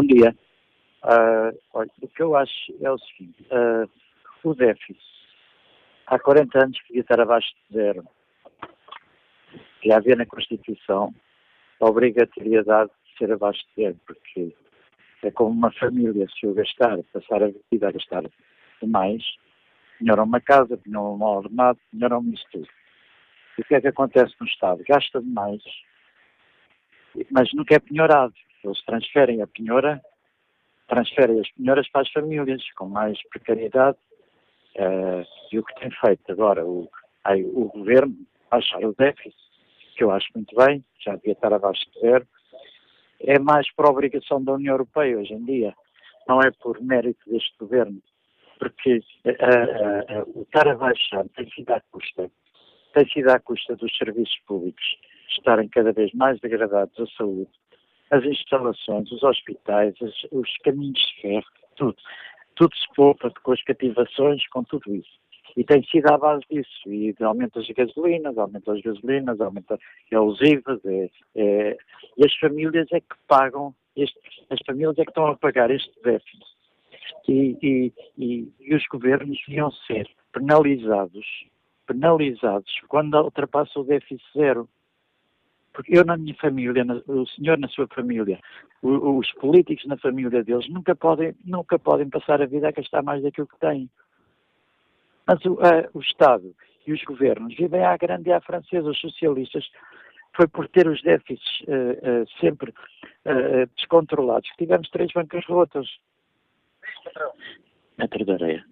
Bom 0.00 0.06
dia. 0.06 0.32
Uh, 1.02 1.58
olha, 1.74 1.90
o 2.00 2.06
que 2.06 2.22
eu 2.22 2.36
acho 2.36 2.72
é 2.80 2.88
o 2.88 2.98
seguinte: 2.98 3.44
uh, 3.50 3.90
o 4.44 4.54
déficit 4.54 4.96
há 6.06 6.16
40 6.20 6.56
anos 6.56 6.80
podia 6.82 7.00
estar 7.00 7.20
abaixo 7.20 7.48
de 7.68 7.76
zero. 7.76 8.04
Que 9.82 9.90
havia 9.90 10.14
na 10.14 10.24
Constituição 10.24 11.12
a 11.80 11.86
obrigatoriedade 11.86 12.92
de 13.06 13.18
ser 13.18 13.32
abaixo 13.32 13.60
de 13.70 13.82
zero, 13.82 13.96
porque 14.06 14.54
é 15.24 15.32
como 15.32 15.50
uma 15.50 15.72
família, 15.72 16.28
se 16.28 16.46
eu 16.46 16.54
gastar, 16.54 16.96
passar 17.12 17.42
a 17.42 17.50
vida 17.72 17.88
a 17.88 17.90
gastar 17.90 18.22
demais, 18.80 19.24
melhoram 20.00 20.22
uma 20.22 20.40
casa, 20.40 20.78
melhoram 20.86 21.16
um 21.16 21.38
armado, 21.38 21.80
melhoram 21.92 22.22
isso 22.32 22.44
tudo. 22.52 22.68
E 23.58 23.62
o 23.62 23.64
que 23.64 23.74
é 23.74 23.80
que 23.80 23.88
acontece 23.88 24.32
no 24.40 24.46
Estado? 24.46 24.80
Gasta 24.88 25.20
demais, 25.20 25.60
mas 27.32 27.52
nunca 27.52 27.74
é 27.74 27.80
penhorado. 27.80 28.34
Eles 28.64 28.82
transferem 28.84 29.42
a 29.42 29.46
penhora, 29.46 30.00
transferem 30.88 31.40
as 31.40 31.50
penhoras 31.52 31.88
para 31.90 32.02
as 32.02 32.12
famílias 32.12 32.62
com 32.72 32.86
mais 32.86 33.18
precariedade. 33.28 33.98
Uh, 34.76 35.26
e 35.50 35.58
o 35.58 35.64
que 35.64 35.74
tem 35.80 35.90
feito 35.90 36.30
agora 36.30 36.64
o, 36.64 36.88
aí, 37.24 37.44
o 37.44 37.64
governo, 37.66 38.14
baixar 38.50 38.84
o 38.84 38.94
déficit, 38.94 39.36
que 39.96 40.04
eu 40.04 40.10
acho 40.10 40.28
muito 40.34 40.54
bem, 40.54 40.84
já 41.04 41.16
devia 41.16 41.32
estar 41.32 41.52
abaixo 41.52 41.84
de 41.92 42.00
zero, 42.00 42.26
é 43.20 43.38
mais 43.38 43.70
por 43.72 43.86
obrigação 43.86 44.42
da 44.42 44.52
União 44.52 44.74
Europeia 44.74 45.18
hoje 45.18 45.34
em 45.34 45.44
dia, 45.44 45.74
não 46.28 46.40
é 46.40 46.50
por 46.50 46.80
mérito 46.80 47.28
deste 47.28 47.56
governo, 47.58 48.00
porque 48.58 48.98
uh, 49.24 50.22
uh, 50.22 50.38
o 50.38 50.42
estar 50.42 50.68
a 50.68 50.76
baixar 50.76 51.24
tem 51.36 51.50
sido 51.50 51.70
à 51.70 51.80
custa, 51.90 52.30
tem 52.94 53.08
sido 53.08 53.30
à 53.30 53.40
custa 53.40 53.74
dos 53.74 53.96
serviços 53.96 54.38
públicos 54.46 54.84
estarem 55.30 55.68
cada 55.68 55.92
vez 55.92 56.12
mais 56.12 56.40
degradados 56.40 56.98
à 57.00 57.06
saúde, 57.16 57.50
as 58.10 58.24
instalações, 58.24 59.10
os 59.12 59.22
hospitais, 59.22 59.94
os, 60.00 60.26
os 60.32 60.56
caminhos 60.58 60.98
de 60.98 61.22
ferro, 61.22 61.46
tudo. 61.76 61.96
Tudo 62.54 62.74
se 62.74 62.94
poupa 62.94 63.32
com 63.42 63.52
as 63.52 63.62
cativações, 63.62 64.46
com 64.48 64.64
tudo 64.64 64.94
isso. 64.94 65.18
E 65.56 65.64
tem 65.64 65.82
sido 65.84 66.06
à 66.12 66.18
base 66.18 66.42
disso. 66.50 66.92
E 66.92 67.14
aumenta 67.20 67.60
as 67.60 67.68
gasolinas, 67.68 68.36
aumenta 68.36 68.72
as 68.72 68.80
gasolinas, 68.80 69.40
aumenta 69.40 69.78
é 70.10 70.20
os 70.20 70.40
IVAs. 70.40 70.84
É, 70.84 71.10
é, 71.36 71.76
e 72.16 72.24
as 72.24 72.34
famílias 72.36 72.88
é 72.92 73.00
que 73.00 73.16
pagam, 73.26 73.74
este, 73.96 74.18
as 74.50 74.58
famílias 74.66 74.98
é 74.98 75.04
que 75.04 75.10
estão 75.10 75.26
a 75.26 75.36
pagar 75.36 75.70
este 75.70 75.92
déficit. 76.02 76.44
E, 77.28 77.56
e, 77.62 77.92
e, 78.16 78.52
e 78.60 78.74
os 78.74 78.86
governos 78.86 79.38
deviam 79.46 79.70
ser 79.70 80.08
penalizados, 80.32 81.26
penalizados 81.86 82.72
quando 82.88 83.16
ultrapassa 83.18 83.80
o 83.80 83.84
déficit 83.84 84.22
zero. 84.36 84.68
Porque 85.72 85.96
eu 85.96 86.04
na 86.04 86.16
minha 86.16 86.34
família, 86.34 86.84
o 87.06 87.26
senhor 87.26 87.58
na 87.58 87.68
sua 87.68 87.86
família, 87.88 88.40
os 88.82 89.32
políticos 89.34 89.86
na 89.86 89.96
família 89.96 90.42
deles 90.42 90.68
nunca 90.68 90.94
podem, 90.94 91.34
nunca 91.44 91.78
podem 91.78 92.08
passar 92.08 92.42
a 92.42 92.46
vida 92.46 92.68
a 92.68 92.72
gastar 92.72 93.02
mais 93.02 93.22
daquilo 93.22 93.46
que 93.46 93.58
têm. 93.58 93.88
Mas 95.26 95.44
o, 95.44 95.58
o 95.94 96.00
Estado 96.00 96.54
e 96.86 96.92
os 96.92 97.02
governos 97.04 97.54
vivem 97.54 97.84
à 97.84 97.96
grande 97.96 98.30
e 98.30 98.32
à 98.32 98.40
francesa, 98.40 98.88
os 98.88 98.98
socialistas, 98.98 99.70
foi 100.34 100.48
por 100.48 100.68
ter 100.68 100.88
os 100.88 101.02
déficits 101.02 101.60
uh, 101.62 102.22
uh, 102.22 102.40
sempre 102.40 102.70
uh, 102.70 103.66
descontrolados 103.76 104.48
que 104.50 104.64
tivemos 104.64 104.88
três 104.90 105.12
bancas 105.12 105.44
rotas. 105.46 105.86
Metro 107.98 108.24
de 108.24 108.32
areia. 108.32 108.64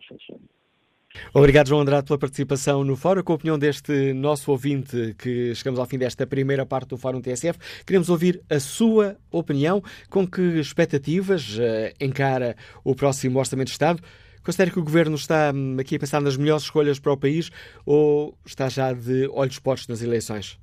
Obrigado, 1.33 1.69
João 1.69 1.83
Andrade, 1.83 2.07
pela 2.07 2.19
participação 2.19 2.83
no 2.85 2.97
Fórum. 2.97 3.23
Com 3.23 3.33
a 3.33 3.37
opinião 3.37 3.59
deste 3.59 4.13
nosso 4.13 4.51
ouvinte, 4.51 5.15
que 5.19 5.55
chegamos 5.55 5.79
ao 5.79 5.87
fim 5.87 5.99
desta 5.99 6.27
primeira 6.27 6.65
parte 6.65 6.89
do 6.89 6.97
Fórum 6.97 7.21
TSF, 7.21 7.59
queremos 7.85 8.09
ouvir 8.09 8.43
a 8.49 8.59
sua 8.59 9.17
opinião. 9.31 9.83
Com 10.09 10.27
que 10.27 10.41
expectativas 10.59 11.59
uh, 11.59 11.95
encara 12.01 12.57
o 12.83 12.95
próximo 12.95 13.39
Orçamento 13.39 13.67
de 13.67 13.73
Estado? 13.73 14.03
Considera 14.43 14.71
que 14.71 14.79
o 14.79 14.85
Governo 14.85 15.17
está 15.17 15.53
hum, 15.55 15.77
aqui 15.79 15.97
a 15.97 15.99
pensar 15.99 16.21
nas 16.21 16.37
melhores 16.37 16.63
escolhas 16.63 16.99
para 16.99 17.13
o 17.13 17.17
país 17.17 17.51
ou 17.85 18.39
está 18.47 18.69
já 18.69 18.93
de 18.93 19.29
olhos 19.33 19.59
postos 19.59 19.89
nas 19.89 20.03
eleições? 20.03 20.59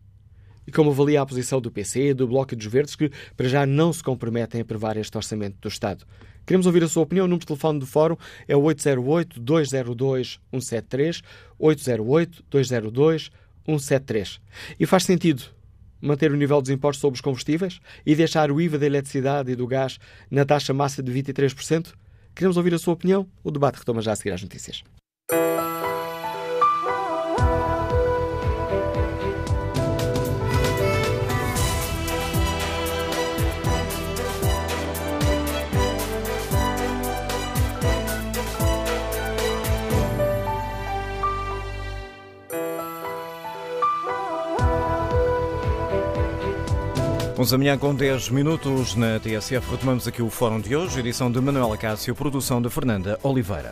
E 0.65 0.71
como 0.71 0.91
avalia 0.91 1.21
a 1.21 1.25
posição 1.25 1.59
do 1.59 1.69
PC, 1.71 2.13
do 2.13 2.25
Bloco 2.27 2.53
e 2.53 2.57
dos 2.57 2.67
Verdes, 2.67 2.95
que 2.95 3.11
para 3.35 3.49
já 3.49 3.65
não 3.65 3.91
se 3.91 4.01
comprometem 4.03 4.61
a 4.61 4.63
aprovar 4.63 4.95
este 4.97 5.17
Orçamento 5.17 5.57
do 5.61 5.67
Estado? 5.67 6.05
Queremos 6.45 6.65
ouvir 6.65 6.81
a 6.83 6.87
sua 6.87 7.03
opinião. 7.03 7.25
O 7.25 7.27
número 7.27 7.41
de 7.41 7.47
telefone 7.47 7.79
do 7.79 7.85
Fórum 7.85 8.15
é 8.47 8.55
o 8.55 8.61
808-202-173, 8.61 11.21
808-202-173. 11.59 14.39
E 14.79 14.85
faz 14.85 15.03
sentido 15.03 15.43
manter 16.01 16.31
o 16.31 16.35
nível 16.35 16.61
dos 16.61 16.69
impostos 16.69 16.99
sobre 16.99 17.15
os 17.15 17.21
combustíveis 17.21 17.79
e 18.05 18.13
deixar 18.13 18.51
o 18.51 18.59
IVA 18.59 18.77
da 18.77 18.85
eletricidade 18.85 19.49
e 19.51 19.55
do 19.55 19.65
gás 19.65 19.97
na 20.29 20.43
taxa 20.43 20.73
máxima 20.73 21.09
de 21.09 21.23
23%? 21.23 21.93
Queremos 22.35 22.57
ouvir 22.57 22.73
a 22.73 22.79
sua 22.79 22.93
opinião. 22.93 23.25
O 23.43 23.51
debate 23.51 23.79
retoma 23.79 24.01
já 24.01 24.11
a 24.11 24.15
seguir 24.15 24.33
às 24.33 24.41
notícias. 24.41 24.83
11 47.43 47.51
da 47.51 47.57
manhã 47.57 47.77
com 47.77 47.93
10 47.93 48.29
minutos 48.29 48.95
na 48.95 49.19
TSF. 49.19 49.69
Retomamos 49.69 50.07
aqui 50.07 50.21
o 50.21 50.29
Fórum 50.29 50.61
de 50.61 50.73
hoje, 50.77 51.01
edição 51.01 51.29
de 51.29 51.41
Manuela 51.41 51.77
Cássio, 51.77 52.15
produção 52.15 52.61
de 52.61 52.69
Fernanda 52.69 53.19
Oliveira. 53.21 53.71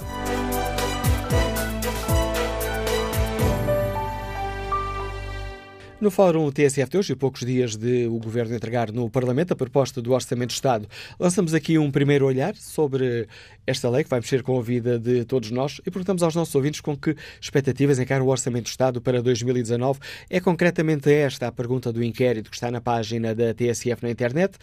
No 6.02 6.10
Fórum 6.10 6.52
TSF 6.52 6.90
de 6.90 6.98
hoje, 6.98 7.16
poucos 7.16 7.46
dias 7.46 7.76
de 7.76 8.08
o 8.08 8.18
Governo 8.18 8.56
entregar 8.56 8.92
no 8.92 9.08
Parlamento 9.08 9.54
a 9.54 9.56
proposta 9.56 10.02
do 10.02 10.14
Orçamento 10.14 10.48
de 10.48 10.56
Estado, 10.56 10.88
lançamos 11.20 11.54
aqui 11.54 11.78
um 11.78 11.92
primeiro 11.92 12.26
olhar 12.26 12.56
sobre 12.56 13.28
esta 13.68 13.88
lei 13.88 14.04
que 14.04 14.10
vai 14.10 14.20
mexer 14.20 14.42
com 14.42 14.58
a 14.58 14.64
vida 14.64 14.98
de 14.98 15.24
todos 15.26 15.52
nós 15.52 15.80
e 15.86 15.92
perguntamos 15.92 16.24
aos 16.24 16.34
nossos 16.34 16.56
ouvintes 16.56 16.82
com 16.82 16.98
que 16.98 17.16
expectativas 17.40 18.00
encara 18.00 18.24
o 18.24 18.30
Orçamento 18.30 18.64
de 18.64 18.72
Estado 18.72 19.00
para 19.00 19.22
2019. 19.22 20.00
É 20.28 20.40
concretamente 20.40 21.12
esta 21.14 21.50
a 21.50 21.52
pergunta 21.52 21.94
do 21.94 22.04
inquérito 22.04 22.50
que 22.50 22.56
está 22.56 22.72
na 22.72 22.82
página 22.82 23.36
da 23.36 23.54
TSF 23.54 24.02
na 24.02 24.10
internet. 24.10 24.58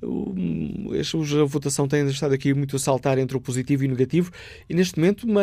A 0.00 1.44
votação 1.46 1.88
tem 1.88 2.06
estado 2.06 2.32
aqui 2.32 2.54
muito 2.54 2.76
a 2.76 2.78
saltar 2.78 3.18
entre 3.18 3.36
o 3.36 3.40
positivo 3.40 3.82
e 3.82 3.86
o 3.88 3.90
negativo 3.90 4.30
e 4.70 4.74
neste 4.74 5.00
momento 5.00 5.24
uma 5.24 5.42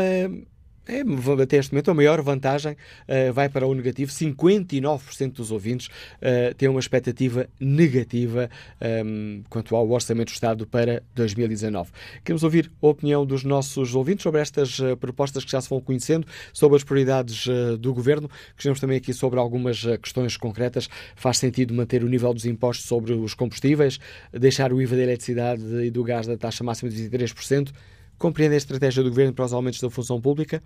é, 0.86 1.02
até 1.42 1.58
este 1.58 1.72
momento, 1.72 1.92
a 1.92 1.94
maior 1.94 2.22
vantagem 2.22 2.74
uh, 2.74 3.32
vai 3.34 3.48
para 3.48 3.66
o 3.66 3.74
negativo. 3.74 4.12
59% 4.12 5.32
dos 5.32 5.52
ouvintes 5.52 5.88
uh, 5.88 6.54
têm 6.56 6.68
uma 6.68 6.80
expectativa 6.80 7.48
negativa 7.60 8.50
um, 8.82 8.86
ehm, 8.86 9.44
quanto 9.50 9.76
ao 9.76 9.90
Orçamento 9.90 10.30
do 10.30 10.34
Estado 10.34 10.68
para 10.68 11.02
2019. 11.16 11.92
Queremos 12.24 12.44
ouvir 12.44 12.70
a 12.82 12.88
opinião 12.88 13.26
dos 13.26 13.44
nossos 13.44 13.96
ouvintes 13.96 14.24
sobre 14.24 14.42
estas 14.42 14.78
uh, 14.80 14.98
propostas 14.98 15.46
que 15.46 15.52
já 15.52 15.62
se 15.62 15.70
vão 15.70 15.80
conhecendo, 15.80 16.28
sobre 16.52 16.76
as 16.76 16.84
prioridades 16.84 17.46
do 17.80 17.94
Governo. 17.94 18.30
Queremos 18.58 18.80
também 18.80 18.98
aqui 18.98 19.14
sobre 19.14 19.40
algumas 19.40 19.84
questões 20.02 20.36
concretas. 20.36 20.90
Faz 21.16 21.38
sentido 21.38 21.74
manter 21.74 22.04
o 22.04 22.10
nível 22.10 22.34
dos 22.34 22.46
impostos 22.46 22.86
sobre 22.86 23.14
os 23.14 23.34
combustíveis, 23.34 24.00
deixar 24.32 24.74
o 24.74 24.82
IVA 24.82 24.96
da 24.96 25.04
eletricidade 25.04 25.64
e 25.86 25.90
do 25.90 26.04
gás 26.04 26.28
da 26.28 26.38
taxa 26.38 26.64
máxima 26.64 26.90
de 26.90 27.10
23%, 27.10 27.72
compreende 28.18 28.56
a 28.56 28.58
estratégia 28.58 29.04
do 29.04 29.10
Governo 29.10 29.34
para 29.34 29.46
os 29.46 29.54
aumentos 29.54 29.80
da 29.80 29.90
função 29.90 30.22
pública? 30.22 30.62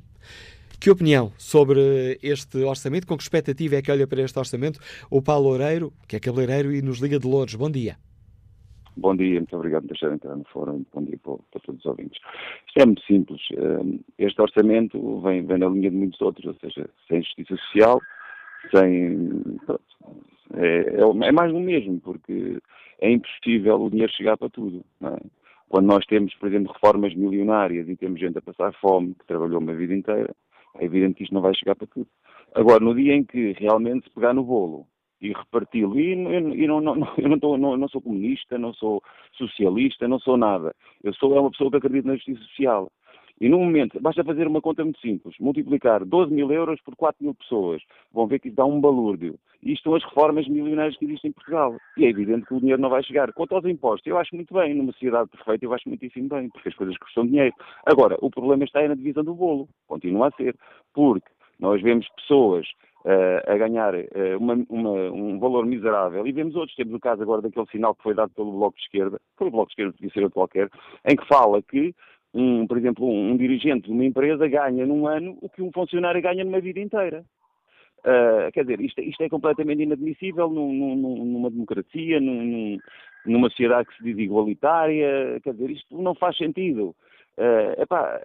Que 0.80 0.92
opinião 0.92 1.32
sobre 1.38 2.20
este 2.22 2.58
orçamento? 2.60 3.08
Com 3.08 3.18
que 3.18 3.24
expectativa 3.24 3.76
é 3.76 3.82
que 3.82 3.92
olha 3.92 4.06
para 4.06 4.22
este 4.22 4.38
orçamento? 4.38 4.80
O 5.10 5.22
Paulo 5.22 5.50
Oreiro, 5.50 5.92
que 6.08 6.16
é 6.16 6.20
cabeleireiro 6.20 6.72
e 6.72 6.82
nos 6.82 7.00
liga 7.00 7.18
de 7.20 7.28
Louros. 7.28 7.56
Bom 7.56 7.70
dia. 7.70 7.98
Bom 8.96 9.16
dia, 9.16 9.40
muito 9.40 9.56
obrigado 9.56 9.84
por 9.84 9.90
deixar 9.90 10.12
entrar 10.12 10.36
no 10.36 10.44
fórum. 10.46 10.84
Bom 10.94 11.04
dia 11.04 11.20
para, 11.24 11.38
para, 11.52 11.62
todos 11.62 11.80
os 11.82 11.86
ouvintes. 11.86 12.20
Isto 12.68 12.80
é 12.80 12.86
muito 12.86 13.04
simples. 13.06 13.42
Hum, 13.54 14.00
este 14.18 14.42
orçamento 14.42 15.22
vem, 15.22 15.46
vem 15.46 15.58
na 15.58 15.68
linha 15.68 15.92
de 15.92 15.96
muitos 15.96 16.20
outros, 16.22 16.46
ou 16.46 16.56
seja, 16.56 16.90
sem 17.08 17.22
justiça 17.22 17.56
social, 17.58 18.02
sem. 18.72 19.44
É, 20.56 21.02
é, 21.02 21.28
é 21.28 21.32
mais 21.32 21.52
do 21.52 21.60
mesmo, 21.60 22.00
porque 22.00 22.58
é 23.00 23.12
impossível 23.12 23.82
o 23.82 23.90
dinheiro 23.90 24.12
chegar 24.14 24.36
para 24.36 24.50
tudo. 24.50 24.84
Não 25.00 25.10
é? 25.10 25.20
Quando 25.70 25.88
nós 25.88 26.06
temos, 26.06 26.34
por 26.36 26.48
exemplo, 26.48 26.72
reformas 26.72 27.14
milionárias 27.14 27.90
e 27.90 27.96
temos 27.96 28.20
gente 28.20 28.38
a 28.38 28.42
passar 28.42 28.74
fome, 28.80 29.16
que 29.16 29.26
trabalhou 29.26 29.60
uma 29.60 29.74
vida 29.74 29.94
inteira, 29.94 30.34
é 30.80 30.86
evidente 30.86 31.16
que 31.16 31.24
isto 31.24 31.34
não 31.34 31.42
vai 31.42 31.54
chegar 31.54 31.76
para 31.76 31.88
tudo. 31.88 32.08
Agora, 32.56 32.80
no 32.80 32.96
dia 32.96 33.14
em 33.14 33.24
que 33.24 33.54
realmente 33.54 34.08
se 34.08 34.14
pegar 34.14 34.34
no 34.34 34.44
bolo 34.44 34.88
e 35.20 35.34
reparti-lo, 35.34 36.00
e, 36.00 36.14
e 36.14 36.68
não, 36.68 36.80
não, 36.80 36.96
eu 37.18 37.30
não, 37.30 37.40
tô, 37.40 37.58
não, 37.58 37.76
não, 37.76 37.90
sou 37.90 38.02
comunista, 38.02 38.58
não 38.58 38.74
sou 38.74 39.02
socialista, 39.34 40.08
não 40.08 40.20
sou 40.20 40.38
nada. 40.38 40.74
Eu 41.04 41.14
sou 41.16 41.36
é 41.36 41.40
uma 41.40 41.52
pessoa 41.52 41.72
que 41.72 41.78
acredita 41.78 42.08
na 42.08 42.16
justiça 42.16 42.42
social. 42.42 42.92
E 43.40 43.48
no 43.48 43.60
momento, 43.60 44.00
basta 44.02 44.24
fazer 44.24 44.48
uma 44.48 44.62
conta 44.62 44.84
muito 44.84 45.00
simples, 45.00 45.36
multiplicar 45.40 46.04
12 46.04 46.34
mil 46.34 46.52
euros 46.52 46.82
por 46.82 46.96
4 46.96 47.24
mil 47.24 47.36
pessoas, 47.36 47.82
vão 48.12 48.26
ver 48.26 48.40
que 48.40 48.48
isso 48.48 48.58
dá 48.58 48.66
um 48.66 48.82
balúrdio. 48.82 49.36
E 49.62 49.74
isto 49.74 49.84
são 49.84 49.96
as 49.96 50.04
reformas 50.04 50.48
milionárias 50.48 50.98
que 50.98 51.06
existem 51.06 51.30
em 51.30 51.34
Portugal. 51.34 51.76
E 51.98 52.06
é 52.06 52.10
evidente 52.10 52.46
que 52.48 52.54
o 52.54 52.60
dinheiro 52.60 52.82
não 52.82 52.90
vai 52.90 53.04
chegar. 53.04 53.32
Quanto 53.34 53.54
aos 53.56 53.66
impostos, 53.66 54.08
eu 54.08 54.18
acho 54.18 54.36
muito 54.36 54.54
bem, 54.54 54.74
numa 54.74 54.92
sociedade 54.92 55.30
perfeita 55.30 55.66
eu 55.66 55.74
acho 55.74 55.88
muitíssimo 55.88 56.30
bem, 56.30 56.50
porque 56.50 56.70
as 56.70 56.76
coisas 56.76 56.98
custam 56.98 57.28
dinheiro. 57.28 57.54
Agora, 57.86 58.18
o 58.22 58.30
problema 58.30 58.64
está 58.64 58.80
aí 58.80 58.88
na 58.88 58.96
divisão 58.96 59.24
do 59.24 59.36
bolo, 59.36 59.68
continua 59.88 60.30
a 60.30 60.32
ser, 60.32 60.56
porque 60.94 61.28
nós 61.60 61.82
vemos 61.82 62.08
pessoas 62.16 62.68
uh, 63.06 63.52
a 63.52 63.58
ganhar 63.58 63.94
uh, 63.96 64.38
uma, 64.40 64.54
uma, 64.70 64.92
um 65.12 65.40
valor 65.40 65.66
miserável 65.66 66.26
e 66.26 66.32
vemos 66.32 66.56
outros. 66.56 66.76
Temos 66.76 66.94
o 66.94 67.00
caso 67.00 67.22
agora 67.22 67.42
daquele 67.42 67.68
sinal 67.68 67.96
que 67.96 68.04
foi 68.04 68.14
dado 68.14 68.32
pelo 68.34 68.52
Bloco 68.52 68.78
de 68.78 68.84
Esquerda, 68.84 69.20
pelo 69.38 69.52
Bloco 69.52 69.68
de 69.68 69.74
Esquerda, 69.74 69.94
podia 69.94 70.10
ser 70.12 70.24
outro 70.24 70.36
qualquer, 70.36 70.70
em 71.06 71.16
que 71.16 71.28
fala 71.28 71.62
que 71.62 71.94
um, 72.38 72.68
por 72.68 72.78
exemplo, 72.78 73.06
um, 73.06 73.32
um, 73.32 73.38
dirigente 73.38 73.88
de 73.88 73.92
uma 73.92 74.06
empresa 74.06 74.48
ganha 74.48 74.86
num 74.86 75.08
ano 75.08 75.38
o 75.42 75.50
que 75.50 75.62
um 75.62 75.72
funcionário 75.72 76.22
ganha 76.22 76.44
numa 76.44 76.62
vida 76.62 76.80
inteira. 76.80 77.26
Uh, 78.00 78.52
quer 78.54 78.62
dizer, 78.62 78.80
isto, 78.80 79.02
isto, 79.02 79.22
é 79.24 79.28
completamente 79.28 79.82
inadmissível 79.82 80.48
num, 80.48 80.72
num, 80.96 81.26
numa 81.26 81.50
democracia, 81.50 82.20
numa 83.26 83.50
sociedade 83.50 83.88
que 83.90 83.98
se 83.98 84.04
diz 84.04 84.18
igualitária, 84.20 85.40
quer 85.44 85.54
dizer, 85.54 85.72
isto 85.72 86.02
não 86.02 86.14
faz 86.14 86.38
sentido. 86.38 86.96
Uh, 87.38 87.82
epá, 87.82 88.20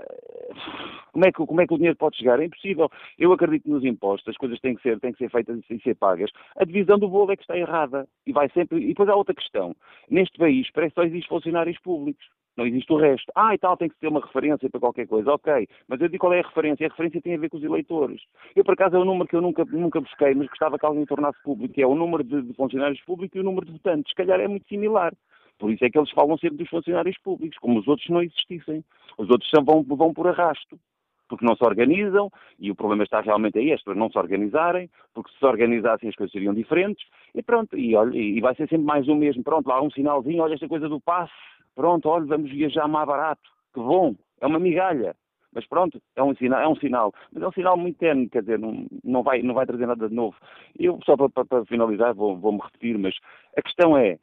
como, 1.12 1.24
é 1.26 1.32
que, 1.32 1.46
como 1.46 1.60
é 1.60 1.66
que 1.66 1.74
o 1.74 1.76
dinheiro 1.76 1.96
pode 1.96 2.16
chegar? 2.18 2.38
É 2.38 2.44
impossível. 2.44 2.90
Eu 3.18 3.32
acredito 3.32 3.68
nos 3.68 3.84
impostos, 3.84 4.28
as 4.28 4.36
coisas 4.36 4.60
têm 4.60 4.74
que 4.74 4.82
ser, 4.82 5.00
têm 5.00 5.12
que 5.12 5.18
ser 5.18 5.30
feitas 5.30 5.58
e 5.70 5.78
ser 5.80 5.96
pagas. 5.96 6.30
A 6.56 6.64
divisão 6.64 6.98
do 6.98 7.08
bolo 7.08 7.32
é 7.32 7.36
que 7.36 7.42
está 7.42 7.56
errada. 7.56 8.06
E 8.26 8.32
vai 8.32 8.48
sempre. 8.50 8.78
E 8.78 8.88
depois 8.88 9.08
há 9.08 9.14
outra 9.14 9.34
questão. 9.34 9.74
Neste 10.08 10.38
país 10.38 10.70
parece 10.70 10.94
que 10.94 11.00
só 11.00 11.06
existem 11.06 11.28
funcionários 11.28 11.78
públicos. 11.80 12.24
Não 12.56 12.66
existe 12.66 12.92
o 12.92 12.96
resto. 12.96 13.32
Ah, 13.34 13.54
e 13.54 13.58
tal, 13.58 13.76
tem 13.76 13.88
que 13.88 13.96
ter 13.96 14.08
uma 14.08 14.20
referência 14.20 14.68
para 14.68 14.80
qualquer 14.80 15.06
coisa. 15.06 15.32
Ok, 15.32 15.66
mas 15.88 16.00
eu 16.00 16.08
digo 16.08 16.20
qual 16.20 16.32
é 16.32 16.40
a 16.40 16.46
referência. 16.46 16.86
A 16.86 16.90
referência 16.90 17.22
tem 17.22 17.34
a 17.34 17.38
ver 17.38 17.48
com 17.48 17.56
os 17.56 17.64
eleitores. 17.64 18.22
Eu, 18.54 18.64
por 18.64 18.74
acaso, 18.74 18.96
é 18.96 18.98
um 18.98 19.04
número 19.04 19.28
que 19.28 19.36
eu 19.36 19.40
nunca, 19.40 19.64
nunca 19.64 20.00
busquei, 20.00 20.34
mas 20.34 20.48
gostava 20.48 20.78
que 20.78 20.84
alguém 20.84 21.06
tornasse 21.06 21.40
público, 21.42 21.74
que 21.74 21.82
é 21.82 21.86
o 21.86 21.94
número 21.94 22.22
de, 22.22 22.42
de 22.42 22.54
funcionários 22.54 23.00
públicos 23.02 23.34
e 23.36 23.40
o 23.40 23.44
número 23.44 23.66
de 23.66 23.72
votantes. 23.72 24.10
Se 24.10 24.14
calhar 24.16 24.38
é 24.40 24.48
muito 24.48 24.68
similar. 24.68 25.14
Por 25.58 25.70
isso 25.70 25.84
é 25.84 25.90
que 25.90 25.98
eles 25.98 26.10
falam 26.10 26.36
sempre 26.38 26.58
dos 26.58 26.68
funcionários 26.68 27.16
públicos, 27.18 27.58
como 27.58 27.78
os 27.78 27.86
outros 27.86 28.08
não 28.08 28.22
existissem. 28.22 28.84
Os 29.16 29.30
outros 29.30 29.50
vão, 29.64 29.82
vão 29.82 30.12
por 30.12 30.26
arrasto 30.26 30.78
porque 31.32 31.46
não 31.46 31.56
se 31.56 31.64
organizam, 31.64 32.30
e 32.58 32.70
o 32.70 32.74
problema 32.74 33.04
está 33.04 33.22
realmente 33.22 33.58
aí, 33.58 33.72
as 33.72 33.80
pessoas 33.80 33.96
não 33.96 34.10
se 34.10 34.18
organizarem, 34.18 34.90
porque 35.14 35.32
se 35.32 35.38
se 35.38 35.46
organizassem 35.46 36.10
as 36.10 36.14
coisas 36.14 36.30
seriam 36.30 36.52
diferentes, 36.52 37.06
e 37.34 37.42
pronto, 37.42 37.74
e, 37.74 37.96
olha, 37.96 38.14
e 38.14 38.38
vai 38.38 38.54
ser 38.54 38.68
sempre 38.68 38.84
mais 38.84 39.08
o 39.08 39.14
mesmo. 39.14 39.42
Pronto, 39.42 39.66
lá 39.66 39.80
um 39.80 39.90
sinalzinho, 39.90 40.42
olha 40.42 40.52
esta 40.52 40.68
coisa 40.68 40.90
do 40.90 41.00
passe, 41.00 41.32
Pronto, 41.74 42.08
olha, 42.08 42.26
vamos 42.26 42.50
viajar 42.50 42.86
mais 42.88 43.06
barato. 43.06 43.42
Que 43.72 43.80
bom, 43.80 44.14
é 44.40 44.46
uma 44.46 44.58
migalha. 44.58 45.16
Mas 45.54 45.66
pronto, 45.66 46.00
é 46.16 46.22
um 46.22 46.34
sinal, 46.34 46.60
é 46.60 46.68
um 46.68 46.76
sinal. 46.76 47.12
Mas 47.32 47.42
é 47.42 47.48
um 47.48 47.52
sinal 47.52 47.76
muito 47.76 47.98
terno, 47.98 48.28
quer 48.28 48.40
dizer, 48.40 48.58
não, 48.58 48.86
não, 49.04 49.22
vai, 49.22 49.42
não 49.42 49.54
vai 49.54 49.66
trazer 49.66 49.86
nada 49.86 50.08
de 50.08 50.14
novo. 50.14 50.36
Eu, 50.78 50.98
só 51.04 51.16
para, 51.16 51.28
para, 51.28 51.44
para 51.44 51.66
finalizar, 51.66 52.14
vou, 52.14 52.36
vou-me 52.38 52.60
repetir, 52.60 52.96
mas 52.98 53.14
a 53.56 53.62
questão 53.62 53.96
é, 53.96 54.18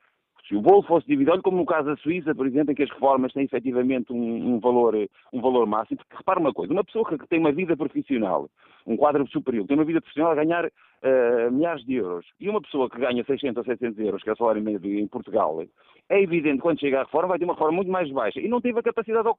se 0.50 0.56
o 0.56 0.62
bolo 0.62 0.82
fosse 0.82 1.06
dividido, 1.06 1.44
como 1.44 1.58
no 1.58 1.66
caso 1.66 1.90
da 1.90 1.98
Suíça, 1.98 2.34
por 2.34 2.48
exemplo, 2.48 2.72
em 2.72 2.76
que 2.76 2.82
as 2.82 2.90
reformas 2.90 3.32
têm 3.34 3.44
efetivamente 3.44 4.12
um, 4.12 4.56
um, 4.56 4.60
valor, 4.60 4.96
um 5.32 5.40
valor 5.40 5.68
máximo, 5.68 5.98
porque 6.00 6.18
repara 6.18 6.40
uma 6.40 6.52
coisa, 6.52 6.74
uma 6.74 6.84
pessoa 6.84 7.06
que 7.06 7.28
tem 7.28 7.40
uma 7.40 7.52
vida 7.52 7.78
profissional, 7.78 8.50
um 8.88 8.98
quadro 8.98 9.28
superior, 9.28 9.68
tem 9.68 9.78
uma 9.78 9.86
vida 9.86 10.02
profissional 10.02 10.32
a 10.32 10.36
ganhar 10.36 10.66
uh, 10.66 11.52
milhares 11.52 11.86
de 11.86 11.94
euros, 11.94 12.26
e 12.40 12.50
uma 12.50 12.60
pessoa 12.60 12.90
que 12.90 13.00
ganha 13.00 13.24
600 13.24 13.58
ou 13.58 13.64
700 13.64 14.00
euros, 14.00 14.24
que 14.24 14.30
é 14.30 14.34
o 14.34 14.38
salário 14.38 14.64
médio 14.64 15.00
em 15.00 15.08
Portugal, 15.08 15.64
é 16.10 16.20
evidente 16.20 16.56
que 16.56 16.64
quando 16.64 16.80
chega 16.80 17.02
à 17.02 17.04
reforma 17.04 17.28
vai 17.28 17.38
ter 17.38 17.46
uma 17.46 17.54
reforma 17.54 17.76
muito 17.76 17.92
mais 17.92 18.12
baixa, 18.12 18.40
e 18.40 18.48
não 18.48 18.60
teve 18.60 18.80
a 18.80 18.84
capacidade 18.84 19.30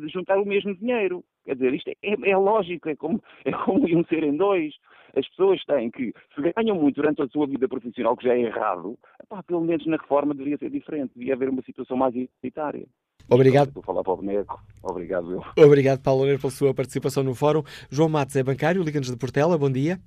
de 0.00 0.08
juntar 0.08 0.38
o 0.38 0.44
mesmo 0.44 0.74
dinheiro. 0.74 1.24
Quer 1.46 1.54
dizer, 1.54 1.72
isto 1.72 1.88
é, 1.88 1.96
é 2.02 2.36
lógico, 2.36 2.90
é 2.90 2.96
como, 2.96 3.22
é 3.46 3.52
como 3.64 3.88
iam 3.88 4.04
ser 4.04 4.22
em 4.22 4.36
dois. 4.36 4.74
As 5.16 5.28
pessoas 5.28 5.64
têm 5.64 5.90
que, 5.90 6.12
se 6.34 6.52
ganham 6.52 6.76
muito 6.76 6.96
durante 6.96 7.22
a 7.22 7.28
sua 7.28 7.46
vida 7.46 7.68
profissional, 7.68 8.16
que 8.16 8.26
já 8.26 8.34
é 8.34 8.40
errado, 8.40 8.98
pá, 9.28 9.42
pelo 9.42 9.60
menos 9.60 9.86
na 9.86 9.96
reforma 9.96 10.34
deveria 10.34 10.58
ser 10.58 10.70
diferente, 10.70 11.12
devia 11.14 11.34
haver 11.34 11.48
uma 11.48 11.62
situação 11.62 11.96
mais 11.96 12.14
igualitária. 12.14 12.86
Obrigado. 13.30 13.72
Vou 13.72 13.82
falar 13.82 14.02
para 14.02 14.12
o 14.12 14.16
boneco. 14.16 14.62
Obrigado, 14.82 15.32
eu. 15.56 15.64
Obrigado, 15.64 16.02
Paulo 16.02 16.20
Loureiro, 16.20 16.40
pela 16.40 16.50
sua 16.50 16.74
participação 16.74 17.22
no 17.22 17.34
fórum. 17.34 17.62
João 17.90 18.08
Matos 18.08 18.36
é 18.36 18.42
bancário, 18.42 18.82
Liga-nos 18.82 19.10
de 19.10 19.16
Portela. 19.16 19.56
Bom 19.56 19.70
dia. 19.70 19.98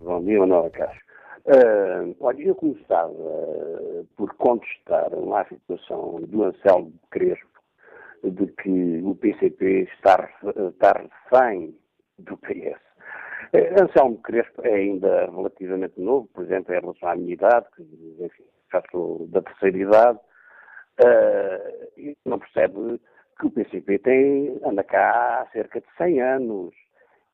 Bom 0.00 0.22
dia, 0.22 0.38
Manuela 0.38 0.70
Castro. 0.70 1.08
Uh, 1.46 2.14
olha, 2.20 2.42
eu 2.42 2.54
começava 2.54 3.10
uh, 3.10 4.06
por 4.16 4.34
contestar 4.34 5.14
uma 5.14 5.40
afirmação 5.40 6.20
do 6.28 6.44
Anselmo 6.44 6.92
Crespo 7.10 7.48
de 8.22 8.46
que 8.48 9.00
o 9.02 9.14
PCP 9.14 9.88
está, 9.94 10.28
está 10.68 10.92
refém 10.92 11.74
do 12.18 12.36
PS. 12.36 12.87
Uh, 13.52 13.82
Anselmo 13.82 14.18
Crespo 14.18 14.66
é 14.66 14.74
ainda 14.74 15.26
relativamente 15.26 16.00
novo, 16.00 16.28
por 16.34 16.44
exemplo, 16.44 16.74
em 16.74 16.80
relação 16.80 17.08
à 17.08 17.16
minha 17.16 17.32
idade, 17.32 17.66
que, 17.74 17.82
enfim, 18.20 18.44
já 18.72 18.82
sou 18.90 19.26
da 19.28 19.42
terceira 19.42 19.78
idade, 19.78 20.18
uh, 21.00 21.88
e 21.96 22.16
não 22.24 22.38
percebe 22.38 23.00
que 23.38 23.46
o 23.46 23.50
PCP 23.50 23.98
tem, 24.00 24.60
anda 24.64 24.82
cá 24.82 25.42
há 25.42 25.46
cerca 25.52 25.80
de 25.80 25.86
100 25.96 26.20
anos 26.20 26.74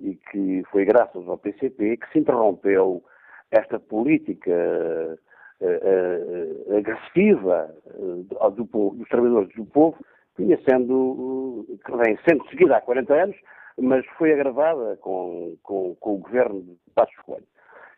e 0.01 0.17
que 0.31 0.63
foi 0.71 0.85
graças 0.85 1.27
ao 1.27 1.39
PCP 1.39 1.97
que 1.97 2.13
se 2.13 2.19
interrompeu 2.19 3.03
esta 3.51 3.79
política 3.79 4.53
uh, 4.53 5.65
uh, 5.65 6.77
agressiva 6.77 7.75
do 7.97 8.95
dos 8.95 9.09
trabalhadores 9.09 9.55
do 9.55 9.65
povo, 9.65 9.97
vinha 10.37 10.59
sendo, 10.69 11.65
que 11.85 11.97
vem 11.97 12.19
sendo 12.29 12.47
seguida 12.49 12.77
há 12.77 12.81
40 12.81 13.15
anos, 13.15 13.37
mas 13.81 14.07
foi 14.19 14.33
agravada 14.33 14.97
com, 14.97 15.57
com, 15.63 15.95
com 15.97 16.15
o 16.15 16.19
governo 16.19 16.63
de 16.63 16.79
Passos 16.95 17.17
Coelho. 17.25 17.47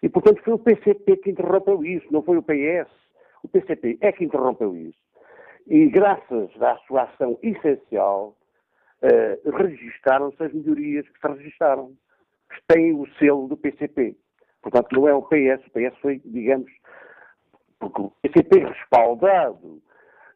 E, 0.02 0.08
portanto, 0.08 0.42
foi 0.42 0.54
o 0.54 0.58
PCP 0.58 1.16
que 1.18 1.30
interrompeu 1.30 1.84
isso, 1.84 2.06
não 2.10 2.22
foi 2.22 2.36
o 2.36 2.42
PS. 2.42 2.90
O 3.42 3.48
PCP 3.48 3.98
é 4.00 4.12
que 4.12 4.24
interrompeu 4.24 4.76
isso. 4.76 4.98
E 5.66 5.88
graças 5.88 6.50
à 6.62 6.76
sua 6.86 7.02
ação 7.02 7.38
essencial, 7.42 8.36
uh, 9.02 9.50
registaram-se 9.50 10.42
as 10.42 10.52
melhorias 10.52 11.08
que 11.08 11.20
se 11.20 11.26
registaram, 11.26 11.92
que 12.48 12.74
têm 12.74 12.92
o 12.92 13.06
selo 13.18 13.48
do 13.48 13.56
PCP. 13.56 14.16
Portanto, 14.62 14.88
não 14.92 15.08
é 15.08 15.14
o 15.14 15.22
PS, 15.22 15.66
o 15.66 15.70
PS 15.70 15.98
foi, 16.00 16.20
digamos, 16.24 16.70
porque 17.78 18.00
o 18.00 18.12
PCP 18.22 18.60
respaldado 18.60 19.82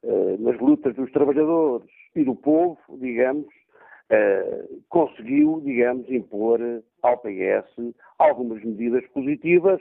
uh, 0.03 0.37
nas 0.41 0.59
lutas 0.61 0.95
dos 0.95 1.11
trabalhadores 1.13 1.89
e 2.15 2.25
do 2.25 2.35
povo, 2.35 2.79
digamos, 2.99 3.47
uh, 4.11 4.83
conseguiu, 4.89 5.63
digamos, 5.65 6.09
impor 6.11 6.61
ao 7.03 7.19
PS 7.19 7.95
algumas 8.19 8.63
medidas 8.63 9.07
positivas, 9.09 9.81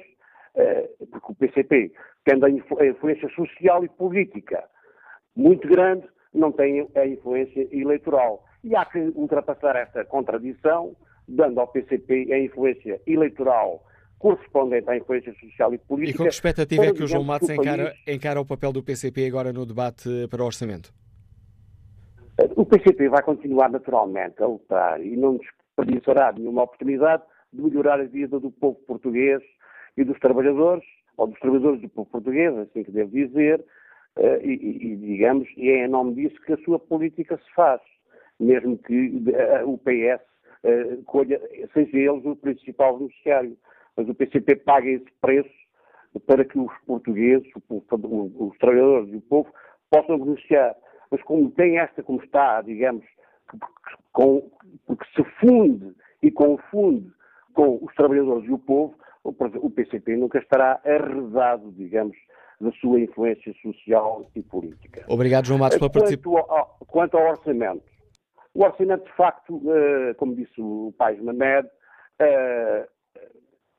uh, 0.55 1.07
porque 1.07 1.32
o 1.32 1.36
PCP, 1.36 1.91
tendo 2.23 2.45
a 2.45 2.49
influência 2.49 3.30
social 3.36 3.84
e 3.84 3.89
política 3.89 4.63
muito 5.36 5.67
grande, 5.67 6.07
não 6.34 6.51
tem 6.51 6.88
a 6.95 7.05
influência 7.05 7.67
eleitoral. 7.71 8.45
E 8.63 8.75
há 8.75 8.86
que 8.86 8.99
ultrapassar 9.15 9.75
esta 9.75 10.05
contradição, 10.05 10.95
dando 11.27 11.59
ao 11.59 11.67
PCP 11.67 12.32
a 12.34 12.39
influência 12.39 13.01
eleitoral 13.07 13.84
correspondente 14.19 14.89
à 14.89 14.97
influência 14.97 15.34
social 15.39 15.73
e 15.73 15.77
política. 15.77 16.15
E 16.15 16.17
com 16.17 16.23
que 16.23 16.30
expectativa 16.30 16.86
é 16.86 16.93
que 16.93 17.03
o 17.03 17.07
João 17.07 17.23
Matos 17.23 17.49
encara, 17.49 17.95
encara 18.05 18.41
o 18.41 18.45
papel 18.45 18.73
do 18.73 18.84
PCP 18.84 19.25
agora 19.25 19.53
no 19.53 19.65
debate 19.65 20.27
para 20.30 20.43
o 20.43 20.45
orçamento? 20.45 20.93
O 22.55 22.65
PCP 22.65 23.09
vai 23.09 23.21
continuar 23.21 23.69
naturalmente 23.69 24.41
a 24.41 24.47
lutar 24.47 25.01
e 25.01 25.15
não 25.17 25.37
desperdiçará 25.37 26.31
nenhuma 26.31 26.63
oportunidade 26.63 27.23
de 27.51 27.61
melhorar 27.61 27.99
a 27.99 28.05
vida 28.05 28.39
do 28.39 28.51
povo 28.51 28.79
português 28.87 29.41
e 29.97 30.03
dos 30.03 30.17
trabalhadores, 30.19 30.85
ou 31.17 31.27
dos 31.27 31.39
trabalhadores 31.39 31.81
do 31.81 31.89
povo 31.89 32.09
português, 32.09 32.55
assim 32.57 32.83
que 32.83 32.91
devo 32.91 33.11
dizer, 33.11 33.63
eh, 34.17 34.39
e, 34.43 34.93
e, 34.93 34.95
digamos, 34.95 35.47
e 35.57 35.69
é 35.69 35.85
em 35.85 35.89
nome 35.89 36.15
disso 36.15 36.39
que 36.41 36.53
a 36.53 36.57
sua 36.57 36.79
política 36.79 37.37
se 37.37 37.53
faz, 37.53 37.81
mesmo 38.39 38.77
que 38.77 39.21
eh, 39.33 39.63
o 39.65 39.77
PS 39.77 40.23
eh, 40.63 40.97
colha, 41.05 41.41
seja 41.73 41.97
eles 41.97 42.25
o 42.25 42.35
principal 42.35 42.97
beneficiário. 42.97 43.57
Mas 43.97 44.07
o 44.07 44.15
PCP 44.15 44.55
paga 44.57 44.89
esse 44.89 45.11
preço 45.19 45.49
para 46.25 46.45
que 46.45 46.57
os 46.57 46.71
portugueses, 46.85 47.47
os 47.69 48.57
trabalhadores 48.57 49.13
e 49.13 49.17
o 49.17 49.21
povo 49.21 49.51
possam 49.89 50.19
beneficiar. 50.19 50.75
Mas 51.12 51.22
como 51.24 51.49
tem 51.51 51.80
esta, 51.80 52.03
como 52.03 52.24
está, 52.24 52.62
digamos, 52.62 53.05
com, 54.12 54.49
porque 54.86 55.05
se 55.16 55.24
funde 55.39 55.95
e 56.22 56.32
confunde 56.32 57.12
com 57.53 57.80
os 57.84 57.93
trabalhadores 57.95 58.47
e 58.47 58.51
o 58.51 58.60
povo, 58.60 58.95
o 59.24 59.70
PCP 59.70 60.16
nunca 60.16 60.39
estará 60.39 60.80
arredado, 60.86 61.72
digamos, 61.72 62.16
da 62.62 62.72
sua 62.74 62.99
influência 62.99 63.53
social 63.62 64.30
e 64.36 64.41
política. 64.41 65.05
Obrigado, 65.07 65.45
João 65.45 65.60
Matos, 65.60 65.78
pela 65.78 65.89
participação. 65.89 66.68
Quanto, 66.88 67.18
ao 67.18 67.32
orçamento, 67.32 67.84
o 68.53 68.64
orçamento, 68.64 69.05
de 69.05 69.14
facto, 69.14 69.62
eh, 69.72 70.14
como 70.16 70.36
disse 70.36 70.60
o 70.60 70.93
Pais 70.97 71.22
Mamed, 71.22 71.70
eh, 72.20 72.88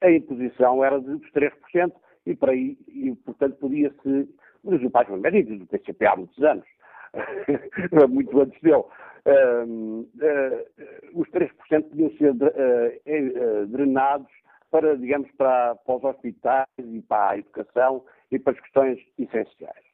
a 0.01 0.11
imposição 0.11 0.83
era 0.83 0.99
dos 0.99 1.21
3% 1.33 1.93
e, 2.25 2.35
para 2.35 2.53
aí, 2.53 2.79
e 2.89 3.15
portanto, 3.17 3.57
podia-se, 3.57 4.29
diz 4.65 4.83
o 4.83 4.91
Pais 4.91 5.09
Mamed 5.09 5.37
e 5.37 5.43
diz 5.43 5.63
o 5.63 5.67
PCP 5.67 6.07
há 6.07 6.17
muitos 6.17 6.43
anos, 6.43 6.67
muito 8.09 8.41
antes 8.41 8.61
dele, 8.61 8.77
uh, 8.77 10.01
uh, 10.01 11.21
os 11.21 11.29
3% 11.31 11.51
podiam 11.91 12.11
ser 12.17 12.33
uh, 12.33 13.67
drenados 13.67 14.31
para, 14.71 14.97
digamos, 14.97 15.31
para, 15.33 15.75
para 15.75 15.97
os 15.97 16.05
hospitais 16.05 16.67
e 16.79 17.03
para 17.03 17.31
a 17.31 17.39
educação 17.39 18.05
e 18.31 18.39
para 18.39 18.53
as 18.53 18.61
questões 18.61 18.99
essenciais. 19.19 19.91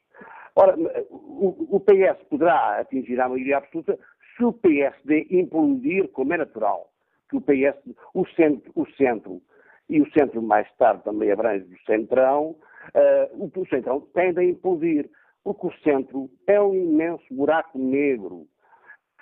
Ora, 0.54 0.74
o, 1.10 1.76
o 1.76 1.80
PS 1.80 2.22
poderá 2.28 2.80
atingir 2.80 3.20
a 3.20 3.28
maioria 3.28 3.58
absoluta 3.58 3.98
se 4.36 4.44
o 4.44 4.52
PSD 4.52 5.26
implodir, 5.30 6.08
como 6.08 6.34
é 6.34 6.36
natural, 6.36 6.90
que 7.28 7.36
o 7.36 7.40
PS, 7.40 7.76
o 8.14 8.26
centro, 8.28 8.70
o 8.74 8.86
centro 8.92 9.42
e 9.88 10.00
o 10.00 10.10
centro 10.12 10.42
mais 10.42 10.70
tarde 10.76 11.02
também 11.04 11.30
abrange 11.30 11.64
o 11.64 11.86
centrão, 11.86 12.56
uh, 12.94 13.50
o, 13.54 13.66
centrão 13.66 14.00
tende 14.14 14.40
a 14.40 14.44
implodir, 14.44 15.08
porque 15.46 15.68
o 15.68 15.72
centro 15.84 16.28
é 16.48 16.60
um 16.60 16.74
imenso 16.74 17.24
buraco 17.30 17.78
negro. 17.78 18.48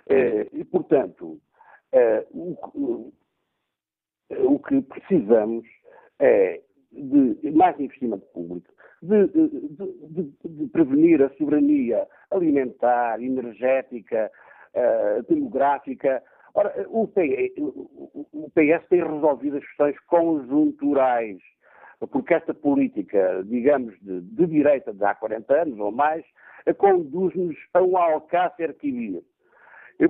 Uh, 0.08 0.48
e, 0.54 0.64
portanto, 0.64 1.38
uh, 1.92 2.58
o, 2.72 3.12
o 4.30 4.58
que 4.60 4.80
precisamos 4.80 5.66
é 6.18 6.62
de 6.90 7.50
mais 7.50 7.78
investimento 7.78 8.24
público, 8.32 8.72
de, 9.02 9.26
de, 9.26 9.48
de, 10.08 10.48
de 10.48 10.66
prevenir 10.68 11.22
a 11.22 11.28
soberania 11.34 12.06
alimentar, 12.30 13.20
energética, 13.20 14.30
demográfica. 15.28 16.22
Ora, 16.54 16.86
o 16.88 17.06
PS, 17.08 17.52
o 18.32 18.50
PS 18.50 18.88
tem 18.88 19.02
resolvido 19.02 19.58
as 19.58 19.64
questões 19.66 19.98
conjunturais, 20.06 21.38
porque 22.10 22.34
esta 22.34 22.52
política, 22.52 23.42
digamos, 23.44 23.94
de, 24.00 24.20
de 24.20 24.46
direita 24.46 24.92
de 24.92 25.04
há 25.04 25.14
40 25.14 25.62
anos 25.62 25.78
ou 25.78 25.92
mais, 25.92 26.24
conduz-nos 26.78 27.56
a 27.72 27.82
um 27.82 27.96
alcácer 27.96 28.74
que 28.74 29.22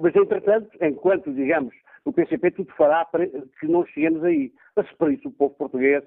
Mas, 0.00 0.14
entretanto, 0.14 0.70
enquanto, 0.80 1.32
digamos, 1.32 1.74
o 2.04 2.12
PCP 2.12 2.50
tudo 2.52 2.72
fará 2.74 3.04
para 3.04 3.26
que 3.26 3.66
não 3.66 3.84
cheguemos 3.86 4.22
aí. 4.24 4.52
Mas 4.76 4.90
para 4.92 5.12
isso 5.12 5.28
o 5.28 5.32
povo 5.32 5.54
português, 5.54 6.04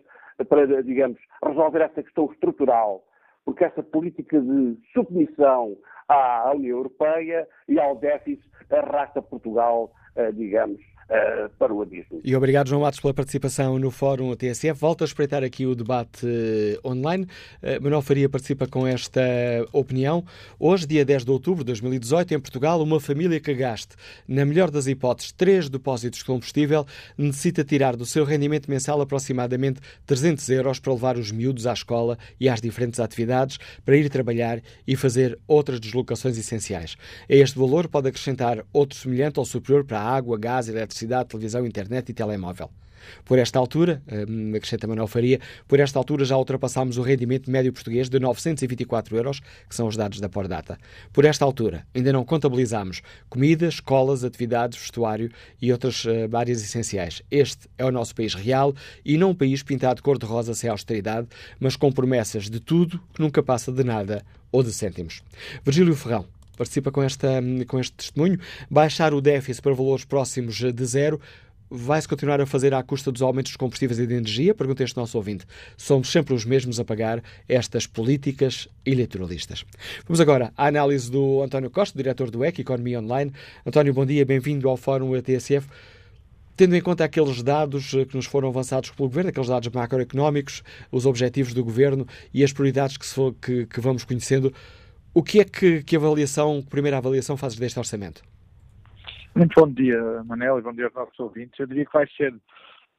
para, 0.47 0.83
digamos, 0.83 1.19
resolver 1.43 1.81
esta 1.81 2.03
questão 2.03 2.31
estrutural, 2.31 3.03
porque 3.43 3.63
essa 3.63 3.81
política 3.81 4.39
de 4.39 4.77
submissão 4.93 5.77
à 6.07 6.51
União 6.53 6.77
Europeia 6.77 7.47
e 7.67 7.79
ao 7.79 7.95
déficit 7.95 8.47
arrasta 8.69 9.21
Portugal, 9.21 9.91
eh, 10.15 10.31
digamos, 10.31 10.81
uh, 11.09 11.49
para 11.57 11.73
o 11.73 11.81
abismo. 11.81 12.19
E 12.23 12.35
obrigado, 12.35 12.69
João 12.69 12.81
Matos, 12.81 12.99
pela 12.99 13.13
participação 13.13 13.79
no 13.79 13.91
Fórum 13.91 14.35
TSF. 14.35 14.79
Volto 14.79 15.03
a 15.03 15.05
espreitar 15.05 15.43
aqui 15.43 15.65
o 15.65 15.75
debate 15.75 16.25
uh, 16.25 16.87
online. 16.87 17.25
Uh, 17.61 17.81
Manuel 17.81 18.01
Faria 18.01 18.29
participa 18.29 18.67
com 18.67 18.85
esta 18.85 19.21
opinião. 19.71 20.23
Hoje, 20.59 20.85
dia 20.85 21.05
10 21.05 21.25
de 21.25 21.31
outubro 21.31 21.63
de 21.63 21.67
2018, 21.67 22.33
em 22.33 22.39
Portugal, 22.39 22.81
uma 22.81 22.99
família 22.99 23.39
que 23.39 23.53
gaste, 23.53 23.95
na 24.27 24.45
melhor 24.45 24.69
das 24.69 24.87
hipóteses, 24.87 25.31
três 25.31 25.69
depósitos 25.69 26.19
de 26.19 26.25
combustível, 26.25 26.85
necessita 27.17 27.63
tirar 27.63 27.95
do 27.95 28.05
seu 28.05 28.23
rendimento 28.23 28.69
mensal 28.69 29.01
aproximadamente 29.01 29.79
300 30.05 30.49
euros 30.49 30.79
para 30.79 30.93
levar 30.93 31.17
os 31.17 31.31
miúdos 31.31 31.65
à 31.67 31.73
escola 31.73 32.17
e 32.39 32.49
às 32.49 32.61
diferentes 32.61 32.99
atividades, 32.99 33.57
para 33.85 33.97
ir 33.97 34.09
trabalhar 34.09 34.61
e 34.87 34.95
fazer 34.95 35.37
outras 35.47 35.79
deslocações 35.79 36.37
essenciais. 36.37 36.95
A 37.29 37.33
este 37.33 37.57
valor 37.57 37.87
pode 37.87 38.09
acrescentar 38.09 38.65
outro 38.73 38.97
semelhante 38.97 39.39
ou 39.39 39.45
superior 39.45 39.83
para 39.83 39.99
água, 39.99 40.37
gás, 40.37 40.67
eletricidade 40.67 40.96
eletricidade, 40.97 41.29
televisão, 41.29 41.65
internet 41.65 42.09
e 42.09 42.13
telemóvel. 42.13 42.69
Por 43.23 43.39
esta 43.39 43.57
altura, 43.57 44.01
hum, 44.27 44.53
acrescenta 44.55 44.87
Manuel 44.87 45.07
Faria, 45.07 45.39
por 45.67 45.79
esta 45.79 45.97
altura 45.97 46.25
já 46.25 46.35
ultrapassámos 46.35 46.97
o 46.97 47.01
rendimento 47.01 47.49
médio 47.49 47.71
português 47.71 48.09
de 48.09 48.19
924 48.19 49.15
euros, 49.15 49.39
que 49.39 49.75
são 49.75 49.87
os 49.87 49.95
dados 49.95 50.19
da 50.19 50.27
Pordata. 50.27 50.77
Por 51.13 51.23
esta 51.23 51.45
altura, 51.45 51.85
ainda 51.93 52.11
não 52.11 52.25
contabilizamos 52.25 53.01
comidas, 53.29 53.75
escolas, 53.75 54.23
atividades, 54.23 54.79
vestuário 54.79 55.31
e 55.61 55.71
outras 55.71 56.03
uh, 56.03 56.35
áreas 56.35 56.61
essenciais. 56.61 57.21
Este 57.31 57.69
é 57.77 57.85
o 57.85 57.91
nosso 57.91 58.13
país 58.13 58.33
real 58.33 58.73
e 59.05 59.17
não 59.17 59.29
um 59.29 59.35
país 59.35 59.63
pintado 59.63 59.97
de 59.97 60.01
cor-de-rosa 60.01 60.53
sem 60.53 60.69
austeridade, 60.69 61.27
mas 61.59 61.77
com 61.77 61.91
promessas 61.91 62.49
de 62.49 62.59
tudo 62.59 62.99
que 63.13 63.21
nunca 63.21 63.41
passa 63.41 63.71
de 63.71 63.83
nada 63.83 64.21
ou 64.51 64.63
de 64.63 64.73
cêntimos. 64.73 65.21
Virgílio 65.63 65.95
Ferrão, 65.95 66.25
participa 66.57 66.91
com, 66.91 67.01
esta, 67.01 67.41
com 67.67 67.79
este 67.79 67.93
testemunho. 67.93 68.39
Baixar 68.69 69.13
o 69.13 69.21
déficit 69.21 69.61
para 69.61 69.73
valores 69.73 70.03
próximos 70.03 70.57
de 70.57 70.85
zero 70.85 71.21
vai-se 71.69 72.07
continuar 72.07 72.39
a 72.39 72.45
fazer 72.45 72.73
à 72.73 72.81
custa 72.81 73.11
dos 73.11 73.21
aumentos 73.21 73.51
dos 73.51 73.57
combustíveis 73.57 73.99
e 73.99 74.07
de 74.07 74.13
energia? 74.13 74.55
Pergunta 74.55 74.83
este 74.83 74.97
nosso 74.97 75.17
ouvinte. 75.17 75.45
Somos 75.75 76.11
sempre 76.11 76.33
os 76.33 76.45
mesmos 76.45 76.79
a 76.79 76.85
pagar 76.85 77.21
estas 77.47 77.85
políticas 77.85 78.67
eleitoralistas. 78.85 79.65
Vamos 80.05 80.19
agora 80.19 80.51
à 80.55 80.67
análise 80.67 81.11
do 81.11 81.41
António 81.43 81.69
Costa, 81.69 81.97
diretor 81.97 82.31
do 82.31 82.43
EC, 82.43 82.59
Economia 82.59 82.99
Online. 82.99 83.31
António, 83.65 83.93
bom 83.93 84.05
dia, 84.05 84.25
bem-vindo 84.25 84.69
ao 84.69 84.77
Fórum 84.77 85.13
ATSF. 85.13 85.67
Tendo 86.55 86.75
em 86.75 86.81
conta 86.81 87.03
aqueles 87.03 87.43
dados 87.43 87.91
que 87.91 88.15
nos 88.15 88.25
foram 88.25 88.47
avançados 88.47 88.89
pelo 88.89 89.07
Governo, 89.07 89.29
aqueles 89.29 89.47
dados 89.47 89.69
macroeconómicos, 89.69 90.63
os 90.91 91.05
objetivos 91.05 91.53
do 91.53 91.63
Governo 91.63 92.07
e 92.33 92.43
as 92.43 92.51
prioridades 92.51 92.97
que, 92.97 93.05
se, 93.05 93.19
que, 93.39 93.67
que 93.67 93.79
vamos 93.79 94.03
conhecendo, 94.03 94.51
o 95.17 95.23
que 95.23 95.39
é 95.39 95.43
que, 95.43 95.81
que 95.81 95.95
avaliação, 95.95 96.61
primeira 96.61 96.99
avaliação 96.99 97.35
fazes 97.35 97.57
deste 97.57 97.79
orçamento? 97.79 98.21
Muito 99.35 99.59
bom 99.59 99.67
dia, 99.67 99.99
Manel, 100.23 100.59
e 100.59 100.61
bom 100.61 100.71
dia 100.71 100.85
aos 100.85 100.93
nossos 100.93 101.19
ouvintes. 101.19 101.59
Eu 101.59 101.65
diria 101.65 101.87
que 101.87 101.91
vai 101.91 102.07
ser, 102.15 102.35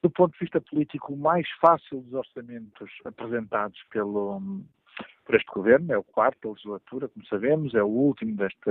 do 0.02 0.10
ponto 0.10 0.32
de 0.32 0.38
vista 0.40 0.60
político, 0.60 1.12
o 1.12 1.16
mais 1.16 1.48
fácil 1.60 2.00
dos 2.00 2.12
orçamentos 2.14 2.90
apresentados 3.04 3.78
pelo, 3.92 4.42
por 5.28 5.34
este 5.34 5.52
governo, 5.52 5.92
é 5.92 5.98
o 5.98 6.02
quarto 6.02 6.38
da 6.42 6.48
legislatura, 6.54 7.06
como 7.06 7.26
sabemos, 7.26 7.74
é 7.74 7.82
o 7.82 7.86
último 7.86 8.34
deste, 8.34 8.64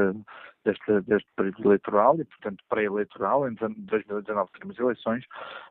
período 1.35 1.63
eleitoral 1.63 2.19
e, 2.19 2.25
portanto, 2.25 2.63
pré-eleitoral. 2.67 3.47
Em 3.47 3.53
2019 3.53 4.51
teremos 4.53 4.79
eleições, 4.79 5.23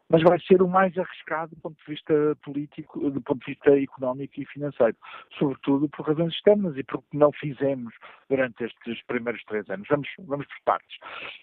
mas 0.08 0.22
vai 0.22 0.38
ser 0.38 0.62
o 0.62 0.68
mais 0.68 0.96
arriscado 0.96 1.56
do 1.56 1.60
ponto 1.60 1.76
de 1.76 1.92
vista 1.92 2.14
político, 2.44 3.10
do 3.10 3.20
ponto 3.20 3.44
de 3.44 3.52
vista 3.52 3.76
económico 3.76 4.40
e 4.40 4.46
financeiro, 4.46 4.96
sobretudo 5.36 5.88
por 5.88 6.06
razões 6.06 6.32
externas 6.34 6.76
e 6.76 6.84
porque 6.84 7.08
não 7.12 7.32
fizemos 7.32 7.92
durante 8.30 8.62
estes 8.62 9.04
primeiros 9.06 9.42
três 9.42 9.68
anos. 9.68 9.88
Vamos, 9.90 10.08
vamos 10.20 10.46
por 10.46 10.56
partes. 10.64 10.98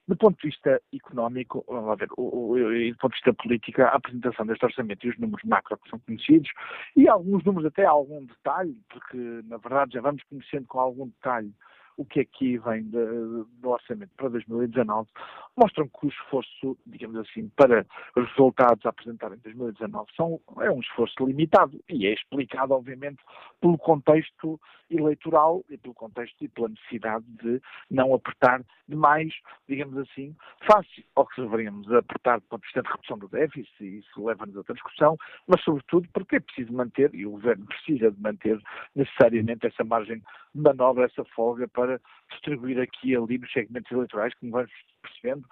Do 0.07 0.15
ponto 0.15 0.39
de 0.39 0.47
vista 0.47 0.81
económico, 0.93 1.65
vamos 1.67 1.99
ver, 1.99 2.07
o, 2.15 2.51
o, 2.51 2.73
e 2.73 2.93
do 2.93 2.97
ponto 2.97 3.11
de 3.11 3.17
vista 3.17 3.33
político, 3.33 3.81
a 3.81 3.89
apresentação 3.89 4.45
deste 4.45 4.63
orçamento 4.63 5.05
e 5.05 5.09
os 5.09 5.19
números 5.19 5.43
macro 5.43 5.77
que 5.79 5.89
são 5.89 5.99
conhecidos, 5.99 6.49
e 6.95 7.09
alguns 7.09 7.43
números 7.43 7.65
até 7.65 7.83
algum 7.83 8.23
detalhe, 8.23 8.77
porque 8.89 9.32
na 9.43 9.57
verdade 9.57 9.93
já 9.93 10.01
vamos 10.01 10.23
conhecendo 10.23 10.67
com 10.67 10.79
algum 10.79 11.07
detalhe 11.07 11.53
o 11.97 12.05
que 12.05 12.21
aqui 12.21 12.57
vem 12.57 12.83
do 12.83 13.47
orçamento 13.63 14.11
para 14.17 14.29
2019, 14.29 15.09
mostram 15.55 15.87
que 15.87 16.07
o 16.07 16.09
esforço, 16.09 16.77
digamos 16.85 17.17
assim, 17.17 17.49
para 17.55 17.85
os 18.15 18.27
resultados 18.29 18.85
a 18.85 18.89
apresentar 18.89 19.31
em 19.33 19.37
2019 19.37 20.11
são, 20.15 20.39
é 20.61 20.71
um 20.71 20.79
esforço 20.79 21.25
limitado 21.25 21.79
e 21.89 22.07
é 22.07 22.13
explicado, 22.13 22.73
obviamente, 22.73 23.21
pelo 23.61 23.77
contexto 23.77 24.59
eleitoral 24.89 25.63
e 25.69 25.77
pelo 25.77 25.93
contexto 25.93 26.43
e 26.43 26.47
pela 26.47 26.69
necessidade 26.69 27.25
de 27.41 27.61
não 27.89 28.13
apertar 28.13 28.63
demais, 28.87 29.33
digamos 29.67 29.97
assim, 29.97 30.35
face 30.67 31.05
ao 31.15 31.25
que 31.27 31.41
deveríamos 31.41 31.91
apertar 31.91 32.39
do 32.39 32.47
ponto 32.47 32.61
de 32.61 32.67
vista 32.67 32.81
de 32.81 32.89
redução 32.89 33.17
do 33.17 33.27
déficit, 33.27 33.83
e 33.83 33.99
isso 33.99 34.25
leva-nos 34.25 34.55
a 34.55 34.59
outra 34.59 34.73
discussão, 34.73 35.17
mas 35.47 35.61
sobretudo 35.63 36.07
porque 36.13 36.37
é 36.37 36.39
preciso 36.39 36.73
manter, 36.73 37.13
e 37.13 37.25
o 37.25 37.31
Governo 37.31 37.65
precisa 37.65 38.11
de 38.11 38.21
manter 38.21 38.59
necessariamente 38.95 39.65
essa 39.67 39.83
margem 39.83 40.21
manobra, 40.53 41.05
essa 41.05 41.23
folga 41.25 41.67
para 41.67 41.99
distribuir 42.31 42.79
aqui 42.79 43.11
e 43.11 43.15
ali 43.15 43.37
nos 43.37 43.51
segmentos 43.51 43.91
eleitorais, 43.91 44.33
como 44.35 44.51
vamos 44.51 44.71
percebendo, 45.01 45.47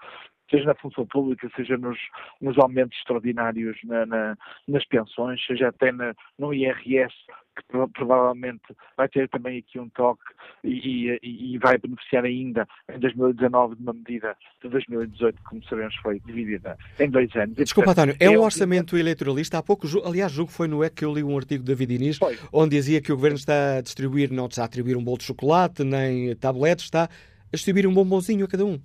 seja 0.51 0.65
na 0.65 0.75
função 0.75 1.05
pública, 1.07 1.49
seja 1.55 1.77
nos, 1.77 1.97
nos 2.39 2.57
aumentos 2.59 2.97
extraordinários 2.99 3.77
na, 3.83 4.05
na, 4.05 4.37
nas 4.67 4.85
pensões, 4.85 5.43
seja 5.47 5.69
até 5.69 5.91
na, 5.91 6.13
no 6.37 6.53
IRS, 6.53 7.13
que 7.55 7.63
provavelmente 7.93 8.61
vai 8.95 9.09
ter 9.09 9.27
também 9.29 9.59
aqui 9.59 9.79
um 9.79 9.89
toque 9.89 10.23
e, 10.63 11.19
e, 11.21 11.55
e, 11.55 11.57
vai 11.57 11.77
beneficiar 11.77 12.23
ainda 12.23 12.67
em 12.93 12.99
2019 12.99 13.75
de 13.75 13.81
uma 13.81 13.93
medida 13.93 14.35
de 14.61 14.69
2018, 14.69 15.35
que, 15.35 15.43
como 15.43 15.63
sabemos, 15.65 15.95
foi 15.97 16.19
dividida 16.21 16.77
em 16.99 17.09
dois 17.09 17.33
anos. 17.35 17.55
Desculpa, 17.55 17.91
António, 17.91 18.15
é 18.19 18.29
um 18.29 18.41
orçamento 18.41 18.97
eleitoralista. 18.97 19.57
Há 19.57 19.63
pouco, 19.63 19.87
aliás, 20.05 20.31
julgo 20.31 20.51
que 20.51 20.57
foi 20.57 20.67
no 20.67 20.83
EC 20.83 20.95
que 20.95 21.05
eu 21.05 21.13
li 21.13 21.23
um 21.23 21.37
artigo 21.37 21.63
de 21.63 21.67
David 21.67 21.95
Inês, 21.95 22.17
foi. 22.17 22.37
onde 22.51 22.75
dizia 22.75 23.01
que 23.01 23.11
o 23.11 23.15
Governo 23.15 23.37
está 23.37 23.77
a 23.77 23.81
distribuir, 23.81 24.31
não 24.31 24.45
está 24.45 24.63
a 24.63 24.65
atribuir 24.65 24.95
um 24.97 25.03
bolo 25.03 25.17
de 25.17 25.25
chocolate, 25.25 25.83
nem 25.83 26.35
tabletes, 26.35 26.85
está 26.85 27.03
a 27.05 27.55
distribuir 27.55 27.87
um 27.87 27.93
bombonzinho 27.93 28.45
a 28.45 28.47
cada 28.47 28.65
um. 28.65 28.79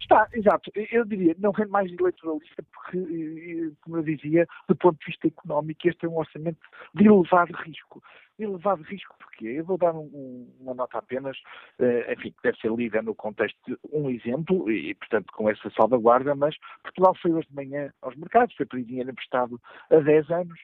Está, 0.00 0.28
exato. 0.32 0.70
Eu 0.74 1.04
diria, 1.04 1.34
não 1.38 1.52
é 1.58 1.66
mais 1.66 1.90
eleitoralista, 1.92 2.62
porque, 2.72 3.72
como 3.82 3.96
eu 3.96 4.02
dizia, 4.02 4.46
do 4.68 4.76
ponto 4.76 4.98
de 4.98 5.06
vista 5.06 5.26
económico, 5.26 5.88
este 5.88 6.06
é 6.06 6.08
um 6.08 6.18
orçamento 6.18 6.58
de 6.94 7.06
elevado 7.06 7.52
risco. 7.54 8.02
Elevado 8.38 8.82
risco 8.82 9.14
porque 9.18 9.46
Eu 9.46 9.64
vou 9.64 9.78
dar 9.78 9.94
um, 9.94 10.48
uma 10.60 10.74
nota 10.74 10.98
apenas, 10.98 11.36
uh, 11.78 12.12
enfim, 12.12 12.30
que 12.30 12.42
deve 12.42 12.58
ser 12.58 12.72
lida 12.72 13.02
no 13.02 13.14
contexto 13.14 13.56
de 13.66 13.78
um 13.92 14.10
exemplo, 14.10 14.70
e, 14.70 14.94
portanto, 14.94 15.32
com 15.32 15.48
essa 15.48 15.70
salvaguarda, 15.70 16.34
mas 16.34 16.56
Portugal 16.82 17.14
foi 17.20 17.32
hoje 17.32 17.48
de 17.48 17.54
manhã 17.54 17.92
aos 18.02 18.16
mercados, 18.16 18.54
foi 18.56 18.66
pedir 18.66 18.84
dinheiro 18.84 19.10
emprestado 19.10 19.60
há 19.90 19.98
10 19.98 20.30
anos, 20.30 20.60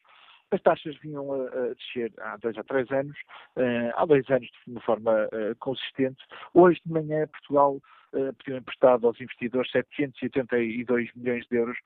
as 0.52 0.60
taxas 0.62 0.96
vinham 0.98 1.32
a, 1.32 1.44
a 1.46 1.74
descer 1.74 2.12
há 2.18 2.36
dois 2.36 2.58
a 2.58 2.64
três 2.64 2.90
anos, 2.90 3.16
uh, 3.56 3.92
há 3.94 4.04
dois 4.04 4.28
anos 4.30 4.48
de 4.66 4.72
uma 4.72 4.80
forma 4.80 5.26
uh, 5.26 5.56
consistente. 5.60 6.22
Hoje 6.52 6.80
de 6.84 6.92
manhã 6.92 7.26
Portugal 7.28 7.80
pediu 8.10 8.56
emprestado 8.56 9.06
aos 9.06 9.20
investidores 9.20 9.70
782 9.70 11.10
milhões 11.14 11.46
de 11.48 11.56
euros 11.56 11.78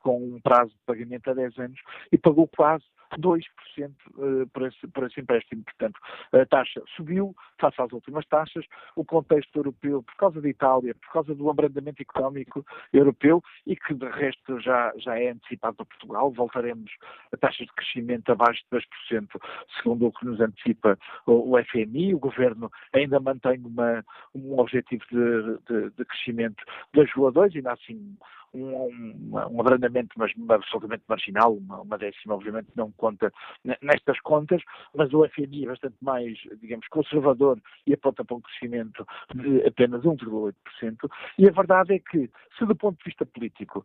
com 0.00 0.18
um 0.18 0.40
prazo 0.40 0.70
de 0.70 0.80
pagamento 0.86 1.30
a 1.30 1.34
10 1.34 1.58
anos 1.58 1.80
e 2.12 2.18
pagou 2.18 2.48
quase 2.48 2.84
2% 3.18 3.42
eh, 3.80 4.46
por 4.52 4.66
esse, 4.66 4.86
por 4.88 5.04
esse 5.04 5.20
empréstimo. 5.20 5.64
Portanto, 5.64 5.98
a 6.32 6.46
taxa 6.46 6.82
subiu 6.96 7.34
face 7.60 7.80
às 7.80 7.92
últimas 7.92 8.26
taxas, 8.26 8.64
o 8.94 9.04
contexto 9.04 9.56
europeu, 9.56 10.02
por 10.02 10.14
causa 10.16 10.40
da 10.40 10.48
Itália, 10.48 10.94
por 10.94 11.12
causa 11.12 11.34
do 11.34 11.50
abrandamento 11.50 12.00
económico 12.02 12.64
europeu 12.92 13.42
e 13.66 13.74
que, 13.76 13.94
de 13.94 14.08
resto, 14.08 14.60
já, 14.60 14.92
já 14.96 15.18
é 15.18 15.30
antecipado 15.30 15.76
para 15.76 15.86
Portugal. 15.86 16.30
Voltaremos 16.32 16.90
a 17.32 17.36
taxas 17.36 17.66
de 17.66 17.72
crescimento 17.72 18.30
abaixo 18.30 18.62
de 18.70 18.78
2%, 19.10 19.28
segundo 19.76 20.06
o 20.06 20.12
que 20.12 20.26
nos 20.26 20.40
antecipa 20.40 20.98
o, 21.26 21.56
FMI. 21.64 22.14
O 22.14 22.18
governo 22.18 22.70
ainda 22.92 23.18
mantém 23.18 23.60
uma, 23.64 24.04
um 24.34 24.58
objetivo 24.58 25.04
de, 25.10 25.58
de, 25.68 25.90
de 25.90 26.04
crescimento 26.04 26.62
2,2, 26.94 27.56
ainda 27.56 27.72
assim 27.72 28.16
um, 28.54 29.30
um, 29.32 29.60
abrandamento, 29.60 30.10
mas 30.16 30.32
absolutamente 30.48 31.04
marginal, 31.08 31.54
uma, 31.54 31.80
uma, 31.80 31.98
décima 31.98 32.34
obviamente 32.34 32.68
não 32.74 32.90
conta 32.92 33.32
nestas 33.82 34.18
contas, 34.20 34.62
mas 34.94 35.12
o 35.12 35.26
FMI 35.28 35.64
é 35.64 35.68
bastante 35.68 35.96
mais, 36.00 36.38
digamos, 36.60 36.86
conservador 36.88 37.60
e 37.86 37.94
aponta 37.94 38.24
para 38.24 38.36
um 38.36 38.40
crescimento 38.40 39.06
de 39.34 39.66
apenas 39.66 40.02
1,8%. 40.02 40.54
E 41.38 41.48
a 41.48 41.52
verdade 41.52 41.94
é 41.94 41.98
que, 41.98 42.30
se 42.58 42.66
do 42.66 42.74
ponto 42.74 42.98
de 42.98 43.04
vista 43.04 43.24
político 43.26 43.84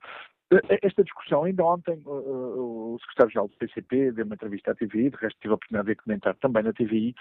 eh, 0.52 0.80
esta 0.84 1.04
discussão, 1.04 1.44
ainda 1.44 1.64
ontem, 1.64 2.02
o 2.06 2.98
secretário-geral 3.02 3.48
do 3.48 3.58
PCP 3.58 4.12
deu 4.12 4.26
uma 4.26 4.36
entrevista 4.36 4.72
à 4.72 4.76
TVI, 4.76 5.10
de 5.10 5.18
resto 5.18 5.40
tive 5.40 5.54
a 5.54 5.56
oportunidade 5.56 5.90
de 5.90 5.96
comentar 5.96 6.36
também 6.36 6.64
na 6.64 6.74
TVI, 6.74 7.16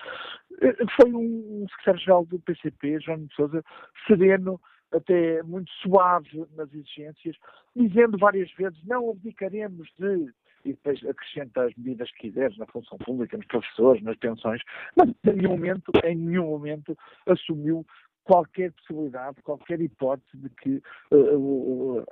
eh, 0.60 0.76
foi 1.00 1.12
um 1.12 1.66
secretário-geral 1.70 2.26
do 2.26 2.38
PCP, 2.40 3.00
João 3.00 3.24
de 3.24 3.34
Sousa, 3.34 3.64
sereno, 4.06 4.60
até 4.94 5.42
muito 5.42 5.70
suave 5.82 6.46
nas 6.56 6.72
exigências, 6.72 7.36
dizendo 7.74 8.16
várias 8.18 8.50
vezes 8.52 8.78
não 8.84 9.10
abdicaremos 9.10 9.88
de 9.98 10.32
e 10.64 10.70
depois 10.70 11.04
acrescenta 11.04 11.64
as 11.64 11.74
medidas 11.74 12.10
que 12.12 12.28
quiseres 12.28 12.56
na 12.56 12.66
função 12.66 12.96
pública, 12.98 13.36
nos 13.36 13.46
professores, 13.46 14.02
nas 14.02 14.16
pensões, 14.16 14.62
mas 14.96 15.10
em 15.10 15.36
nenhum 15.36 15.50
momento, 15.50 15.92
em 16.02 16.16
nenhum 16.16 16.46
momento 16.46 16.96
assumiu 17.26 17.86
qualquer 18.24 18.72
possibilidade, 18.72 19.42
qualquer 19.42 19.80
hipótese 19.80 20.36
de 20.36 20.48
que, 20.50 20.82
uh, 21.12 21.98
uh, 21.98 22.04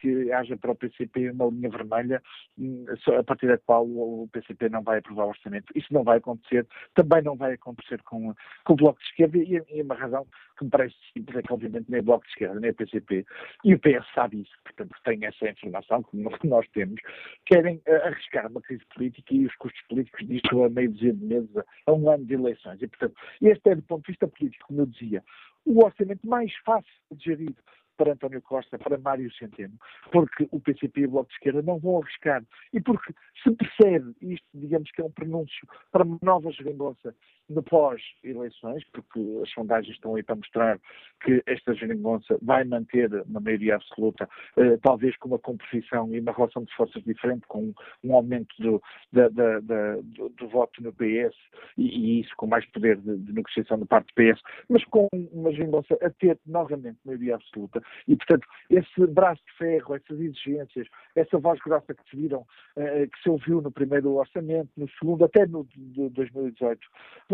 que 0.00 0.32
haja 0.32 0.56
para 0.56 0.72
o 0.72 0.74
PCP 0.74 1.30
uma 1.30 1.46
linha 1.46 1.70
vermelha 1.70 2.22
hum, 2.58 2.84
a 3.18 3.22
partir 3.22 3.46
da 3.46 3.58
qual 3.58 3.86
o 3.86 4.28
PCP 4.32 4.68
não 4.68 4.82
vai 4.82 4.98
aprovar 4.98 5.26
o 5.26 5.28
orçamento. 5.28 5.72
Isso 5.74 5.92
não 5.92 6.04
vai 6.04 6.18
acontecer, 6.18 6.66
também 6.94 7.22
não 7.22 7.36
vai 7.36 7.54
acontecer 7.54 8.02
com, 8.02 8.34
com 8.64 8.72
o 8.72 8.76
Bloco 8.76 8.98
de 8.98 9.06
Esquerda 9.06 9.38
e, 9.38 9.62
e 9.70 9.82
uma 9.82 9.94
razão 9.94 10.26
que 10.58 10.64
me 10.64 10.70
parece 10.70 10.94
simples 11.12 11.38
é 11.38 11.42
que 11.42 11.52
obviamente 11.52 11.86
nem 11.88 12.00
o 12.00 12.04
Bloco 12.04 12.24
de 12.24 12.30
Esquerda 12.32 12.60
nem 12.60 12.70
o 12.70 12.74
PCP 12.74 13.24
e 13.64 13.74
o 13.74 13.78
PS 13.78 14.06
sabe 14.14 14.42
isso, 14.42 14.52
portanto 14.64 14.94
tem 15.04 15.24
essa 15.24 15.48
informação 15.48 16.02
que 16.02 16.48
nós 16.48 16.66
temos, 16.70 17.00
querem 17.46 17.76
uh, 17.88 18.06
arriscar 18.06 18.50
uma 18.50 18.60
crise 18.60 18.84
política 18.94 19.34
e 19.34 19.46
os 19.46 19.54
custos 19.56 19.80
políticos 19.88 20.26
disto 20.26 20.64
a 20.64 20.68
meio 20.68 20.92
de 20.92 21.12
meses, 21.12 21.50
a 21.86 21.92
um 21.92 22.10
ano 22.10 22.24
de 22.24 22.34
eleições. 22.34 22.80
E 22.82 22.88
portanto, 22.88 23.14
este 23.40 23.70
é 23.70 23.74
do 23.74 23.82
ponto 23.82 24.04
de 24.04 24.12
vista 24.12 24.26
político, 24.26 24.66
como 24.66 24.80
eu 24.80 24.86
dizia, 24.86 25.22
o 25.68 25.84
orçamento 25.84 26.26
mais 26.26 26.52
fácil 26.64 26.92
de 27.12 27.24
gerir 27.24 27.54
para 27.98 28.12
António 28.12 28.40
Costa, 28.40 28.78
para 28.78 28.96
Mário 28.96 29.30
Centeno, 29.34 29.76
porque 30.12 30.48
o 30.52 30.60
PCP 30.60 31.00
e 31.00 31.06
o 31.06 31.10
Bloco 31.10 31.28
de 31.28 31.34
Esquerda 31.34 31.62
não 31.62 31.78
vão 31.78 32.00
arriscar. 32.00 32.42
E 32.72 32.80
porque 32.80 33.12
se 33.42 33.50
percebe, 33.50 34.14
isto 34.22 34.46
digamos 34.54 34.90
que 34.92 35.02
é 35.02 35.04
um 35.04 35.10
pronúncio 35.10 35.68
para 35.90 36.04
uma 36.04 36.18
nova 36.22 36.50
geringonça 36.52 37.14
no 37.48 37.62
pós-eleições, 37.62 38.84
porque 38.92 39.20
as 39.42 39.50
sondagens 39.50 39.94
estão 39.94 40.14
aí 40.14 40.22
para 40.22 40.36
mostrar 40.36 40.78
que 41.24 41.42
esta 41.46 41.74
geringonça 41.74 42.38
vai 42.42 42.64
manter 42.64 43.12
uma 43.26 43.40
maioria 43.40 43.76
absoluta, 43.76 44.28
eh, 44.56 44.76
talvez 44.82 45.16
com 45.16 45.28
uma 45.28 45.38
composição 45.38 46.14
e 46.14 46.20
uma 46.20 46.32
relação 46.32 46.62
de 46.64 46.74
forças 46.74 47.02
diferente, 47.02 47.46
com 47.48 47.72
um 48.04 48.14
aumento 48.14 48.54
do, 48.58 48.82
da, 49.12 49.28
da, 49.28 49.60
da, 49.60 49.96
do, 49.96 50.28
do 50.28 50.48
voto 50.48 50.82
no 50.82 50.92
PS 50.92 51.34
e, 51.76 51.88
e, 51.88 52.20
isso 52.20 52.30
com 52.36 52.46
mais 52.46 52.64
poder 52.66 52.96
de, 52.98 53.16
de 53.16 53.32
negociação 53.32 53.78
da 53.78 53.86
parte 53.86 54.08
do 54.08 54.14
PS, 54.14 54.40
mas 54.68 54.84
com 54.84 55.08
uma 55.32 55.52
geringonça 55.52 55.96
a 56.02 56.10
ter 56.10 56.38
novamente 56.46 56.98
maioria 57.04 57.36
absoluta. 57.36 57.82
E, 58.06 58.14
portanto, 58.14 58.46
esse 58.70 59.06
braço 59.06 59.42
de 59.44 59.52
ferro, 59.56 59.94
essas 59.94 60.20
exigências, 60.20 60.86
essa 61.16 61.38
voz 61.38 61.58
grossa 61.60 61.94
que 61.94 62.10
se 62.10 62.16
viram, 62.16 62.46
eh, 62.76 63.06
que 63.06 63.22
se 63.22 63.28
ouviu 63.28 63.60
no 63.60 63.70
primeiro 63.70 64.14
orçamento, 64.14 64.70
no 64.76 64.88
segundo, 64.90 65.24
até 65.24 65.46
no 65.46 65.64
de 65.64 66.08
2018, 66.10 66.80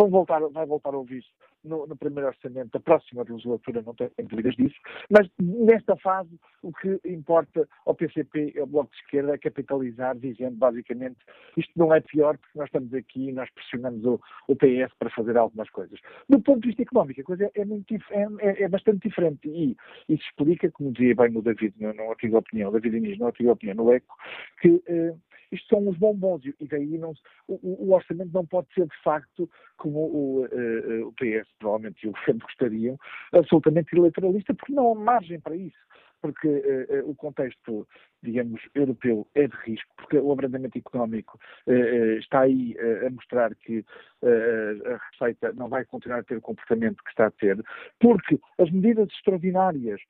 vão 0.08 0.24
voltar, 0.24 0.40
vai 0.48 0.66
voltar 0.66 0.94
a 0.94 0.98
ouvir 0.98 1.24
no, 1.64 1.86
no, 1.86 1.96
primeiro 1.96 2.28
orçamento 2.28 2.72
da 2.72 2.80
próxima 2.80 3.22
legislatura, 3.22 3.82
não 3.82 3.94
tenho 3.94 4.10
dúvidas 4.28 4.54
disso, 4.54 4.74
mas 5.10 5.28
nesta 5.40 5.96
fase 5.96 6.38
o 6.62 6.72
que 6.72 7.00
importa 7.04 7.66
ao 7.86 7.94
PCP 7.94 8.52
e 8.54 8.58
ao 8.58 8.66
Bloco 8.66 8.90
de 8.90 8.98
Esquerda 8.98 9.34
é 9.34 9.38
capitalizar, 9.38 10.16
dizendo 10.16 10.56
basicamente 10.56 11.16
isto 11.56 11.72
não 11.76 11.94
é 11.94 12.00
pior 12.00 12.36
porque 12.36 12.58
nós 12.58 12.68
estamos 12.68 12.92
aqui 12.92 13.28
e 13.28 13.32
nós 13.32 13.50
pressionamos 13.50 14.04
o, 14.04 14.20
o 14.48 14.56
PS 14.56 14.92
para 14.98 15.10
fazer 15.10 15.36
algumas 15.36 15.70
coisas. 15.70 15.98
Do 16.28 16.40
ponto 16.40 16.60
de 16.60 16.68
vista 16.68 16.82
económico, 16.82 17.20
a 17.20 17.24
coisa 17.24 17.50
é, 17.54 17.64
muito, 17.64 17.94
é, 17.94 18.26
é, 18.40 18.62
é 18.64 18.68
bastante 18.68 19.08
diferente 19.08 19.48
e 19.48 19.76
isso 20.08 20.24
explica, 20.28 20.70
como 20.70 20.92
dizia 20.92 21.14
bem 21.14 21.36
o 21.36 21.42
David 21.42 21.74
no, 21.80 21.92
no 21.94 22.10
artigo 22.10 22.32
de 22.32 22.38
opinião, 22.38 22.72
David 22.72 22.96
Inês 22.96 23.18
no 23.18 23.26
artigo 23.26 23.48
de 23.48 23.52
opinião 23.52 23.76
no 23.76 23.92
ECO, 23.92 24.14
que 24.60 24.82
eh, 24.86 25.14
isto 25.54 25.68
são 25.68 25.88
os 25.88 25.96
bombons 25.96 26.42
e 26.44 26.66
daí 26.66 26.98
não, 26.98 27.12
o, 27.48 27.86
o, 27.86 27.92
orçamento 27.92 28.32
não 28.32 28.44
pode 28.44 28.72
ser 28.74 28.86
de 28.86 29.02
facto, 29.02 29.48
como 29.76 29.98
o, 29.98 30.44
uh, 30.44 31.08
o 31.08 31.12
PS 31.12 31.48
provavelmente 31.58 32.04
e 32.04 32.08
o 32.08 32.12
governo 32.12 32.40
gostariam, 32.42 32.98
absolutamente 33.32 33.96
eleitoralista, 33.96 34.54
porque 34.54 34.72
não 34.72 34.92
há 34.92 34.94
margem 34.94 35.40
para 35.40 35.56
isso. 35.56 35.78
porque 36.20 36.48
uh, 36.48 37.08
o 37.10 37.14
contexto, 37.14 37.86
digamos, 38.22 38.60
europeu 38.74 39.26
é 39.34 39.46
de 39.46 39.56
risco, 39.64 39.94
porque 39.96 40.18
o 40.18 40.32
abrandamento 40.32 40.78
económico 40.78 41.38
uh, 41.66 42.18
está 42.18 42.40
aí 42.40 42.76
a 43.06 43.10
mostrar 43.10 43.54
que 43.54 43.84
a 44.22 44.96
receita 45.10 45.52
não 45.52 45.68
vai 45.68 45.84
continuar 45.84 46.20
a 46.20 46.24
ter 46.24 46.36
o 46.36 46.40
comportamento 46.40 47.02
que 47.04 47.10
está 47.10 47.26
a 47.26 47.30
ter, 47.30 47.62
porque 48.00 48.38
as 48.58 48.70
medidas 48.70 49.08
extraordinárias 49.08 50.00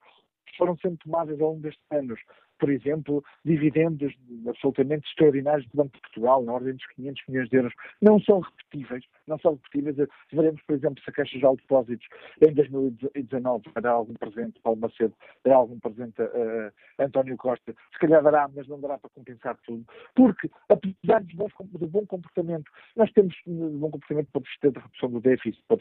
foram 0.56 0.76
sendo 0.78 0.96
tomadas 0.98 1.40
ao 1.40 1.48
longo 1.48 1.62
destes 1.62 1.84
anos 1.90 2.20
por 2.64 2.70
exemplo, 2.70 3.22
dividendos 3.44 4.14
absolutamente 4.48 5.06
extraordinários 5.06 5.68
do 5.68 5.76
Banco 5.76 5.92
de 5.96 6.00
Portugal, 6.00 6.42
na 6.42 6.54
ordem 6.54 6.72
dos 6.72 6.86
500 6.94 7.22
milhões 7.28 7.50
de 7.50 7.56
euros, 7.58 7.74
não 8.00 8.18
são 8.20 8.40
repetíveis, 8.40 9.04
não 9.26 9.38
são 9.38 9.52
repetíveis. 9.56 10.08
Veremos, 10.32 10.62
por 10.62 10.74
exemplo, 10.74 11.04
se 11.04 11.10
a 11.10 11.12
Caixa 11.12 11.36
de 11.38 11.42
Depósitos 11.42 12.06
em 12.40 12.54
2019 12.54 13.64
dará 13.74 13.90
algum 13.90 14.14
presente, 14.14 14.58
Paulo 14.62 14.80
Macedo 14.80 15.12
dará 15.44 15.56
algum 15.56 15.78
presente 15.78 16.22
a, 16.22 17.02
a 17.02 17.04
António 17.04 17.36
Costa, 17.36 17.74
se 17.92 17.98
calhar 17.98 18.22
dará, 18.22 18.48
mas 18.54 18.66
não 18.66 18.80
dará 18.80 18.96
para 18.96 19.10
compensar 19.10 19.58
tudo, 19.66 19.84
porque, 20.14 20.50
apesar 20.70 21.22
do 21.22 21.86
bom 21.86 22.06
comportamento, 22.06 22.72
nós 22.96 23.12
temos 23.12 23.34
um 23.46 23.78
bom 23.78 23.90
comportamento 23.90 24.28
para 24.32 24.40
o 24.40 24.72
da 24.72 24.80
redução 24.80 25.10
do 25.10 25.20
déficit, 25.20 25.62
para 25.68 25.76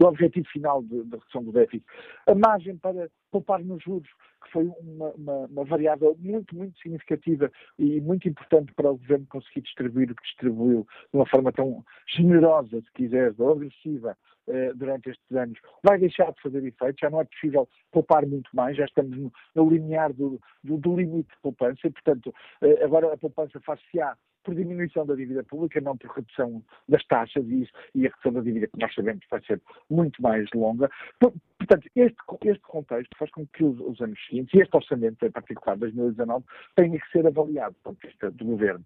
o 0.00 0.06
objetivo 0.06 0.48
final 0.48 0.82
da 0.82 1.18
redução 1.18 1.44
do 1.44 1.52
déficit, 1.52 1.84
a 2.26 2.34
margem 2.34 2.78
para 2.78 3.10
poupar 3.32 3.64
nos 3.64 3.82
juros, 3.82 4.08
que 4.44 4.52
foi 4.52 4.66
uma, 4.80 5.10
uma, 5.12 5.46
uma, 5.46 5.64
variável 5.64 6.16
muito, 6.20 6.54
muito 6.54 6.78
significativa 6.78 7.50
e 7.78 8.00
muito 8.00 8.28
importante 8.28 8.72
para 8.74 8.90
o 8.90 8.98
governo 8.98 9.26
conseguir 9.28 9.62
distribuir 9.62 10.10
o 10.10 10.14
que 10.14 10.22
distribuiu 10.22 10.86
de 11.10 11.16
uma 11.18 11.26
forma 11.26 11.50
tão 11.50 11.82
generosa, 12.06 12.80
se 12.80 12.92
quiseres, 12.92 13.38
ou 13.40 13.52
agressiva, 13.52 14.16
eh, 14.48 14.72
durante 14.74 15.10
estes 15.10 15.36
anos, 15.36 15.58
vai 15.82 15.98
deixar 15.98 16.32
de 16.32 16.42
fazer 16.42 16.64
efeito, 16.64 16.98
já 17.00 17.08
não 17.08 17.20
é 17.20 17.24
possível 17.24 17.68
poupar 17.90 18.26
muito 18.26 18.50
mais, 18.54 18.76
já 18.76 18.84
estamos 18.84 19.16
no, 19.16 19.32
no 19.54 19.70
limiar 19.70 20.12
do, 20.12 20.40
do, 20.62 20.76
do, 20.76 20.96
limite 20.96 21.30
de 21.30 21.40
poupança 21.40 21.86
e, 21.86 21.90
portanto, 21.90 22.34
eh, 22.60 22.84
agora 22.84 23.12
a 23.12 23.16
poupança 23.16 23.60
faz-se-á 23.60 24.16
por 24.42 24.54
diminuição 24.54 25.06
da 25.06 25.14
dívida 25.14 25.42
pública, 25.44 25.80
não 25.80 25.96
por 25.96 26.10
redução 26.10 26.62
das 26.88 27.04
taxas 27.06 27.44
e, 27.46 27.68
e, 27.94 28.06
a 28.06 28.10
redução 28.10 28.32
da 28.32 28.40
dívida, 28.40 28.66
que 28.66 28.78
nós 28.78 28.94
sabemos 28.94 29.24
vai 29.30 29.42
ser 29.44 29.60
muito 29.90 30.20
mais 30.22 30.48
longa. 30.54 30.90
Portanto, 31.18 31.88
este, 31.94 32.16
este 32.44 32.62
contexto 32.62 33.16
faz 33.16 33.30
com 33.30 33.46
que 33.46 33.64
os, 33.64 33.78
os, 33.80 34.00
anos 34.00 34.18
seguintes, 34.26 34.52
e 34.54 34.62
este 34.62 34.76
orçamento 34.76 35.24
em 35.24 35.30
particular, 35.30 35.76
2019, 35.78 36.44
tenha 36.74 36.98
que 36.98 37.10
ser 37.10 37.26
avaliado 37.26 37.74
do 37.74 37.82
ponto 37.82 38.00
de 38.00 38.08
vista 38.08 38.30
do 38.30 38.44
governo. 38.44 38.84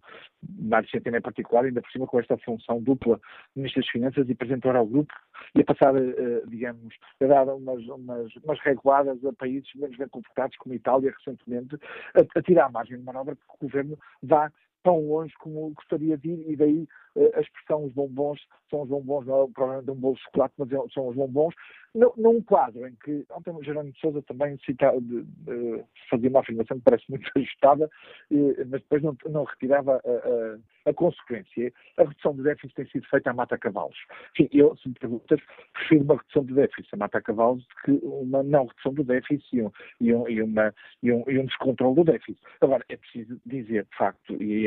Mário 0.59 0.89
Centeno 0.91 1.17
em 1.17 1.23
particular, 1.23 1.65
ainda 1.65 1.81
por 1.81 1.91
cima 1.91 2.07
com 2.07 2.21
esta 2.21 2.37
função 2.39 2.83
dupla 2.83 3.21
Ministro 3.55 3.83
das 3.83 3.91
Finanças 3.91 4.29
e 4.29 4.33
apresentar 4.33 4.77
ao 4.77 4.87
grupo 4.87 5.13
e 5.55 5.63
a 5.63 5.65
passar, 5.65 5.95
uh, 5.95 6.47
digamos, 6.49 6.95
a 7.23 7.27
dar 7.27 7.45
umas, 7.49 7.83
umas, 7.87 8.35
umas 8.37 8.61
reguadas 8.61 9.25
a 9.25 9.33
países 9.33 9.69
menos 9.75 9.97
bem 9.97 10.09
comportados, 10.09 10.57
como 10.59 10.73
a 10.73 10.77
Itália, 10.77 11.15
recentemente, 11.17 11.77
a, 12.15 12.39
a 12.39 12.43
tirar 12.43 12.67
a 12.67 12.71
margem 12.71 12.99
de 12.99 13.05
manobra 13.05 13.35
que 13.35 13.43
o 13.49 13.67
governo 13.67 13.99
dá 14.23 14.53
tão 14.87 15.01
longe 15.01 15.35
como 15.41 15.71
gostaria 15.71 16.17
de 16.17 16.31
ir, 16.31 16.53
e 16.53 16.57
daí 16.57 16.89
eh, 17.17 17.33
a 17.35 17.41
expressão 17.41 17.85
os 17.85 17.93
bombons 17.93 18.41
são 18.71 18.83
os 18.83 18.89
bombons, 18.89 19.27
não 19.27 19.43
é 19.43 19.49
provavelmente 19.53 19.91
um 19.91 20.01
bolo 20.01 20.15
de 20.15 20.23
chocolate, 20.23 20.55
mas 20.59 20.71
é, 20.71 20.77
são 20.95 21.09
os 21.09 21.17
bombons, 21.17 21.55
num 21.97 22.43
quadro 22.43 22.87
em 22.87 22.95
que, 22.97 23.25
ontem 23.31 23.51
o 23.51 23.63
Jerónimo 23.63 23.95
de 23.95 24.01
Sousa 24.01 24.23
também 24.23 24.59
cita, 24.59 24.93
de, 25.01 25.23
de, 25.23 25.85
fazia 26.11 26.29
uma 26.29 26.41
afirmação 26.41 26.77
que 26.79 26.85
parece 26.85 27.05
muito 27.09 27.31
ajustada, 27.37 27.91
mas 28.31 28.83
depois 28.83 29.03
não, 29.03 29.17
não 29.27 29.45
retirava 29.45 29.95
a, 30.05 30.89
a, 30.89 30.91
a, 30.91 30.95
consequência. 30.95 31.73
A 31.97 32.03
redução 32.03 32.35
do 32.35 32.43
déficit 32.43 32.75
tem 32.75 32.87
sido 32.89 33.07
feita 33.09 33.31
a 33.31 33.35
mata-cavalos. 33.35 33.97
Enfim, 34.33 34.49
eu, 34.53 34.77
se 34.77 34.89
me 34.89 34.95
perguntas, 34.95 35.41
prefiro 35.73 36.05
uma 36.05 36.17
redução 36.17 36.45
do 36.45 36.55
déficit 36.55 36.89
a 36.93 36.97
mata-cavalos 36.99 37.65
do 37.67 37.75
que 37.85 38.07
uma 38.07 38.43
não 38.43 38.67
redução 38.67 38.93
do 38.93 39.05
déficit 39.05 39.57
e 39.57 39.63
um, 39.63 39.71
e 40.01 40.15
um, 40.15 40.29
e 40.29 40.43
uma, 40.43 40.75
e 41.03 41.13
um, 41.13 41.25
e 41.29 41.39
um 41.39 41.47
descontrole 41.47 41.95
do 41.95 42.05
déficit. 42.05 42.41
Agora, 42.61 42.85
é 42.91 42.97
preciso 42.97 43.41
dizer, 43.47 43.87
de 43.91 43.97
facto, 43.97 44.43
e 44.43 44.65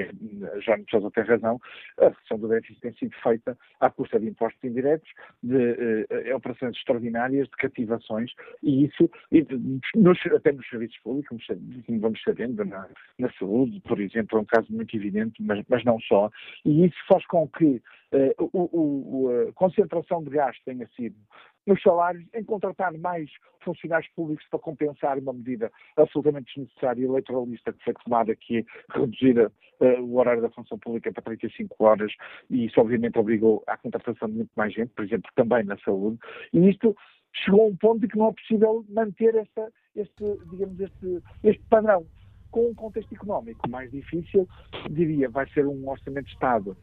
Jerónimo 0.62 0.86
de 0.86 0.92
Sousa 0.92 1.12
tem 1.12 1.24
razão, 1.24 1.62
a 2.00 2.08
redução 2.08 2.40
do 2.40 2.48
déficit 2.48 2.82
tem 2.82 2.94
sido 2.94 3.16
feita 3.22 3.58
à 3.80 3.90
custa 3.90 4.20
de 4.20 4.28
impostos 4.28 4.64
indiretos, 4.64 5.10
de 5.44 5.56
uh, 5.56 6.36
operações 6.36 6.76
extraordinárias 6.76 7.19
extraordinárias 7.20 7.48
de 7.48 7.56
cativações 7.58 8.32
e 8.64 8.86
isso, 8.86 9.10
e 9.32 9.46
até 10.36 10.52
nos 10.52 10.68
serviços 10.70 10.98
públicos, 11.00 11.46
como 11.86 12.00
vamos 12.00 12.22
sabendo, 12.24 12.64
na, 12.66 12.88
na, 13.18 13.32
saúde, 13.34 13.82
por 13.82 14.00
exemplo, 14.00 14.38
é 14.38 14.42
um 14.42 14.46
caso 14.46 14.72
muito 14.72 14.96
evidente, 14.96 15.42
mas, 15.42 15.64
mas 15.68 15.84
não 15.84 16.00
só, 16.00 16.30
e 16.66 16.86
isso 16.86 16.98
faz 17.08 17.26
com 17.28 17.48
que 17.48 17.82
uh, 18.14 18.50
o, 18.54 19.28
o, 19.28 19.50
a 19.50 19.54
concentração 19.54 20.24
de 20.24 20.30
gasto 20.30 20.62
tenha 20.66 20.88
sido 20.96 21.16
nos 21.70 21.82
salários, 21.84 22.26
em 22.34 22.44
contratar 22.44 22.92
mais 22.98 23.30
funcionários 23.64 24.10
públicos 24.14 24.46
para 24.50 24.60
compensar 24.60 25.18
uma 25.20 25.32
medida 25.32 25.72
absolutamente 25.96 26.52
desnecessária 26.56 27.02
e 27.02 27.06
eleitoralista 27.06 27.72
que 27.72 27.84
foi 27.84 27.94
tomada, 27.94 28.36
que 28.36 28.60
é 28.60 28.98
reduzir 28.98 29.40
uh, 29.40 30.02
o 30.02 30.18
horário 30.18 30.42
da 30.42 30.50
função 30.50 30.80
pública 30.80 31.14
para 31.14 31.24
35 31.24 31.76
horas, 31.80 32.12
e 32.50 32.66
isso 32.66 32.82
obviamente 32.82 33.20
obrigou 33.20 33.64
à 33.68 33.78
contratação 33.78 34.28
de 34.28 34.36
muito 34.36 34.52
mais 34.56 34.74
gente, 34.74 34.92
por 34.96 35.06
exemplo, 35.06 35.30
também 35.36 35.64
na 35.64 35.78
saúde, 35.80 36.18
e 36.52 36.70
isto 36.70 36.96
chegou 37.34 37.62
a 37.62 37.68
um 37.68 37.76
ponto 37.76 38.02
de 38.02 38.08
que 38.08 38.18
não 38.18 38.30
é 38.30 38.34
possível 38.34 38.84
manter 38.90 39.36
este, 39.36 40.40
digamos, 40.50 40.80
este 41.44 41.64
padrão. 41.70 42.06
Com 42.52 42.70
um 42.70 42.74
contexto 42.74 43.14
económico 43.14 43.70
mais 43.70 43.92
difícil, 43.92 44.48
diria, 44.90 45.30
vai 45.30 45.48
ser 45.52 45.68
um 45.68 45.88
orçamento 45.88 46.26
de 46.26 46.34
Estado 46.34 46.76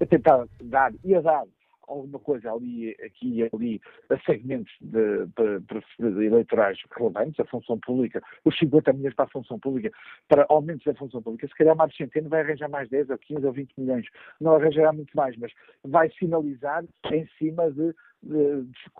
a 0.00 0.06
tentar 0.06 0.46
dar 0.62 0.92
e 1.02 1.12
a 1.12 1.20
dar 1.20 1.44
alguma 1.86 2.18
coisa 2.18 2.52
ali, 2.52 2.90
aqui 3.04 3.40
e 3.40 3.42
ali, 3.42 3.80
a 4.10 4.18
segmentos 4.20 4.72
de, 4.80 5.26
de, 5.26 6.10
de, 6.10 6.24
eleitorais 6.26 6.78
relevantes, 6.96 7.38
a 7.40 7.44
função 7.44 7.78
pública, 7.78 8.22
os 8.44 8.58
50 8.58 8.92
milhões 8.92 9.14
para 9.14 9.24
a 9.24 9.30
função 9.30 9.58
pública, 9.58 9.90
para 10.28 10.46
aumentos 10.48 10.84
da 10.84 10.94
função 10.94 11.22
pública, 11.22 11.46
se 11.46 11.54
calhar 11.54 11.76
Mário 11.76 11.94
Centeno 11.94 12.28
vai 12.28 12.42
arranjar 12.42 12.68
mais 12.68 12.88
10 12.88 13.10
ou 13.10 13.18
15 13.18 13.46
ou 13.46 13.52
20 13.52 13.72
milhões, 13.78 14.06
não 14.40 14.54
arranjará 14.54 14.92
muito 14.92 15.14
mais, 15.16 15.36
mas 15.36 15.52
vai 15.84 16.10
sinalizar 16.10 16.84
em 17.12 17.26
cima 17.38 17.70
de 17.70 17.94
de 18.15 18.15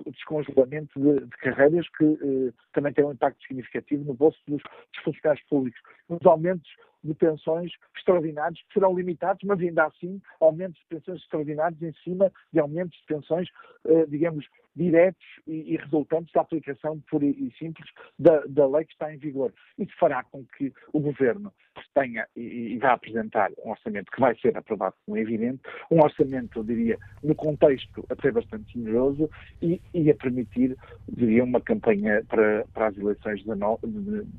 descongelamento 0.07 1.01
de, 1.01 1.21
de, 1.21 1.37
carreiras 1.39 1.89
que 1.91 2.05
eh, 2.05 2.53
também 2.73 2.93
tem 2.93 3.05
um 3.05 3.13
impacto 3.13 3.43
significativo 3.43 4.05
no 4.05 4.15
bolso 4.15 4.39
dos, 4.47 4.63
dos 4.63 5.03
funcionários 5.03 5.45
públicos. 5.49 5.81
Os 6.09 6.25
aumentos 6.27 6.71
de 7.03 7.15
pensões 7.15 7.73
extraordinários 7.97 8.61
que 8.63 8.75
serão 8.75 8.95
limitados, 8.95 9.43
mas 9.45 9.61
ainda 9.61 9.85
assim 9.87 10.21
aumentos 10.41 10.81
de 10.81 10.87
pensões 10.87 11.21
extraordinários 11.23 11.81
em 11.83 11.93
cima 12.05 12.33
de 12.53 12.61
aumentos 12.61 12.99
de 12.99 13.07
pensões, 13.07 13.49
eh, 13.87 14.07
digamos, 14.07 14.47
diretos 14.77 15.27
e, 15.47 15.75
e, 15.75 15.77
resultantes 15.77 16.33
da 16.33 16.43
aplicação 16.43 17.01
pura 17.11 17.25
e 17.25 17.51
simples 17.59 17.89
da, 18.19 18.43
da, 18.47 18.67
lei 18.67 18.85
que 18.85 18.93
está 18.93 19.13
em 19.13 19.19
vigor. 19.19 19.53
Isso 19.79 19.93
fará 19.99 20.23
com 20.25 20.45
que 20.57 20.73
o 20.93 21.01
Governo 21.01 21.53
tenha 21.95 22.27
e, 22.37 22.75
e 22.75 22.79
vá 22.79 22.93
apresentar 22.93 23.51
um 23.65 23.71
orçamento 23.71 24.11
que 24.11 24.21
vai 24.21 24.37
ser 24.39 24.57
aprovado, 24.57 24.95
como 25.05 25.17
é 25.17 25.21
evidente, 25.21 25.61
um 25.91 26.01
orçamento, 26.01 26.59
eu 26.59 26.65
diria, 26.65 26.99
no 27.23 27.35
contexto 27.35 28.05
até 28.11 28.31
bastante 28.31 28.73
generoso 28.73 29.31
e, 29.63 29.81
e 29.95 30.11
a 30.11 30.15
permitir, 30.15 30.77
diria, 31.09 31.43
uma 31.43 31.61
campanha 31.61 32.23
para, 32.29 32.65
para 32.75 32.89
as 32.89 32.97
eleições 32.97 33.41
de 33.41 33.47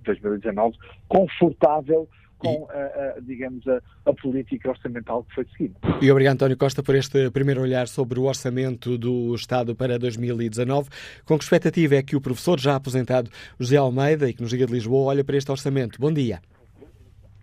2019 0.03 0.77
confortável 1.07 2.07
com, 2.37 2.67
a, 2.69 3.17
a, 3.17 3.19
digamos, 3.21 3.67
a, 3.67 3.81
a, 4.05 4.13
política 4.13 4.69
orçamental 4.69 5.23
que 5.23 5.35
foi 5.35 5.45
seguida. 5.45 5.75
E 6.01 6.11
obrigado, 6.11 6.35
António 6.35 6.57
Costa, 6.57 6.83
por 6.83 6.95
este 6.95 7.29
primeiro 7.31 7.61
olhar 7.61 7.87
sobre 7.87 8.19
o 8.19 8.23
orçamento 8.23 8.97
do 8.97 9.33
Estado 9.35 9.75
para 9.75 9.97
2019. 9.97 10.89
Com 11.25 11.37
que 11.37 11.43
expectativa 11.43 11.95
é 11.95 12.03
que 12.03 12.15
o 12.15 12.21
professor 12.21 12.59
já 12.59 12.75
aposentado 12.75 13.29
José 13.59 13.77
Almeida, 13.77 14.29
e 14.29 14.33
que 14.33 14.41
nos 14.41 14.51
Liga 14.51 14.65
de 14.65 14.73
Lisboa, 14.73 15.11
olha 15.11 15.23
para 15.23 15.37
este 15.37 15.51
orçamento? 15.51 15.99
Bom 15.99 16.11
dia. 16.11 16.39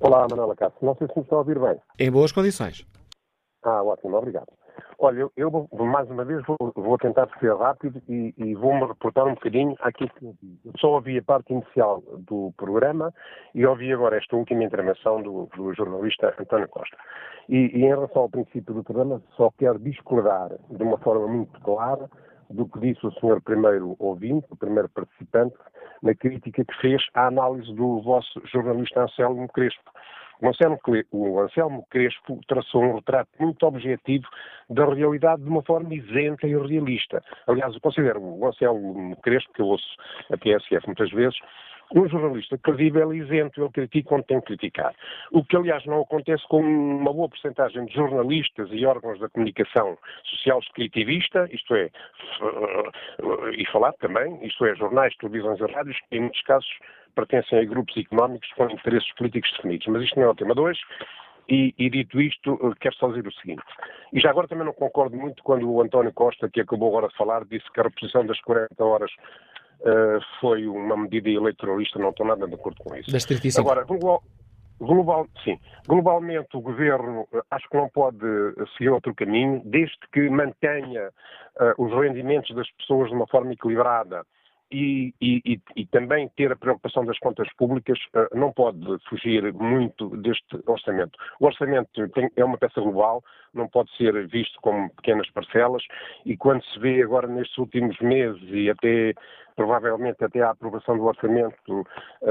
Olá, 0.01 0.27
Manuela 0.29 0.55
Cássio. 0.57 0.79
Não 0.83 0.95
sei 0.97 1.07
se 1.09 1.15
me 1.17 1.23
estão 1.23 1.39
a 1.39 1.41
ouvir 1.41 1.59
bem. 1.59 1.77
Em 1.99 2.11
boas 2.11 2.33
condições. 2.33 2.87
Ah, 3.63 3.83
ótimo, 3.83 4.17
obrigado. 4.17 4.47
Olha, 4.99 5.29
eu, 5.37 5.69
eu 5.73 5.85
mais 5.85 6.09
uma 6.11 6.25
vez 6.25 6.43
vou, 6.47 6.73
vou 6.75 6.99
tentar 6.99 7.29
ser 7.41 7.55
rápido 7.57 8.01
e, 8.09 8.35
e 8.37 8.55
vou-me 8.55 8.87
reportar 8.87 9.27
um 9.27 9.35
bocadinho 9.35 9.75
aquilo 9.81 10.11
que 10.11 10.25
eu 10.25 10.73
só 10.79 10.93
ouvi 10.95 11.19
a 11.19 11.23
parte 11.23 11.53
inicial 11.53 12.03
do 12.19 12.53
programa 12.57 13.13
e 13.55 13.67
ouvi 13.67 13.93
agora 13.93 14.17
esta 14.17 14.37
última 14.37 14.65
intervenção 14.65 15.21
do, 15.23 15.49
do 15.57 15.75
jornalista 15.75 16.35
António 16.39 16.69
Costa. 16.69 16.97
E, 17.49 17.57
e, 17.57 17.85
em 17.85 17.89
relação 17.89 18.23
ao 18.23 18.31
princípio 18.31 18.75
do 18.75 18.85
programa, 18.85 19.23
só 19.37 19.51
quero 19.59 19.79
discordar 19.79 20.51
de 20.71 20.83
uma 20.83 20.99
forma 20.99 21.27
muito 21.27 21.61
clara 21.61 22.09
do 22.51 22.67
que 22.69 22.79
disse 22.79 23.05
o 23.07 23.13
senhor 23.13 23.41
primeiro 23.43 23.97
ouvinte, 23.99 24.47
o 24.51 24.57
primeiro 24.57 24.89
participante, 24.89 25.57
na 26.03 26.15
crítica 26.15 26.65
que 26.65 26.81
fez 26.81 27.03
à 27.15 27.27
análise 27.27 27.73
do 27.75 28.01
vosso 28.03 28.41
jornalista 28.47 29.03
Anselmo 29.03 29.49
Crespo. 29.49 29.91
O 30.41 30.49
Anselmo, 30.49 30.79
o 31.13 31.41
Anselmo 31.41 31.87
Crespo 31.91 32.41
traçou 32.47 32.83
um 32.83 32.97
retrato 32.97 33.31
muito 33.39 33.65
objetivo 33.67 34.27
da 34.69 34.85
realidade 34.87 35.43
de 35.43 35.49
uma 35.49 35.63
forma 35.63 35.95
isenta 35.95 36.47
e 36.47 36.57
realista. 36.57 37.23
Aliás, 37.47 37.75
eu 37.75 37.81
considero 37.81 38.21
o 38.21 38.47
Anselmo 38.47 39.17
Crespo, 39.23 39.53
que 39.53 39.63
eu 39.63 39.67
ouço 39.67 39.97
a 40.31 40.37
TSF 40.37 40.87
muitas 40.87 41.11
vezes, 41.11 41.39
um 41.95 42.09
jornalista 42.09 42.57
credível 42.59 43.13
e 43.13 43.19
isento, 43.19 43.61
ele 43.61 43.71
critica 43.71 44.09
quando 44.09 44.25
tem 44.25 44.41
que 44.41 44.47
criticar. 44.47 44.95
O 45.31 45.45
que, 45.45 45.57
aliás, 45.57 45.85
não 45.87 46.01
acontece 46.03 46.47
com 46.49 46.61
uma 46.61 47.13
boa 47.13 47.29
porcentagem 47.29 47.85
de 47.87 47.95
jornalistas 47.95 48.69
e 48.73 48.85
órgãos 48.85 49.19
da 49.21 49.29
comunicação 49.29 49.99
social 50.25 50.59
escritivista, 50.61 51.49
isto 51.53 51.75
é, 51.75 51.91
e 53.57 53.67
falar 53.71 53.93
também, 53.95 54.45
isto 54.45 54.65
é, 54.65 54.75
jornais, 54.75 55.15
televisões 55.17 55.61
e 55.61 55.73
rádios, 55.73 55.99
em 56.11 56.21
muitos 56.21 56.43
casos 56.43 56.69
pertencem 57.15 57.59
a 57.59 57.65
grupos 57.65 57.97
económicos 57.97 58.51
com 58.53 58.69
interesses 58.71 59.13
políticos 59.15 59.51
definidos. 59.57 59.87
Mas 59.87 60.03
isto 60.03 60.19
não 60.19 60.27
é 60.27 60.31
o 60.31 60.35
tema 60.35 60.55
2. 60.55 60.79
E, 61.49 61.75
e, 61.79 61.91
dito 61.91 62.21
isto, 62.21 62.59
quero 62.81 62.95
só 62.97 63.09
dizer 63.09 63.27
o 63.27 63.33
seguinte. 63.35 63.63
E 64.13 64.21
já 64.21 64.31
agora 64.31 64.49
também 64.49 64.65
não 64.65 64.73
concordo 64.73 65.17
muito 65.17 65.43
quando 65.43 65.71
o 65.71 65.83
António 65.83 66.13
Costa, 66.13 66.49
que 66.49 66.61
acabou 66.61 66.89
agora 66.89 67.09
de 67.09 67.17
falar, 67.17 67.45
disse 67.45 67.71
que 67.71 67.81
a 67.81 67.83
reposição 67.83 68.25
das 68.25 68.41
40 68.41 68.83
horas 68.83 69.11
uh, 69.81 70.21
foi 70.41 70.67
uma 70.67 70.97
medida 70.97 71.29
eleitoralista. 71.29 71.99
Não 71.99 72.11
estou 72.11 72.27
nada 72.27 72.47
de 72.47 72.55
acordo 72.55 72.83
com 72.83 72.97
isso. 72.97 73.11
Das 73.13 73.27
35. 73.27 73.61
Agora, 73.61 73.85
global, 73.85 74.23
global, 74.81 75.27
sim, 75.45 75.59
globalmente 75.87 76.57
o 76.57 76.61
governo 76.61 77.29
acho 77.51 77.69
que 77.69 77.77
não 77.77 77.89
pode 77.91 78.27
seguir 78.77 78.89
outro 78.89 79.15
caminho, 79.15 79.61
desde 79.67 79.99
que 80.13 80.29
mantenha 80.31 81.09
uh, 81.09 81.85
os 81.85 81.93
rendimentos 81.93 82.55
das 82.57 82.71
pessoas 82.73 83.11
de 83.11 83.15
uma 83.15 83.27
forma 83.27 83.53
equilibrada 83.53 84.25
e, 84.75 85.15
e, 85.21 85.61
e, 85.77 85.87
também 85.87 86.29
ter 86.37 86.51
a 86.51 86.57
preocupação 86.57 87.05
das 87.05 87.19
contas 87.21 87.49
públicas 87.55 87.99
uh, 88.15 88.37
não 88.37 88.53
pode 88.53 88.81
fugir 89.09 89.53
muito 89.53 90.17
deste 90.17 90.59
orçamento. 90.67 91.17
O 91.39 91.47
orçamento 91.47 92.09
tem, 92.09 92.29
é 92.35 92.45
uma 92.45 92.59
peça 92.59 92.81
global, 92.81 93.23
não 93.53 93.69
pode 93.69 93.95
ser 93.97 94.27
visto 94.27 94.59
como 94.61 94.91
pequenas 94.91 95.31
parcelas 95.31 95.83
e 96.27 96.37
quando 96.37 96.65
se 96.65 96.79
vê 96.81 97.03
agora 97.03 97.29
nestes 97.29 97.57
últimos 97.57 97.97
meses 98.01 98.43
e 98.49 98.69
até 98.69 99.15
provavelmente 99.57 100.25
até 100.25 100.43
à 100.43 100.51
aprovação 100.51 100.97
do 100.97 101.05
orçamento, 101.05 101.87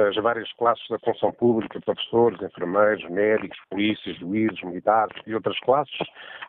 as 0.10 0.16
várias 0.18 0.52
classes 0.54 0.84
da 0.90 1.00
função 1.00 1.32
pública, 1.32 1.80
professores, 1.82 2.42
enfermeiros, 2.42 3.10
médicos, 3.10 3.58
polícias, 3.70 4.18
juízes, 4.18 4.62
militares 4.64 5.16
e 5.26 5.34
outras 5.34 5.60
classes 5.62 5.96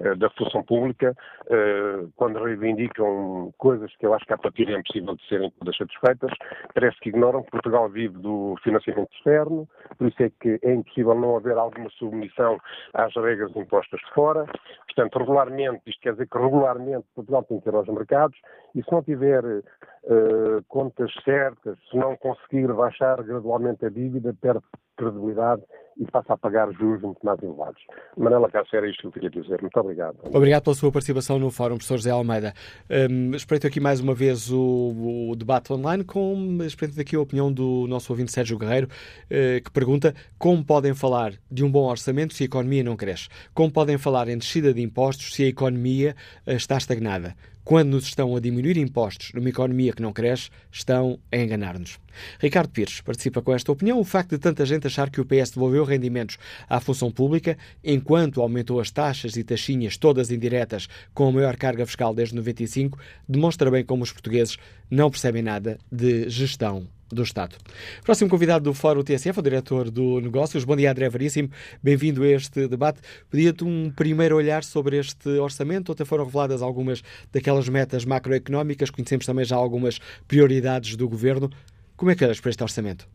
uh, 0.00 0.16
da 0.16 0.30
função 0.30 0.62
pública, 0.62 1.14
uh, 1.46 2.10
quando 2.16 2.42
reivindicam 2.42 3.52
coisas 3.58 3.94
que 3.96 4.06
eu 4.06 4.14
acho 4.14 4.24
que 4.26 4.32
a 4.32 4.38
partir 4.38 4.68
é 4.68 4.78
impossível 4.78 5.14
de 5.16 5.28
serem 5.28 5.50
todas 5.58 5.76
satisfeitas, 5.76 6.30
parece 6.72 6.98
que 7.00 7.08
ignoram 7.10 7.42
que 7.42 7.50
Portugal 7.50 7.88
vive 7.88 8.18
do 8.18 8.56
financiamento 8.62 9.12
externo, 9.14 9.68
por 9.98 10.08
isso 10.08 10.22
é 10.22 10.30
que 10.40 10.58
é 10.62 10.74
impossível 10.74 11.14
não 11.14 11.36
haver 11.36 11.56
alguma 11.56 11.90
submissão 11.90 12.58
às 12.94 13.14
regras 13.14 13.54
impostas 13.56 14.00
de 14.00 14.14
fora. 14.14 14.46
Portanto, 14.86 15.18
regularmente, 15.18 15.82
isto 15.86 16.00
quer 16.00 16.12
dizer 16.12 16.28
que 16.28 16.38
regularmente 16.38 17.06
Portugal 17.14 17.42
tem 17.44 17.60
que 17.60 17.68
ir 17.68 17.74
aos 17.74 17.88
mercados 17.88 18.38
e 18.74 18.82
se 18.82 18.92
não 18.92 19.02
tiver 19.02 19.44
uh, 19.44 20.63
contas 20.68 21.12
certas, 21.24 21.78
se 21.90 21.96
não 21.96 22.16
conseguir 22.16 22.72
baixar 22.72 23.22
gradualmente 23.22 23.84
a 23.84 23.90
dívida, 23.90 24.34
perde 24.40 24.64
credibilidade 24.96 25.62
e 25.98 26.04
passa 26.10 26.34
a 26.34 26.36
pagar 26.36 26.70
juros 26.72 27.02
muito 27.02 27.24
mais 27.24 27.40
elevados. 27.42 27.80
Manela 28.16 28.50
Cássio, 28.50 28.76
era 28.76 28.88
isto 28.88 29.02
que 29.02 29.06
eu 29.06 29.12
queria 29.12 29.30
dizer. 29.30 29.60
Muito 29.60 29.78
obrigado. 29.78 30.16
Obrigado 30.32 30.64
pela 30.64 30.74
sua 30.74 30.90
participação 30.90 31.38
no 31.38 31.50
Fórum, 31.50 31.76
professor 31.76 31.96
José 31.96 32.10
Almeida. 32.10 32.52
Um, 32.90 33.34
espreito 33.34 33.66
aqui 33.66 33.80
mais 33.80 34.00
uma 34.00 34.14
vez 34.14 34.50
o, 34.50 35.28
o, 35.30 35.36
debate 35.36 35.72
online, 35.72 36.04
com 36.04 36.58
espreito 36.62 37.00
aqui 37.00 37.14
a 37.14 37.20
opinião 37.20 37.52
do 37.52 37.86
nosso 37.88 38.12
ouvinte 38.12 38.32
Sérgio 38.32 38.58
Guerreiro, 38.58 38.88
uh, 38.88 39.62
que 39.62 39.70
pergunta 39.70 40.14
como 40.38 40.64
podem 40.64 40.94
falar 40.94 41.32
de 41.50 41.64
um 41.64 41.70
bom 41.70 41.84
orçamento 41.88 42.34
se 42.34 42.42
a 42.42 42.46
economia 42.46 42.82
não 42.82 42.96
cresce? 42.96 43.28
Como 43.54 43.72
podem 43.72 43.98
falar 43.98 44.28
em 44.28 44.38
descida 44.38 44.74
de 44.74 44.82
impostos 44.82 45.34
se 45.34 45.44
a 45.44 45.48
economia 45.48 46.16
uh, 46.46 46.52
está 46.52 46.76
estagnada? 46.76 47.34
Quando 47.64 47.92
nos 47.92 48.04
estão 48.04 48.36
a 48.36 48.40
diminuir 48.40 48.76
impostos 48.76 49.32
numa 49.32 49.48
economia 49.48 49.92
que 49.92 50.02
não 50.02 50.12
cresce, 50.12 50.50
estão 50.70 51.18
a 51.32 51.36
enganar-nos. 51.36 52.03
Ricardo 52.38 52.70
Pires 52.70 53.00
participa 53.00 53.42
com 53.42 53.52
esta 53.52 53.70
opinião. 53.72 53.98
O 53.98 54.04
facto 54.04 54.30
de 54.30 54.38
tanta 54.38 54.64
gente 54.64 54.86
achar 54.86 55.10
que 55.10 55.20
o 55.20 55.24
PS 55.24 55.50
devolveu 55.50 55.84
rendimentos 55.84 56.38
à 56.68 56.80
função 56.80 57.10
pública, 57.10 57.56
enquanto 57.82 58.40
aumentou 58.40 58.80
as 58.80 58.90
taxas 58.90 59.36
e 59.36 59.44
taxinhas 59.44 59.96
todas 59.96 60.30
indiretas 60.30 60.88
com 61.12 61.28
a 61.28 61.32
maior 61.32 61.56
carga 61.56 61.86
fiscal 61.86 62.14
desde 62.14 62.34
95, 62.34 62.98
demonstra 63.28 63.70
bem 63.70 63.84
como 63.84 64.02
os 64.02 64.12
portugueses 64.12 64.56
não 64.90 65.10
percebem 65.10 65.42
nada 65.42 65.78
de 65.90 66.28
gestão 66.28 66.86
do 67.14 67.22
Estado. 67.22 67.56
Próximo 68.02 68.28
convidado 68.28 68.64
do 68.64 68.74
Fórum 68.74 69.02
TSF, 69.02 69.38
o 69.38 69.42
diretor 69.42 69.90
do 69.90 70.20
Negócios. 70.20 70.64
Bom 70.64 70.76
dia, 70.76 70.90
André 70.90 71.08
Veríssimo. 71.08 71.50
Bem-vindo 71.82 72.22
a 72.22 72.28
este 72.28 72.66
debate. 72.66 73.00
Pedia-te 73.30 73.64
um 73.64 73.90
primeiro 73.90 74.36
olhar 74.36 74.64
sobre 74.64 74.98
este 74.98 75.28
orçamento. 75.38 75.92
Ontem 75.92 76.04
foram 76.04 76.24
reveladas 76.24 76.62
algumas 76.62 77.02
daquelas 77.32 77.68
metas 77.68 78.04
macroeconómicas. 78.04 78.90
Conhecemos 78.90 79.26
também 79.26 79.44
já 79.44 79.56
algumas 79.56 80.00
prioridades 80.26 80.96
do 80.96 81.08
governo. 81.08 81.50
Como 81.96 82.10
é 82.10 82.16
que 82.16 82.24
olhas 82.24 82.40
para 82.40 82.50
este 82.50 82.62
orçamento? 82.62 83.08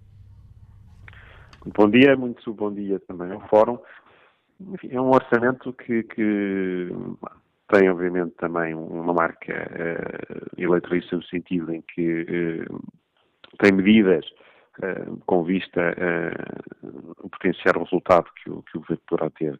Bom 1.75 1.89
dia, 1.89 2.15
muito 2.15 2.53
bom 2.53 2.73
dia 2.73 2.99
também 3.01 3.31
ao 3.31 3.45
Fórum. 3.49 3.77
Enfim, 4.59 4.89
é 4.91 5.01
um 5.01 5.09
orçamento 5.09 5.73
que, 5.73 6.03
que 6.03 6.89
tem, 7.67 7.89
obviamente, 7.89 8.31
também 8.37 8.73
uma 8.73 9.13
marca 9.13 9.53
uh, 9.53 10.61
eleitorista 10.61 11.17
no 11.17 11.23
sentido 11.23 11.73
em 11.73 11.81
que 11.81 12.21
uh, 12.21 12.91
tem 13.59 13.73
medidas 13.73 14.25
uh, 14.79 15.17
com 15.25 15.43
vista 15.43 15.81
a 15.81 17.27
uh, 17.27 17.79
resultado 17.79 18.29
que 18.41 18.49
o, 18.49 18.63
que 18.63 18.77
o 18.77 18.81
governo 18.81 19.03
poderá 19.07 19.29
ter 19.31 19.59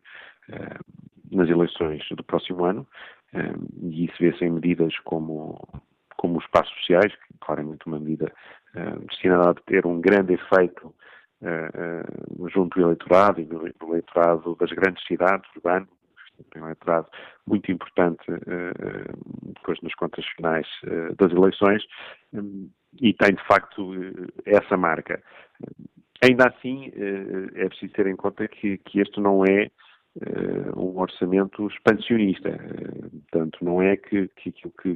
nas 1.32 1.48
eleições 1.48 2.04
do 2.10 2.24
próximo 2.24 2.66
ano, 2.66 2.88
e 3.84 4.06
isso 4.06 4.16
vê-se 4.20 4.44
em 4.44 4.50
medidas 4.50 4.98
como, 5.04 5.62
como 6.18 6.40
os 6.40 6.48
passos 6.48 6.76
sociais, 6.80 7.14
que 7.14 7.38
claramente 7.40 7.86
uma 7.86 8.00
medida 8.00 8.34
destinada 9.08 9.52
a 9.52 9.54
ter 9.54 9.86
um 9.86 10.00
grande 10.00 10.34
efeito 10.34 10.94
junto 12.54 12.78
do 12.78 12.86
eleitorado 12.86 13.42
e 13.42 13.46
do 13.46 13.66
eleitorado 13.82 14.56
das 14.60 14.72
grandes 14.72 15.06
cidades 15.06 15.50
urbanas, 15.56 15.88
um 16.56 16.60
eleitorado 16.66 17.08
muito 17.48 17.72
importante 17.72 18.24
depois 19.56 19.80
nas 19.82 19.96
contas 19.96 20.26
finais 20.36 20.68
das 21.18 21.32
eleições, 21.32 21.84
e 22.98 23.14
tem 23.14 23.36
de 23.36 23.46
facto 23.46 23.94
eh, 23.94 24.58
essa 24.58 24.76
marca. 24.78 25.22
Ainda 26.24 26.48
assim, 26.48 26.92
eh, 26.96 27.64
é 27.66 27.70
preciso 27.70 27.94
ter 27.94 28.08
em 28.08 28.16
conta 28.16 28.48
que, 28.48 28.78
que 28.80 29.00
este 29.00 29.20
não 29.20 29.44
é 29.46 29.64
eh, 29.64 30.72
um 30.76 31.00
orçamento 31.00 31.68
expansionista. 31.68 32.52
Portanto, 33.30 33.60
não 33.62 33.82
é 33.82 33.96
que, 33.96 34.28
que 34.30 34.50
aquilo 34.50 34.74
que, 34.82 34.88